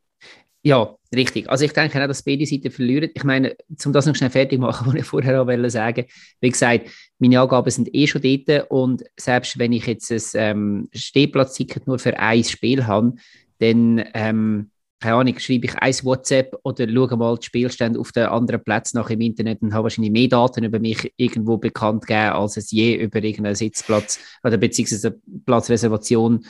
Ja, 0.63 0.97
richtig. 1.15 1.49
Also 1.51 1.67
ich 1.67 1.75
denke 1.75 2.03
auch, 2.03 2.09
dass 2.09 2.23
beide 2.23 2.47
Seiten 2.47 2.71
verlieren. 2.71 3.11
Ich 3.13 3.25
meine, 3.25 3.57
um 3.85 3.93
das 3.93 4.07
noch 4.07 4.17
schnell 4.17 4.31
fertig 4.31 4.59
machen, 4.59 4.87
was 4.91 4.95
ich 4.95 5.05
vorher 5.05 5.43
auch 5.43 5.47
wollte 5.47 5.69
sagen, 5.69 6.07
wie 6.41 6.49
gesagt, 6.49 6.89
meine 7.19 7.41
Angaben 7.41 7.71
sind 7.71 7.95
eh 7.95 8.07
schon 8.07 8.23
dort 8.23 8.71
und 8.71 9.05
selbst 9.19 9.59
wenn 9.59 9.75
ich 9.75 9.87
jetzt 9.87 10.11
ein 10.11 10.21
ähm, 10.35 10.89
Stehplatzticket 10.95 11.87
nur 11.87 11.99
für 11.99 12.19
ein 12.19 12.43
Spiel 12.43 12.87
habe, 12.87 13.13
dann 13.59 14.03
ähm, 14.15 14.71
keine 15.01 15.15
Ahnung, 15.15 15.39
schreibe 15.39 15.67
ich 15.67 15.75
ein 15.77 15.95
WhatsApp 16.03 16.59
oder 16.65 16.89
schaue 16.89 17.17
mal 17.17 17.37
die 17.37 17.47
Spielstände 17.47 18.01
auf 18.01 18.11
den 18.11 18.27
anderen 18.27 18.63
Plätzen 18.63 18.99
nach 18.99 19.11
im 19.11 19.21
Internet 19.21 19.63
und 19.63 19.73
habe 19.73 19.85
wahrscheinlich 19.85 20.11
mehr 20.11 20.29
Daten 20.29 20.65
über 20.65 20.81
mich 20.81 21.13
irgendwo 21.17 21.57
bekannt 21.57 22.07
gegeben, 22.07 22.33
als 22.33 22.57
es 22.57 22.71
je 22.73 22.97
über 22.97 23.23
irgendeinen 23.23 23.55
Sitzplatz 23.55 24.19
oder 24.43 24.57
beziehungsweise 24.57 25.21
Platzreservation 25.47 26.45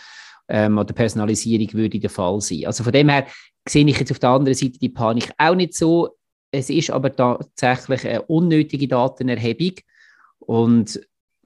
ähm, 0.49 0.79
oder 0.79 0.95
Personalisierung 0.95 1.73
würde 1.75 2.01
der 2.01 2.11
Fall 2.11 2.41
sein. 2.41 2.65
Also 2.65 2.85
von 2.85 2.93
dem 2.93 3.11
her 3.11 3.27
sehe 3.69 3.87
ich 3.87 3.99
jetzt 3.99 4.11
auf 4.11 4.19
der 4.19 4.31
anderen 4.31 4.55
Seite 4.55 4.79
die 4.79 4.89
Panik 4.89 5.31
auch 5.37 5.55
nicht 5.55 5.75
so. 5.75 6.17
Es 6.51 6.71
ist 6.71 6.91
aber 6.91 7.15
tatsächlich 7.15 8.07
eine 8.07 8.23
unnötige 8.23 8.89
Datenerhebung 8.89 9.75
und 10.39 10.99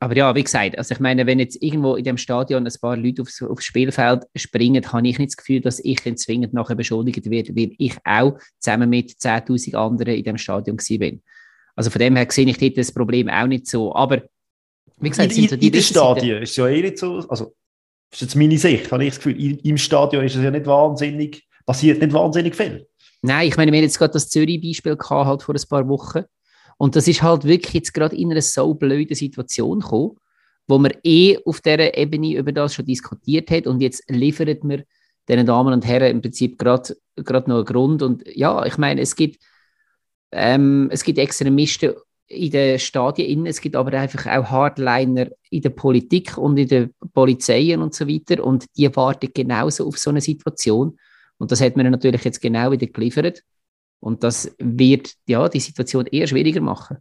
aber 0.02 0.16
ja, 0.16 0.34
wie 0.34 0.42
gesagt, 0.42 0.76
also 0.76 0.92
ich 0.92 0.98
meine, 0.98 1.26
wenn 1.26 1.38
jetzt 1.38 1.62
irgendwo 1.62 1.94
in 1.94 2.02
dem 2.02 2.16
Stadion 2.16 2.66
ein 2.66 2.72
paar 2.80 2.96
Leute 2.96 3.22
aufs, 3.22 3.40
aufs 3.40 3.64
Spielfeld 3.64 4.24
springen, 4.34 4.92
habe 4.92 5.06
ich 5.06 5.16
nicht 5.16 5.30
das 5.30 5.36
Gefühl, 5.36 5.60
dass 5.60 5.78
ich 5.78 6.02
dann 6.02 6.16
zwingend 6.16 6.52
nachher 6.52 6.74
beschuldigt 6.74 7.30
werde, 7.30 7.54
weil 7.54 7.70
ich 7.78 7.96
auch 8.02 8.36
zusammen 8.58 8.90
mit 8.90 9.12
10.000 9.12 9.76
anderen 9.76 10.16
in 10.16 10.24
dem 10.24 10.38
Stadion 10.38 10.76
bin. 10.76 11.22
Also 11.76 11.90
von 11.90 12.00
dem 12.00 12.16
her 12.16 12.26
sehe 12.28 12.46
ich 12.46 12.58
dort 12.58 12.78
das 12.78 12.90
Problem 12.90 13.28
auch 13.28 13.46
nicht 13.46 13.68
so. 13.68 13.94
Aber 13.94 14.22
wie 14.98 15.08
gesagt, 15.08 15.36
in, 15.36 15.44
in, 15.44 15.48
so 15.48 15.54
in 15.54 15.70
den 15.70 15.82
Stadien 15.82 16.42
ist 16.42 16.50
es 16.50 16.56
ja 16.56 16.66
eh 16.66 16.82
nicht 16.82 16.98
so, 16.98 17.18
also 17.28 17.54
das 18.10 18.20
ist 18.20 18.22
jetzt 18.22 18.34
meine 18.34 18.58
Sicht, 18.58 18.90
habe 18.90 19.04
ich 19.04 19.10
das 19.10 19.20
Gefühl, 19.20 19.60
im 19.64 19.78
Stadion 19.78 20.24
ist 20.24 20.34
es 20.34 20.42
ja 20.42 20.50
nicht 20.50 20.66
wahnsinnig, 20.66 21.46
passiert 21.64 22.02
nicht 22.02 22.12
wahnsinnig 22.12 22.56
viel. 22.56 22.88
Nein, 23.20 23.46
ich 23.46 23.56
meine, 23.56 23.70
wir 23.70 23.78
haben 23.78 23.84
jetzt 23.84 23.98
gerade 23.98 24.14
das 24.14 24.28
Zürich-Beispiel 24.28 24.96
gehabt, 24.96 25.26
halt 25.28 25.42
vor 25.44 25.54
ein 25.54 25.68
paar 25.68 25.88
Wochen. 25.88 26.24
Und 26.82 26.96
das 26.96 27.06
ist 27.06 27.22
halt 27.22 27.44
wirklich 27.44 27.74
jetzt 27.74 27.94
gerade 27.94 28.16
in 28.16 28.32
einer 28.32 28.42
so 28.42 28.74
blöden 28.74 29.14
Situation 29.14 29.78
gekommen, 29.78 30.16
wo 30.66 30.78
man 30.78 30.92
eh 31.04 31.38
auf 31.44 31.60
dieser 31.60 31.96
Ebene 31.96 32.36
über 32.36 32.50
das 32.50 32.74
schon 32.74 32.86
diskutiert 32.86 33.52
hat 33.52 33.68
und 33.68 33.80
jetzt 33.80 34.02
liefert 34.10 34.64
man 34.64 34.82
den 35.28 35.46
Damen 35.46 35.74
und 35.74 35.86
Herren 35.86 36.10
im 36.10 36.20
Prinzip 36.20 36.58
gerade 36.58 36.96
noch 37.14 37.38
einen 37.38 37.64
Grund. 37.64 38.02
Und 38.02 38.24
ja, 38.26 38.66
ich 38.66 38.78
meine, 38.78 39.00
es 39.00 39.14
gibt, 39.14 39.40
ähm, 40.32 40.88
es 40.90 41.04
gibt 41.04 41.20
Extremisten 41.20 41.92
in 42.26 42.50
den 42.50 42.80
Stadien, 42.80 43.46
es 43.46 43.60
gibt 43.60 43.76
aber 43.76 43.96
einfach 43.96 44.26
auch 44.26 44.50
Hardliner 44.50 45.28
in 45.50 45.62
der 45.62 45.70
Politik 45.70 46.36
und 46.36 46.56
in 46.56 46.66
den 46.66 46.90
Polizeien 47.14 47.80
und 47.80 47.94
so 47.94 48.08
weiter 48.08 48.42
und 48.42 48.64
die 48.76 48.92
warten 48.96 49.30
genauso 49.32 49.86
auf 49.86 49.98
so 49.98 50.10
eine 50.10 50.20
Situation. 50.20 50.98
Und 51.38 51.52
das 51.52 51.60
hat 51.60 51.76
man 51.76 51.88
natürlich 51.92 52.24
jetzt 52.24 52.40
genau 52.40 52.72
wieder 52.72 52.88
geliefert. 52.88 53.44
Und 54.02 54.24
das 54.24 54.52
wird 54.58 55.12
ja 55.26 55.48
die 55.48 55.60
Situation 55.60 56.06
eher 56.06 56.26
schwieriger 56.26 56.60
machen. 56.60 56.98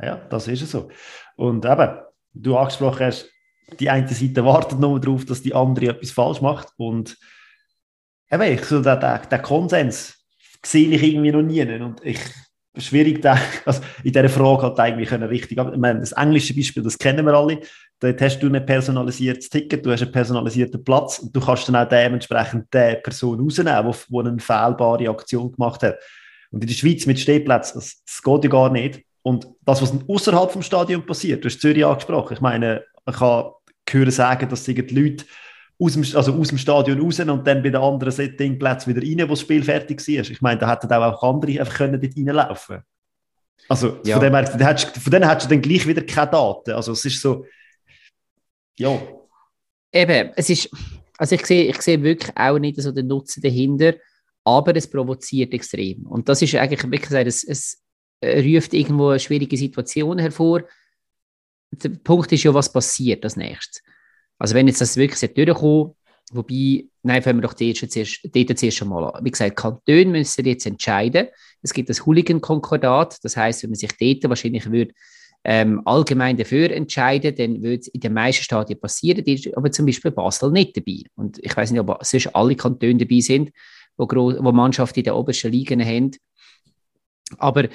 Ja, 0.00 0.16
das 0.28 0.46
ist 0.46 0.60
es 0.60 0.72
so. 0.72 0.90
Und 1.36 1.64
eben, 1.64 1.98
du 2.34 2.56
angesprochen 2.56 3.06
hast, 3.06 3.30
die 3.80 3.88
eine 3.88 4.06
Seite 4.06 4.44
wartet 4.44 4.78
nur 4.78 5.00
darauf, 5.00 5.24
dass 5.24 5.40
die 5.40 5.54
andere 5.54 5.88
etwas 5.88 6.10
falsch 6.10 6.42
macht. 6.42 6.68
Und 6.76 7.16
eben, 8.30 8.42
ich, 8.42 8.62
so 8.66 8.82
den, 8.82 9.00
den, 9.00 9.20
den 9.30 9.42
Konsens 9.42 10.22
sehe 10.62 10.88
ich 10.88 11.02
irgendwie 11.02 11.32
noch 11.32 11.40
nie. 11.40 11.62
Und 11.80 12.04
ich 12.04 12.20
schwierig, 12.76 13.22
da, 13.22 13.38
also 13.64 13.80
in 14.02 14.12
dieser 14.12 14.28
Frage 14.28 14.64
halt 14.64 14.78
eigentlich 14.80 15.08
können 15.08 15.28
richtig. 15.28 15.58
Ich 15.58 15.78
meine, 15.78 16.00
das 16.00 16.12
englische 16.12 16.54
Beispiel, 16.54 16.82
das 16.82 16.98
kennen 16.98 17.24
wir 17.24 17.32
alle. 17.32 17.60
Dort 18.00 18.20
hast 18.20 18.40
du 18.40 18.52
ein 18.52 18.66
personalisiertes 18.66 19.48
Ticket, 19.48 19.86
du 19.86 19.92
hast 19.92 20.02
einen 20.02 20.12
personalisierten 20.12 20.84
Platz 20.84 21.20
und 21.20 21.34
du 21.34 21.40
kannst 21.40 21.68
dann 21.68 21.76
auch 21.76 21.88
dementsprechend 21.88 22.66
die 22.74 22.96
Person 23.02 23.40
rausnehmen, 23.40 23.94
die 24.08 24.18
eine 24.18 24.38
fehlbare 24.38 25.08
Aktion 25.08 25.52
gemacht 25.52 25.82
hat. 25.82 25.96
Und 26.54 26.62
in 26.62 26.68
der 26.68 26.74
Schweiz 26.74 27.04
mit 27.04 27.18
Stehplätzen, 27.18 27.80
das, 27.80 28.04
das 28.04 28.22
geht 28.22 28.44
ja 28.44 28.50
gar 28.50 28.70
nicht. 28.70 29.02
Und 29.22 29.48
das, 29.62 29.82
was 29.82 29.92
außerhalb 30.06 30.52
vom 30.52 30.62
Stadion 30.62 31.04
passiert, 31.04 31.42
du 31.42 31.48
hast 31.48 31.60
Zürich 31.60 31.84
angesprochen. 31.84 32.34
Ich 32.34 32.40
meine, 32.40 32.84
man 33.04 33.14
kann 33.16 33.50
hören 33.90 34.10
sagen, 34.12 34.48
dass 34.48 34.62
die 34.62 34.74
Leute 34.74 35.24
aus 35.80 35.94
dem, 35.94 36.02
also 36.02 36.32
aus 36.32 36.48
dem 36.48 36.58
Stadion 36.58 37.00
raus 37.00 37.18
und 37.18 37.44
dann 37.44 37.62
bei 37.62 37.70
den 37.70 37.76
anderen 37.76 38.12
Settingplätzen 38.12 38.94
wieder 38.94 39.04
rein, 39.04 39.28
wo 39.28 39.32
das 39.32 39.40
Spiel 39.40 39.64
fertig 39.64 40.00
war. 40.06 40.30
Ich 40.30 40.40
meine, 40.40 40.60
da 40.60 40.70
hätten 40.70 40.92
auch 40.92 41.22
andere 41.24 41.58
einfach 41.58 41.74
können 41.74 42.00
dort 42.00 42.16
reinlaufen 42.16 42.82
Also 43.68 43.98
ja. 44.04 44.16
von, 44.16 44.24
dem 44.24 44.34
her, 44.34 44.46
von 44.46 45.10
denen 45.10 45.28
hättest 45.28 45.50
du 45.50 45.54
dann 45.54 45.62
gleich 45.62 45.88
wieder 45.88 46.02
keine 46.02 46.30
Daten. 46.30 46.70
Also 46.70 46.92
es 46.92 47.04
ist 47.04 47.20
so, 47.20 47.46
ja. 48.78 48.96
Eben, 49.92 50.30
es 50.36 50.50
ist, 50.50 50.70
also 51.18 51.34
ich 51.34 51.46
sehe, 51.46 51.64
ich 51.64 51.82
sehe 51.82 52.00
wirklich 52.00 52.30
auch 52.36 52.60
nicht 52.60 52.80
so 52.80 52.92
den 52.92 53.08
Nutzen 53.08 53.42
dahinter 53.42 53.94
aber 54.44 54.76
es 54.76 54.88
provoziert 54.88 55.52
extrem. 55.54 56.06
Und 56.06 56.28
das 56.28 56.42
ist 56.42 56.54
eigentlich, 56.54 56.90
wie 56.90 56.98
gesagt, 56.98 57.26
es, 57.26 57.44
es 57.44 57.82
ruft 58.22 58.74
irgendwo 58.74 59.18
schwierige 59.18 59.56
Situation 59.56 60.18
hervor. 60.18 60.62
Der 61.70 61.88
Punkt 61.88 62.30
ist 62.32 62.44
ja, 62.44 62.54
was 62.54 62.72
passiert 62.72 63.24
als 63.24 63.36
nächstes. 63.36 63.82
Also 64.38 64.54
wenn 64.54 64.68
jetzt 64.68 64.80
das 64.80 64.96
wirklich 64.96 65.32
durchkommt, 65.34 65.96
Wobei, 66.32 66.86
nein, 67.02 67.22
fangen 67.22 67.38
wir 67.38 67.42
doch 67.42 67.54
dort 67.54 67.76
zuerst, 67.76 68.20
dort 68.24 68.58
zuerst 68.58 68.82
einmal 68.82 69.12
an. 69.12 69.24
Wie 69.24 69.30
gesagt, 69.30 69.56
Kantone 69.56 70.06
müssen 70.06 70.44
jetzt 70.44 70.66
entscheiden. 70.66 71.28
Es 71.62 71.72
gibt 71.72 71.90
das 71.90 72.06
Hooligan-Konkordat, 72.06 73.22
das 73.22 73.36
heißt, 73.36 73.62
wenn 73.62 73.70
man 73.70 73.76
sich 73.76 73.92
dort 74.00 74.28
wahrscheinlich 74.30 74.70
würde, 74.70 74.94
ähm, 75.44 75.82
allgemein 75.84 76.38
dafür 76.38 76.70
entscheiden, 76.70 77.36
dann 77.36 77.62
würde 77.62 77.80
es 77.80 77.88
in 77.88 78.00
den 78.00 78.14
meisten 78.14 78.42
Stadien 78.42 78.80
passieren, 78.80 79.22
ist 79.24 79.54
aber 79.54 79.70
zum 79.70 79.84
Beispiel 79.84 80.10
Basel 80.10 80.50
nicht 80.50 80.76
dabei. 80.76 81.02
Und 81.14 81.38
ich 81.42 81.54
weiß 81.54 81.70
nicht, 81.70 81.80
ob 81.80 82.02
sonst 82.02 82.34
alle 82.34 82.56
Kantone 82.56 82.96
dabei 82.96 83.20
sind, 83.20 83.50
wo, 83.96 84.06
wo 84.06 84.52
Mannschaften 84.52 85.00
in 85.00 85.04
den 85.04 85.14
obersten 85.14 85.52
Ligen 85.52 85.84
haben. 85.84 86.12
Aber 87.38 87.68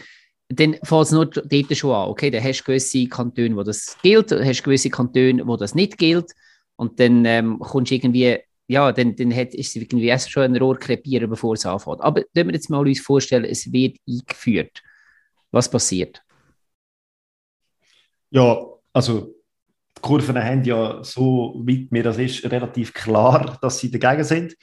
dann 0.50 0.76
fällt 0.84 1.06
es 1.06 1.12
nur 1.12 1.26
dort 1.26 1.78
schon 1.78 1.94
an. 1.94 2.10
Okay, 2.10 2.32
dann 2.32 2.44
hast 2.44 2.62
du 2.62 2.64
gewisse 2.66 3.08
Kantone, 3.08 3.56
wo 3.56 3.64
das 3.64 3.98
gilt, 4.02 4.32
hast 4.32 4.64
gewisse 4.64 4.90
Kantone, 4.90 5.46
wo 5.46 5.58
das 5.58 5.76
nicht 5.76 5.98
gilt. 5.98 6.32
Und 6.76 7.00
dann 7.00 7.26
ähm, 7.26 7.60
kommst 7.60 7.92
du 7.92 7.96
irgendwie, 7.96 8.38
ja, 8.68 8.92
dann, 8.92 9.16
dann 9.16 9.36
hat, 9.36 9.54
ist 9.54 9.70
es 9.70 9.76
irgendwie 9.76 10.08
erst 10.08 10.32
schon 10.32 10.44
ein 10.44 10.56
Rohr 10.58 10.78
krepieren, 10.78 11.30
bevor 11.30 11.54
es 11.54 11.66
anfängt. 11.66 12.02
Aber 12.02 12.24
wenn 12.34 12.48
wir 12.48 12.54
jetzt 12.54 12.70
mal 12.70 12.86
uns 12.86 13.00
vorstellen, 13.00 13.46
es 13.46 13.72
wird 13.72 13.98
eingeführt. 14.08 14.82
Was 15.52 15.70
passiert? 15.70 16.22
Ja, 18.32 18.60
also 18.94 19.36
die 19.98 20.02
Kurven 20.02 20.38
haben 20.38 20.64
ja 20.64 21.04
so 21.04 21.62
weit 21.66 21.92
mir 21.92 22.04
das 22.04 22.18
ist 22.18 22.44
relativ 22.46 22.94
klar, 22.94 23.58
dass 23.62 23.80
sie 23.80 23.92
dagegen 23.92 24.24
sind. 24.24 24.56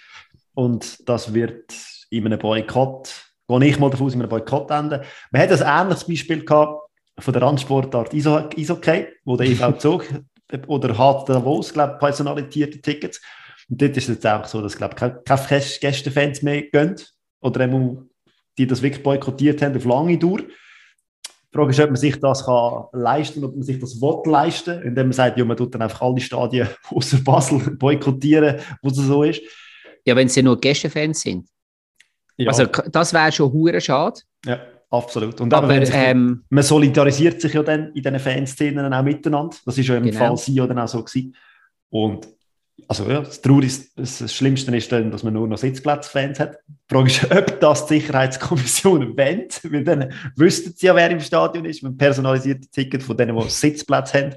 Und 0.56 1.06
das 1.06 1.34
wird 1.34 1.74
in 2.08 2.24
einem 2.24 2.38
Boykott, 2.38 3.12
gehe 3.46 3.64
ich 3.66 3.78
mal 3.78 3.90
davon 3.90 4.06
aus, 4.06 4.14
in 4.14 4.22
einem 4.22 4.30
Boykott 4.30 4.70
enden. 4.70 5.02
Man 5.30 5.42
hat 5.42 5.52
ein 5.52 5.82
ähnliches 5.82 6.06
Beispiel 6.06 6.44
gehabt 6.46 6.80
von 7.18 7.32
der 7.34 7.42
Randsportart 7.42 8.14
Eishockey, 8.14 9.06
wo 9.26 9.36
der 9.36 9.48
EV 9.48 9.72
zog, 9.78 10.06
oder 10.66 10.96
hat 10.96 11.28
Davos, 11.28 11.74
glaube 11.74 11.94
ich, 11.94 11.98
personalisierte 11.98 12.80
Tickets. 12.80 13.20
Und 13.68 13.82
dort 13.82 13.98
ist 13.98 14.08
es 14.08 14.14
jetzt 14.14 14.26
auch 14.26 14.46
so, 14.46 14.62
dass, 14.62 14.78
glaube 14.78 14.94
ich, 14.94 14.98
keine, 14.98 15.22
keine 15.22 15.64
Gästefans 15.80 16.40
mehr 16.40 16.62
gehen. 16.62 16.96
Oder 17.40 17.68
die 18.56 18.66
das 18.66 18.80
wirklich 18.80 19.02
boykottiert 19.02 19.60
haben 19.60 19.76
auf 19.76 19.84
lange 19.84 20.16
Dauer. 20.18 20.38
Die 20.38 21.52
Frage 21.52 21.70
ist, 21.70 21.80
ob 21.80 21.90
man 21.90 21.96
sich 21.96 22.18
das 22.18 22.46
kann 22.46 22.84
leisten 22.92 23.40
kann, 23.40 23.50
ob 23.50 23.56
man 23.56 23.62
sich 23.62 23.78
das 23.78 24.00
will 24.00 24.22
leisten, 24.24 24.82
indem 24.82 25.08
man 25.08 25.12
sagt, 25.12 25.36
ja, 25.36 25.44
man 25.44 25.56
tut 25.58 25.74
dann 25.74 25.82
einfach 25.82 26.00
alle 26.00 26.20
Stadien 26.20 26.68
außer 26.90 27.18
Basel 27.18 27.76
boykottieren, 27.76 28.56
wo 28.80 28.88
es 28.88 28.96
so 28.96 29.22
ist. 29.22 29.42
Ja, 30.06 30.16
wenn 30.16 30.28
sie 30.28 30.42
nur 30.42 30.58
Gästefans 30.60 31.20
sind. 31.20 31.48
Ja. 32.36 32.50
Also 32.50 32.66
das 32.66 33.12
wäre 33.12 33.32
schon 33.32 33.52
hure 33.52 33.80
schade. 33.80 34.20
Ja, 34.44 34.60
absolut. 34.90 35.40
Und 35.40 35.52
aber, 35.52 35.84
sich, 35.84 35.94
ähm, 35.94 36.44
man 36.48 36.62
solidarisiert 36.62 37.40
sich 37.40 37.52
ja 37.54 37.62
dann 37.62 37.92
in 37.92 38.02
diesen 38.02 38.18
Fanszenen 38.20 38.92
auch 38.92 39.02
miteinander. 39.02 39.56
Das 39.64 39.76
ist 39.76 39.88
ja 39.88 39.96
im 39.96 40.04
genau. 40.04 40.18
Fall 40.18 40.36
sie 40.36 40.60
oder 40.60 40.82
auch 40.82 40.88
so 40.88 41.02
gewesen. 41.02 41.34
Und 41.90 42.28
also 42.88 43.10
ja, 43.10 43.20
das 43.20 43.40
Traurigste, 43.40 43.88
das 43.96 44.32
Schlimmste 44.32 44.76
ist 44.76 44.92
dann, 44.92 45.10
dass 45.10 45.22
man 45.22 45.32
nur 45.32 45.48
noch 45.48 45.56
Sitzplatzfans 45.56 46.38
hat. 46.38 46.58
Die 46.68 46.94
Frage 46.94 47.08
ist, 47.08 47.30
ob 47.36 47.60
das 47.60 47.86
die 47.86 48.00
Sicherheitskommission 48.00 49.16
wendet, 49.16 49.60
weil 49.64 49.82
dann 49.82 50.12
wüssten 50.36 50.74
sie 50.76 50.86
ja, 50.86 50.94
wer 50.94 51.10
im 51.10 51.20
Stadion 51.20 51.64
ist, 51.64 51.82
mit 51.82 51.96
personalisierten 51.96 52.70
Ticket 52.70 53.02
von 53.02 53.16
denen, 53.16 53.36
die 53.36 53.48
Sitzplatz 53.48 54.14
haben. 54.14 54.34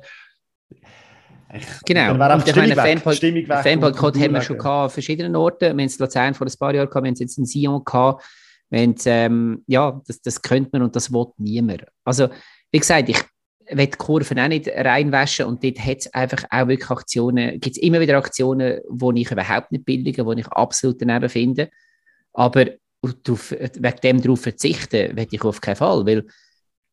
Ich, 1.52 1.66
genau, 1.86 2.12
und 2.12 2.48
ich 2.48 2.56
meine, 2.56 2.76
Fanboykott 2.76 4.18
haben 4.20 4.34
wir 4.34 4.42
schon 4.42 4.58
gehabt 4.58 4.84
an 4.84 4.90
verschiedenen 4.92 5.36
Orten. 5.36 5.62
Wir 5.62 5.70
haben 5.70 5.80
es 5.80 5.98
in 5.98 6.06
Luzern 6.06 6.34
vor 6.36 6.46
ein 6.46 6.54
paar 6.60 6.76
Jahren 6.76 6.88
gehabt, 6.90 7.04
wir 7.04 7.08
haben 7.08 7.14
es 7.14 7.20
jetzt 7.20 7.38
in 7.38 7.46
Sion 7.46 7.84
gehabt. 7.84 8.24
Wir 8.70 8.94
ähm, 9.06 9.64
ja, 9.66 10.00
das, 10.06 10.22
das 10.22 10.42
könnte 10.42 10.70
man 10.74 10.84
und 10.84 10.96
das 10.96 11.12
will 11.12 11.26
niemand. 11.38 11.86
Also, 12.04 12.30
wie 12.72 12.80
gesagt, 12.80 13.10
ich 13.10 13.20
will 13.72 13.88
die 13.88 13.98
Kurven 13.98 14.40
auch 14.40 14.48
nicht 14.48 14.68
reinwaschen 14.68 15.46
und 15.46 15.64
dort 15.64 15.80
hat 15.80 15.98
es 15.98 16.14
einfach 16.14 16.44
auch 16.52 16.68
wirklich 16.68 16.90
Aktionen, 16.90 17.60
gibt 17.60 17.78
es 17.78 17.82
immer 17.82 18.00
wieder 18.00 18.18
Aktionen, 18.18 18.82
die 18.88 19.22
ich 19.22 19.32
überhaupt 19.32 19.72
nicht 19.72 19.86
billige, 19.86 20.24
die 20.24 20.42
ich 20.42 20.48
absolut 20.48 21.02
daneben 21.02 21.30
finde. 21.30 21.70
Aber 22.34 22.66
darauf, 23.24 23.52
wegen 23.52 24.00
dem 24.04 24.22
darauf 24.22 24.42
verzichten, 24.42 25.18
will 25.18 25.28
ich 25.32 25.44
auf 25.44 25.62
keinen 25.62 25.76
Fall, 25.78 26.06
weil 26.06 26.26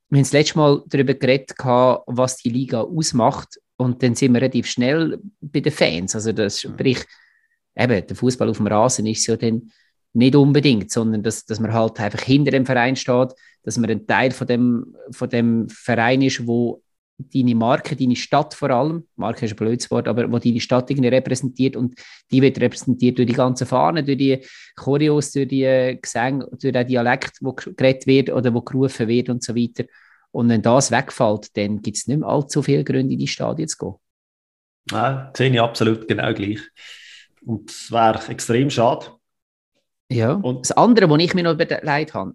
wir 0.08 0.18
haben 0.18 0.24
das 0.24 0.32
letzte 0.32 0.58
Mal 0.58 0.82
darüber 0.86 1.14
geredet, 1.14 1.52
was 1.58 2.36
die 2.36 2.50
Liga 2.50 2.80
ausmacht 2.80 3.58
und 3.76 4.02
dann 4.02 4.14
sind 4.14 4.32
wir 4.32 4.40
relativ 4.40 4.66
schnell 4.66 5.18
bei 5.40 5.60
den 5.60 5.72
Fans. 5.72 6.14
Also 6.14 6.32
das 6.32 6.60
sprich, 6.60 7.04
eben, 7.76 8.06
der 8.06 8.16
Fußball 8.16 8.48
auf 8.48 8.56
dem 8.56 8.66
Rasen 8.66 9.06
ist 9.06 9.26
ja 9.26 9.36
dann 9.36 9.70
nicht 10.14 10.34
unbedingt, 10.34 10.90
sondern 10.90 11.22
dass, 11.22 11.44
dass 11.44 11.60
man 11.60 11.72
halt 11.72 12.00
einfach 12.00 12.22
hinter 12.22 12.50
dem 12.50 12.64
Verein 12.64 12.96
steht, 12.96 13.34
dass 13.62 13.76
man 13.76 13.90
ein 13.90 14.06
Teil 14.06 14.30
von 14.30 14.46
dem, 14.46 14.96
von 15.10 15.28
dem 15.28 15.68
Verein 15.68 16.22
ist, 16.22 16.46
wo 16.46 16.82
deine 17.18 17.54
Marke, 17.54 17.96
deine 17.96 18.16
Stadt 18.16 18.54
vor 18.54 18.70
allem, 18.70 19.06
Marke 19.16 19.46
ist 19.46 19.52
ein 19.52 19.56
blödes 19.56 19.90
Wort, 19.90 20.08
aber 20.08 20.30
wo 20.30 20.38
deine 20.38 20.60
Stadt 20.60 20.90
irgendwie 20.90 21.08
repräsentiert 21.08 21.76
und 21.76 21.94
die 22.30 22.42
wird 22.42 22.60
repräsentiert 22.60 23.18
durch 23.18 23.26
die 23.26 23.34
ganzen 23.34 23.66
Fahnen, 23.66 24.04
durch 24.04 24.18
die 24.18 24.40
Choreos, 24.74 25.32
durch 25.32 25.48
die 25.48 25.98
Gesänge, 26.00 26.46
durch 26.60 26.72
den 26.72 26.86
Dialekt, 26.86 27.38
wo 27.40 27.52
geredet 27.52 28.06
wird 28.06 28.30
oder 28.30 28.52
wo 28.52 28.60
gerufen 28.60 29.08
wird 29.08 29.28
und 29.28 29.42
so 29.42 29.54
weiter. 29.54 29.84
Und 30.32 30.48
wenn 30.48 30.62
das 30.62 30.90
wegfällt, 30.90 31.56
dann 31.56 31.82
gibt 31.82 31.96
es 31.96 32.06
nicht 32.06 32.18
mehr 32.18 32.28
allzu 32.28 32.62
viele 32.62 32.84
Gründe, 32.84 33.12
in 33.14 33.18
die 33.18 33.26
Stadien 33.26 33.68
zu 33.68 33.76
gehen. 33.78 33.94
Ja, 34.90 35.32
sehe 35.36 35.50
ich 35.50 35.60
absolut 35.60 36.06
genau 36.06 36.32
gleich. 36.34 36.60
Und 37.44 37.70
es 37.70 37.90
wäre 37.90 38.20
extrem 38.28 38.70
schade, 38.70 39.16
ja. 40.08 40.32
Und 40.32 40.60
das 40.66 40.72
andere, 40.72 41.10
was 41.10 41.20
ich 41.20 41.34
mir 41.34 41.42
noch 41.42 41.54
überlegt 41.54 42.14
habe, 42.14 42.34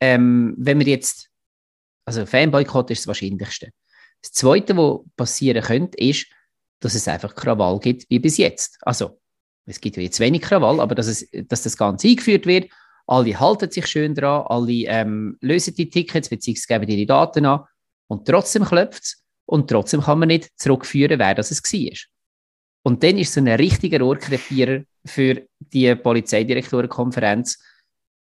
ähm, 0.00 0.54
wenn 0.58 0.78
wir 0.78 0.86
jetzt, 0.86 1.30
also 2.04 2.26
Fanboykott 2.26 2.90
ist 2.90 3.02
das 3.02 3.06
Wahrscheinlichste. 3.06 3.70
Das 4.22 4.32
Zweite, 4.32 4.76
was 4.76 5.00
passieren 5.16 5.62
könnte, 5.62 5.98
ist, 5.98 6.26
dass 6.80 6.94
es 6.94 7.08
einfach 7.08 7.34
Krawall 7.34 7.78
gibt, 7.78 8.08
wie 8.08 8.18
bis 8.18 8.38
jetzt. 8.38 8.78
Also, 8.82 9.20
es 9.66 9.80
gibt 9.80 9.96
ja 9.96 10.02
jetzt 10.02 10.20
wenig 10.20 10.42
Krawall, 10.42 10.80
aber 10.80 10.94
dass, 10.94 11.06
es, 11.06 11.28
dass 11.46 11.62
das 11.62 11.76
Ganze 11.76 12.08
eingeführt 12.08 12.46
wird, 12.46 12.70
alle 13.10 13.38
halten 13.40 13.70
sich 13.70 13.86
schön 13.88 14.14
dran, 14.14 14.44
alle 14.46 14.84
ähm, 14.86 15.36
lösen 15.40 15.74
die 15.74 15.90
Tickets 15.90 16.28
bzw. 16.28 16.60
geben 16.68 16.88
ihre 16.88 17.06
Daten 17.06 17.44
an 17.44 17.64
und 18.08 18.26
trotzdem 18.26 18.64
klopft 18.64 19.02
es 19.02 19.24
und 19.46 19.68
trotzdem 19.68 20.00
kann 20.00 20.20
man 20.20 20.28
nicht 20.28 20.48
zurückführen, 20.56 21.18
wer 21.18 21.34
das 21.34 21.50
es 21.50 21.60
war. 21.60 21.96
Und 22.84 23.02
dann 23.02 23.18
ist 23.18 23.30
es 23.30 23.36
ein 23.36 23.48
richtiger 23.48 24.00
Rohrkrepierer 24.00 24.84
für 25.04 25.42
die 25.58 25.94
Polizeidirektorenkonferenz. 25.96 27.58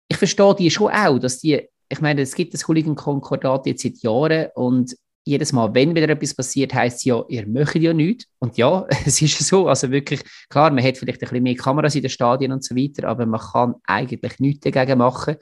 Ich 0.09 0.17
verstehe 0.17 0.55
die 0.55 0.71
schon 0.71 0.93
auch, 0.93 1.19
dass 1.19 1.41
die, 1.41 1.69
ich 1.89 2.01
meine, 2.01 2.23
es 2.23 2.35
gibt 2.35 2.55
das 2.55 2.67
Hooligan-Konkordat 2.69 3.67
jetzt 3.67 3.83
seit 3.83 3.99
Jahren 3.99 4.51
und 4.55 4.97
jedes 5.25 5.53
Mal, 5.53 5.73
wenn 5.75 5.95
wieder 5.95 6.09
etwas 6.09 6.35
passiert, 6.35 6.75
heißt 6.75 6.99
es 6.99 7.05
ja, 7.05 7.23
ihr 7.29 7.47
möchtet 7.47 7.83
ja 7.83 7.93
nichts. 7.93 8.27
Und 8.39 8.57
ja, 8.57 8.87
es 9.07 9.21
ist 9.21 9.39
so. 9.39 9.69
Also 9.69 9.91
wirklich, 9.91 10.23
klar, 10.49 10.71
man 10.71 10.85
hat 10.85 10.97
vielleicht 10.97 11.23
ein 11.23 11.29
bisschen 11.29 11.43
mehr 11.43 11.57
Kameras 11.57 11.95
in 11.95 12.03
den 12.03 12.11
Stadien 12.11 12.53
und 12.53 12.65
so 12.65 12.75
weiter, 12.75 13.09
aber 13.09 13.27
man 13.27 13.41
kann 13.41 13.75
eigentlich 13.85 14.39
nichts 14.41 14.61
dagegen 14.61 14.99
machen. 14.99 15.37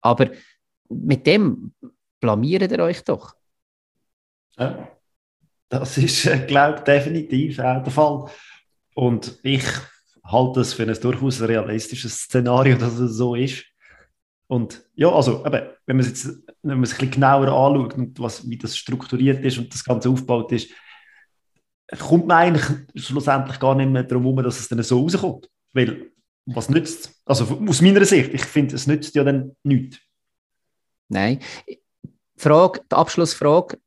Aber 0.00 0.30
mit 0.88 1.26
dem 1.26 1.72
blamiert 2.20 2.70
ihr 2.70 2.78
euch 2.80 3.02
doch. 3.02 3.34
Ja, 4.56 4.88
das 5.68 5.98
ist, 5.98 6.26
äh, 6.26 6.44
glaube 6.46 6.78
ich, 6.78 6.84
definitiv 6.84 7.58
auch 7.58 7.82
der 7.82 7.92
Fall. 7.92 8.26
Und 8.94 9.38
ich 9.42 9.64
halte 10.24 10.60
es 10.60 10.74
für 10.74 10.82
ein 10.82 11.00
durchaus 11.00 11.40
realistisches 11.40 12.20
Szenario, 12.20 12.76
dass 12.76 12.98
es 12.98 13.16
so 13.16 13.34
ist. 13.34 13.64
Und 14.48 14.84
ja, 14.94 15.10
also 15.10 15.44
eben, 15.46 15.68
wenn 15.86 15.96
man 15.96 16.04
es 16.04 16.08
jetzt 16.08 16.42
wenn 16.62 16.76
man 16.76 16.84
es 16.84 16.92
ein 16.92 16.98
bisschen 16.98 17.10
genauer 17.12 17.48
anschaut 17.48 17.94
und 17.94 18.18
was, 18.20 18.48
wie 18.48 18.56
das 18.56 18.76
strukturiert 18.76 19.44
ist 19.44 19.58
und 19.58 19.72
das 19.72 19.84
Ganze 19.84 20.08
aufgebaut 20.08 20.52
ist, 20.52 20.70
kommt 21.98 22.26
man 22.26 22.38
eigentlich 22.38 22.64
schlussendlich 22.94 23.58
gar 23.58 23.74
nicht 23.74 23.90
mehr 23.90 24.04
darum 24.04 24.24
herum, 24.24 24.42
dass 24.42 24.60
es 24.60 24.68
dann 24.68 24.82
so 24.82 25.00
rauskommt. 25.00 25.50
Weil, 25.72 26.12
was 26.46 26.68
nützt 26.68 27.06
es? 27.06 27.22
Also 27.24 27.60
aus 27.66 27.82
meiner 27.82 28.04
Sicht, 28.04 28.32
ich 28.32 28.44
finde, 28.44 28.76
es 28.76 28.86
nützt 28.86 29.14
ja 29.14 29.24
dann 29.24 29.56
nichts. 29.62 29.98
Nein. 31.08 31.40
Frage, 32.36 32.80
die 32.90 32.96
Abschlussfrage, 32.96 33.78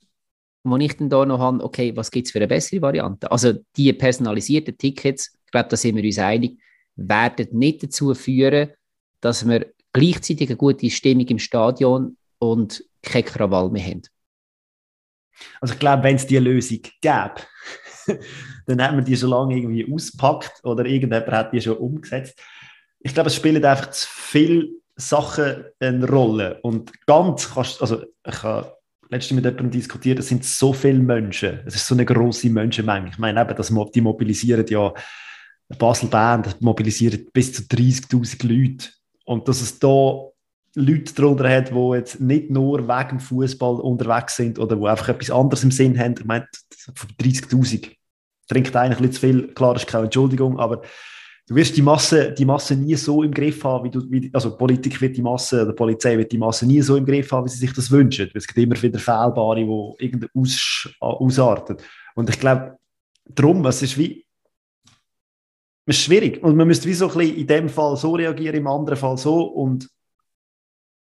die 0.63 0.85
ich 0.85 0.97
dann 0.97 1.09
da 1.09 1.25
noch 1.25 1.39
habe, 1.39 1.63
okay, 1.63 1.95
was 1.95 2.11
gibt 2.11 2.27
es 2.27 2.31
für 2.31 2.39
eine 2.39 2.47
bessere 2.47 2.81
Variante? 2.81 3.31
Also 3.31 3.53
die 3.75 3.91
personalisierten 3.93 4.77
Tickets, 4.77 5.37
ich 5.45 5.51
glaube, 5.51 5.69
da 5.69 5.77
sind 5.77 5.95
wir 5.95 6.03
uns 6.03 6.19
einig, 6.19 6.59
werden 6.95 7.47
nicht 7.51 7.83
dazu 7.83 8.13
führen, 8.13 8.71
dass 9.21 9.47
wir 9.47 9.73
gleichzeitig 9.95 10.49
eine 10.49 10.57
gute 10.57 10.89
Stimmung 10.89 11.25
im 11.27 11.39
Stadion 11.39 12.17
und 12.37 12.83
kein 13.01 13.23
Krawall 13.23 13.69
mehr 13.69 13.85
haben. 13.85 14.01
Also 15.61 15.73
ich 15.73 15.79
glaube, 15.79 16.03
wenn 16.03 16.17
es 16.17 16.27
diese 16.27 16.41
Lösung 16.41 16.79
gäbe, 17.01 17.35
dann 18.65 18.81
hat 18.81 18.93
man 18.93 19.05
die 19.05 19.15
schon 19.15 19.29
lange 19.29 19.55
irgendwie 19.55 19.91
auspackt 19.91 20.63
oder 20.63 20.85
irgendjemand 20.85 21.27
hat 21.27 21.53
die 21.53 21.61
schon 21.61 21.77
umgesetzt. 21.77 22.37
Ich 22.99 23.13
glaube, 23.13 23.27
es 23.27 23.35
spielen 23.35 23.63
einfach 23.63 23.91
zu 23.91 24.07
viele 24.09 24.67
Sachen 24.97 25.63
eine 25.79 26.07
Rolle 26.07 26.59
und 26.61 26.91
ganz 27.05 27.53
kannst, 27.53 27.81
also 27.81 28.03
ich 28.27 28.43
habe 28.43 28.75
letztens 29.09 29.35
mit 29.35 29.45
jemandem 29.45 29.71
diskutiert, 29.71 30.19
es 30.19 30.27
sind 30.27 30.43
so 30.43 30.73
viele 30.73 30.99
Menschen, 30.99 31.61
es 31.65 31.75
ist 31.75 31.87
so 31.87 31.95
eine 31.95 32.05
große 32.05 32.49
Menschenmenge. 32.49 33.09
Ich 33.09 33.17
meine 33.17 33.41
eben, 33.41 33.55
dass 33.55 33.71
die 33.91 34.01
mobilisieren 34.01 34.65
ja 34.67 34.93
Basel-Bern, 35.77 36.53
mobilisiert 36.59 37.31
bis 37.31 37.53
zu 37.53 37.61
30'000 37.63 38.47
Leute 38.47 38.89
und 39.25 39.47
dass 39.47 39.61
es 39.61 39.79
da 39.79 40.29
Leute 40.75 41.13
darunter 41.13 41.49
hat, 41.49 41.71
die 41.71 41.95
jetzt 41.95 42.19
nicht 42.19 42.49
nur 42.49 42.87
wegen 42.87 43.19
Fußball 43.19 43.79
unterwegs 43.79 44.35
sind 44.35 44.59
oder 44.59 44.75
die 44.75 44.85
einfach 44.85 45.09
etwas 45.09 45.31
anderes 45.31 45.63
im 45.63 45.71
Sinn 45.71 45.97
haben. 45.97 46.15
Ich 46.17 46.25
meine, 46.25 46.47
30.000. 47.21 47.91
trinkt 48.47 48.75
eigentlich 48.75 48.99
ein 48.99 49.07
bisschen 49.07 49.11
zu 49.13 49.19
viel. 49.19 49.53
Klar, 49.53 49.75
ist 49.75 49.87
keine 49.87 50.05
Entschuldigung, 50.05 50.59
aber 50.59 50.81
du 51.47 51.55
wirst 51.55 51.77
die 51.77 51.81
Masse, 51.81 52.33
die 52.33 52.43
Masse 52.43 52.75
nie 52.75 52.95
so 52.95 53.23
im 53.23 53.33
Griff 53.33 53.63
haben, 53.63 53.85
wie 53.85 53.89
du, 53.89 54.01
wie, 54.11 54.29
also 54.33 54.57
Politik 54.57 54.99
wird 54.99 55.15
die 55.15 55.21
Masse, 55.21 55.63
oder 55.63 55.71
Polizei 55.71 56.17
wird 56.17 56.31
die 56.33 56.37
Masse 56.37 56.65
nie 56.65 56.81
so 56.81 56.97
im 56.97 57.05
Griff 57.05 57.31
haben, 57.31 57.45
wie 57.45 57.49
sie 57.49 57.59
sich 57.59 57.73
das 57.73 57.89
wünschen. 57.89 58.29
Es 58.33 58.45
gibt 58.45 58.59
immer 58.59 58.81
wieder 58.81 58.99
Fehlbare, 58.99 59.55
die 59.55 60.05
irgendwie 60.05 60.27
aus, 60.35 60.89
ausarten. 60.99 61.77
Und 62.15 62.29
ich 62.29 62.39
glaube, 62.39 62.77
darum, 63.29 63.65
es 63.65 63.81
ist 63.81 63.97
wie, 63.97 64.24
ist 65.85 65.99
schwierig. 65.99 66.41
Und 66.43 66.55
man 66.55 66.67
müsste 66.67 66.87
wie 66.87 66.93
so 66.93 67.09
ein 67.09 67.17
bisschen 67.17 67.37
in 67.37 67.47
dem 67.47 67.69
Fall 67.69 67.95
so 67.97 68.13
reagieren, 68.13 68.55
im 68.55 68.67
anderen 68.67 68.97
Fall 68.97 69.17
so. 69.17 69.43
Und 69.43 69.89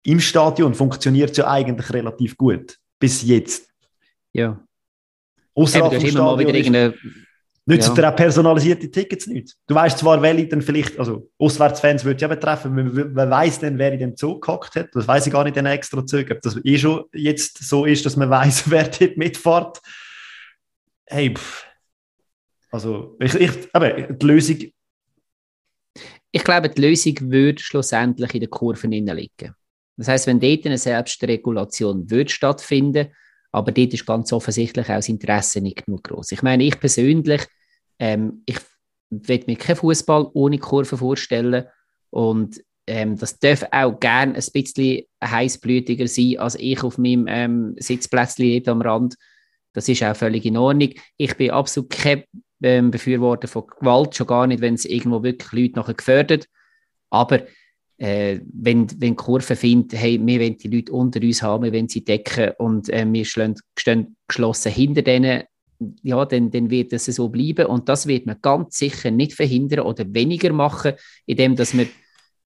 im 0.04 0.20
Stadion 0.20 0.74
funktioniert 0.74 1.32
es 1.32 1.38
ja 1.38 1.48
eigentlich 1.50 1.92
relativ 1.92 2.38
gut. 2.38 2.78
Bis 3.00 3.24
jetzt. 3.24 3.70
Ja. 4.34 4.60
Vom 5.54 5.66
hast 5.66 5.76
immer 5.76 6.24
mal 6.24 6.40
wieder 6.40 6.54
irgendeine. 6.54 6.94
Nützen 7.68 7.96
Ja. 7.96 8.02
dir 8.02 8.10
auch 8.10 8.16
personalisierte 8.16 8.92
Tickets 8.92 9.26
nicht. 9.26 9.56
Du 9.66 9.74
weißt 9.74 9.98
zwar, 9.98 10.22
welche 10.22 10.48
dann 10.48 10.62
vielleicht, 10.62 11.00
also 11.00 11.32
Auswärtsfans 11.40 12.06
würde 12.06 12.22
ja 12.22 12.28
betreffen, 12.28 12.76
man, 12.76 13.14
man 13.14 13.30
weiß 13.30 13.60
dann, 13.60 13.80
wer 13.80 13.92
in 13.92 14.00
dem 14.00 14.16
Zug 14.16 14.46
gehockt 14.46 14.76
hat. 14.76 14.90
Das 14.94 15.08
weiß 15.08 15.26
ich 15.26 15.34
gar 15.34 15.44
nicht 15.44 15.56
den 15.56 15.66
extra 15.66 16.06
Zug, 16.06 16.30
ob 16.30 16.42
das 16.42 16.60
eh 16.64 16.78
schon 16.78 17.06
jetzt 17.12 17.68
so 17.68 17.86
ist, 17.86 18.06
dass 18.06 18.18
man 18.18 18.30
weiß, 18.30 18.66
wer 18.70 18.88
dort 18.88 19.18
mitfährt. 19.18 19.82
Hey, 21.08 21.34
pff. 21.34 21.66
Also 22.76 23.16
ich, 23.20 23.34
ich, 23.36 23.52
aber 23.74 23.90
die 23.92 24.26
Lösung, 24.26 24.58
Ich 26.32 26.44
glaube, 26.44 26.70
die 26.70 26.82
Lösung 26.82 27.16
würde 27.32 27.62
schlussendlich 27.62 28.34
in 28.34 28.42
den 28.42 28.50
Kurven 28.50 28.92
liegen. 28.92 29.56
Das 29.96 30.10
heißt, 30.10 30.28
wenn 30.28 30.42
dort 30.42 30.66
eine 30.66 30.78
Selbstregulation 30.78 32.10
würde 32.12 32.30
stattfinden, 32.30 33.08
aber 33.54 33.72
dort 33.72 33.94
ist 33.94 34.06
ganz 34.06 34.34
offensichtlich 34.34 34.90
auch 34.90 34.96
das 34.96 35.08
Interesse 35.08 35.62
nicht 35.62 35.86
genug 35.86 36.04
groß. 36.04 36.34
Ich 36.34 36.44
meine, 36.44 36.66
ich 36.66 36.78
persönlich, 36.78 37.42
ähm, 38.00 38.44
ich 38.46 38.58
will 39.10 39.44
mir 39.48 39.56
keinen 39.56 39.78
Fußball 39.78 40.30
ohne 40.34 40.60
Kurven 40.60 40.98
vorstellen 40.98 41.64
und 42.10 42.62
ähm, 42.86 43.18
das 43.18 43.40
darf 43.40 43.66
auch 43.72 43.98
gern 43.98 44.36
ein 44.36 44.44
bisschen 44.52 45.04
heißblütiger 45.24 46.10
sein, 46.10 46.38
als 46.38 46.56
ich 46.56 46.84
auf 46.84 46.98
meinem 46.98 47.28
ähm, 47.30 47.76
Sitzplätzchen 47.80 48.68
am 48.68 48.82
Rand. 48.82 49.16
Das 49.72 49.88
ist 49.88 50.04
auch 50.04 50.16
völlig 50.16 50.46
in 50.46 50.58
Ordnung. 50.58 50.90
Ich 51.16 51.36
bin 51.38 51.52
absolut 51.52 51.90
kein 51.90 52.26
ähm, 52.66 52.92
Befürworter 52.92 53.48
von 53.48 53.68
Gewalt, 53.68 54.16
schon 54.16 54.28
gar 54.28 54.48
nicht, 54.48 54.62
wenn 54.62 54.74
es 54.74 54.86
irgendwo 54.86 55.22
wirklich 55.24 55.52
Leute 55.52 55.76
nachher 55.76 55.94
gefördert. 55.94 56.48
Aber 57.10 57.44
äh, 57.98 58.40
wenn, 58.52 58.88
wenn 59.00 59.16
Kurve 59.16 59.56
findet, 59.56 60.00
hey, 60.00 60.20
wir 60.22 60.40
wollen 60.40 60.58
die 60.58 60.68
Leute 60.68 60.92
unter 60.92 61.22
uns 61.22 61.42
haben, 61.44 61.64
wir 61.64 61.74
wollen 61.74 61.88
sie 61.88 62.04
decken 62.04 62.54
und 62.58 62.90
äh, 62.90 63.06
wir 63.08 63.24
schlagen, 63.24 63.56
stehen 63.78 64.18
geschlossen 64.28 64.72
hinter 64.72 65.04
denen, 65.04 65.44
ja, 66.02 66.26
dann, 66.26 66.50
dann 66.50 66.70
wird 66.70 66.92
es 66.94 67.06
so 67.06 67.30
bleiben. 67.30 67.68
Und 67.68 67.88
das 67.88 68.08
wird 68.08 68.26
man 68.26 68.38
ganz 68.42 68.78
sicher 68.78 69.12
nicht 69.12 69.34
verhindern 69.34 69.82
oder 69.82 70.06
weniger 70.08 70.52
machen, 70.52 70.94
indem 71.26 71.56
dass 71.56 71.74
man 71.74 71.88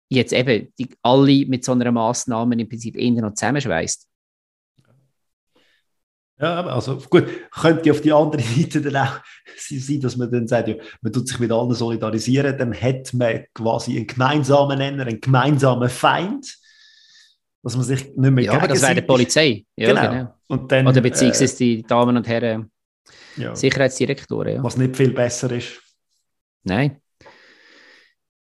jetzt 0.08 0.32
eben 0.32 0.72
die, 0.78 0.88
alle 1.02 1.44
mit 1.46 1.64
so 1.64 1.72
einer 1.72 1.92
Maßnahme 1.92 2.54
im 2.54 2.68
Prinzip 2.68 2.96
eher 2.96 3.20
noch 3.20 3.34
zusammenschweißt. 3.34 4.06
Ja, 6.38 6.66
also 6.66 6.98
gut, 6.98 7.24
könnte 7.50 7.90
auf 7.90 8.00
die 8.02 8.12
andere 8.12 8.42
Seite 8.42 8.82
dann 8.82 8.96
auch 8.96 9.20
sein, 9.56 10.00
dass 10.00 10.16
man 10.16 10.30
dann 10.30 10.46
sagt, 10.46 10.68
ja, 10.68 10.74
man 11.00 11.12
tut 11.12 11.28
sich 11.28 11.38
mit 11.38 11.50
allen 11.50 11.72
solidarisieren, 11.72 12.58
dann 12.58 12.74
hat 12.74 13.12
man 13.14 13.44
quasi 13.54 13.96
einen 13.96 14.06
gemeinsamen 14.06 14.78
Nenner, 14.78 15.06
einen 15.06 15.20
gemeinsamen 15.20 15.88
Feind, 15.88 16.58
dass 17.62 17.74
man 17.74 17.84
sich 17.84 18.14
nicht 18.14 18.30
mehr 18.30 18.44
Ja, 18.44 18.52
aber 18.52 18.68
das 18.68 18.82
wäre 18.82 18.96
die 18.96 19.02
Polizei. 19.02 19.64
Ja, 19.76 19.88
genau. 19.88 20.10
genau. 20.10 20.34
Und 20.48 20.70
dann, 20.70 20.86
Oder 20.86 21.00
beziehungsweise 21.00 21.56
die 21.56 21.82
Damen 21.82 22.16
und 22.16 22.28
Herren 22.28 22.70
äh, 23.38 23.42
ja, 23.42 23.56
Sicherheitsdirektoren. 23.56 24.56
Ja. 24.56 24.62
was 24.62 24.76
nicht 24.76 24.94
viel 24.94 25.10
besser 25.10 25.50
ist. 25.50 25.80
Nein. 26.64 27.00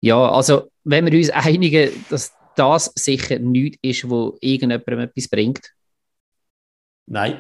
Ja, 0.02 0.32
also 0.32 0.72
wenn 0.84 1.06
wir 1.06 1.18
uns 1.18 1.30
einigen, 1.30 1.92
dass 2.10 2.34
das 2.56 2.92
sicher 2.96 3.40
nichts 3.40 3.78
ist, 3.82 4.10
wo 4.10 4.38
irgendjemandem 4.42 5.00
etwas 5.00 5.28
bringt. 5.28 5.74
Nein, 7.06 7.40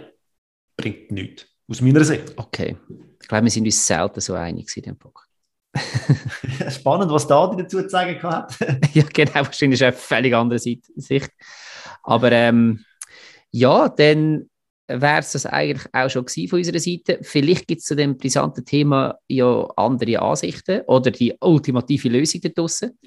bringt 0.75 1.11
nichts. 1.11 1.45
Aus 1.69 1.81
meiner 1.81 2.03
Sicht. 2.03 2.33
Okay. 2.35 2.77
Ich 3.21 3.27
glaube, 3.27 3.45
wir 3.45 3.51
sind 3.51 3.65
uns 3.65 3.87
selten 3.87 4.19
so 4.19 4.33
einig 4.33 4.75
in 4.75 4.83
dem 4.83 4.97
Punkt. 4.97 5.19
Spannend, 6.69 7.11
was 7.11 7.25
da 7.25 7.47
dazu 7.47 7.81
zu 7.81 7.89
sagen 7.89 8.21
hat. 8.21 8.55
ja, 8.93 9.03
genau, 9.11 9.35
wahrscheinlich 9.35 9.79
ist 9.79 9.83
eine 9.83 9.93
völlig 9.93 10.35
andere 10.35 10.59
Sicht. 10.59 11.31
Aber 12.03 12.31
ähm, 12.31 12.83
ja, 13.51 13.89
dann 13.89 14.49
wäre 14.87 15.19
es 15.19 15.31
das 15.31 15.45
eigentlich 15.45 15.87
auch 15.93 16.09
schon 16.09 16.25
gewesen 16.25 16.49
von 16.49 16.59
unserer 16.59 16.79
Seite. 16.79 17.19
Vielleicht 17.21 17.67
gibt 17.67 17.79
es 17.79 17.87
zu 17.87 17.95
dem 17.95 18.17
brisanten 18.17 18.65
Thema 18.65 19.17
ja 19.27 19.65
andere 19.77 20.21
Ansichten 20.21 20.81
oder 20.81 21.11
die 21.11 21.33
ultimative 21.39 22.09
Lösung 22.09 22.41
da 22.41 22.49
draussen, 22.49 22.99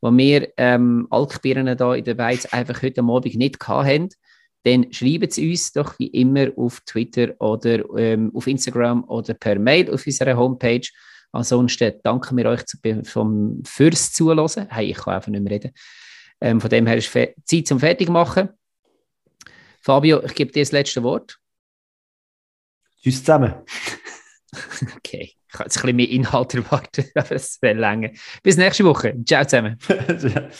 wo 0.00 0.16
wir 0.16 0.48
ähm, 0.56 1.06
Alkbirnen 1.10 1.76
da 1.76 1.94
in 1.94 2.04
der 2.04 2.14
Beiz 2.14 2.46
einfach 2.46 2.80
heute 2.82 3.02
Abend 3.02 3.34
nicht 3.34 3.68
hatten. 3.68 4.08
Dann 4.66 4.92
schreiben 4.92 5.30
Sie 5.30 5.48
uns 5.48 5.72
doch 5.72 5.96
wie 6.00 6.08
immer 6.08 6.48
auf 6.56 6.80
Twitter 6.80 7.40
oder 7.40 7.84
ähm, 7.96 8.32
auf 8.34 8.48
Instagram 8.48 9.04
oder 9.04 9.34
per 9.34 9.60
Mail 9.60 9.88
auf 9.94 10.04
unserer 10.04 10.36
Homepage. 10.36 10.88
Ansonsten 11.30 11.92
danken 12.02 12.36
wir 12.36 12.46
euch 12.46 12.66
zu, 12.66 12.76
vom, 13.04 13.62
fürs 13.64 14.12
Zuhören. 14.12 14.66
Hey, 14.68 14.90
ich 14.90 14.96
kann 14.96 15.14
einfach 15.14 15.30
nicht 15.30 15.42
mehr 15.44 15.52
reden. 15.52 15.70
Ähm, 16.40 16.60
von 16.60 16.68
dem 16.68 16.86
her 16.86 16.96
ist 16.96 17.06
fe- 17.06 17.34
Zeit 17.44 17.68
zum 17.68 17.78
Fertigmachen. 17.78 18.48
Fabio, 19.80 20.22
ich 20.24 20.34
gebe 20.34 20.50
dir 20.50 20.62
das 20.62 20.72
letzte 20.72 21.02
Wort. 21.04 21.38
Tschüss 23.02 23.20
zusammen. 23.20 23.54
Okay, 24.96 25.34
ich 25.48 25.54
habe 25.54 25.64
jetzt 25.64 25.76
ein 25.76 25.82
bisschen 25.82 25.96
mehr 25.96 26.08
Inhalt 26.08 26.54
erwartet, 26.54 27.10
aber 27.14 27.32
es 27.32 27.60
wäre 27.60 27.78
länger. 27.78 28.10
Bis 28.42 28.56
nächste 28.56 28.84
Woche. 28.84 29.14
Ciao 29.26 29.44
zusammen. 29.44 29.78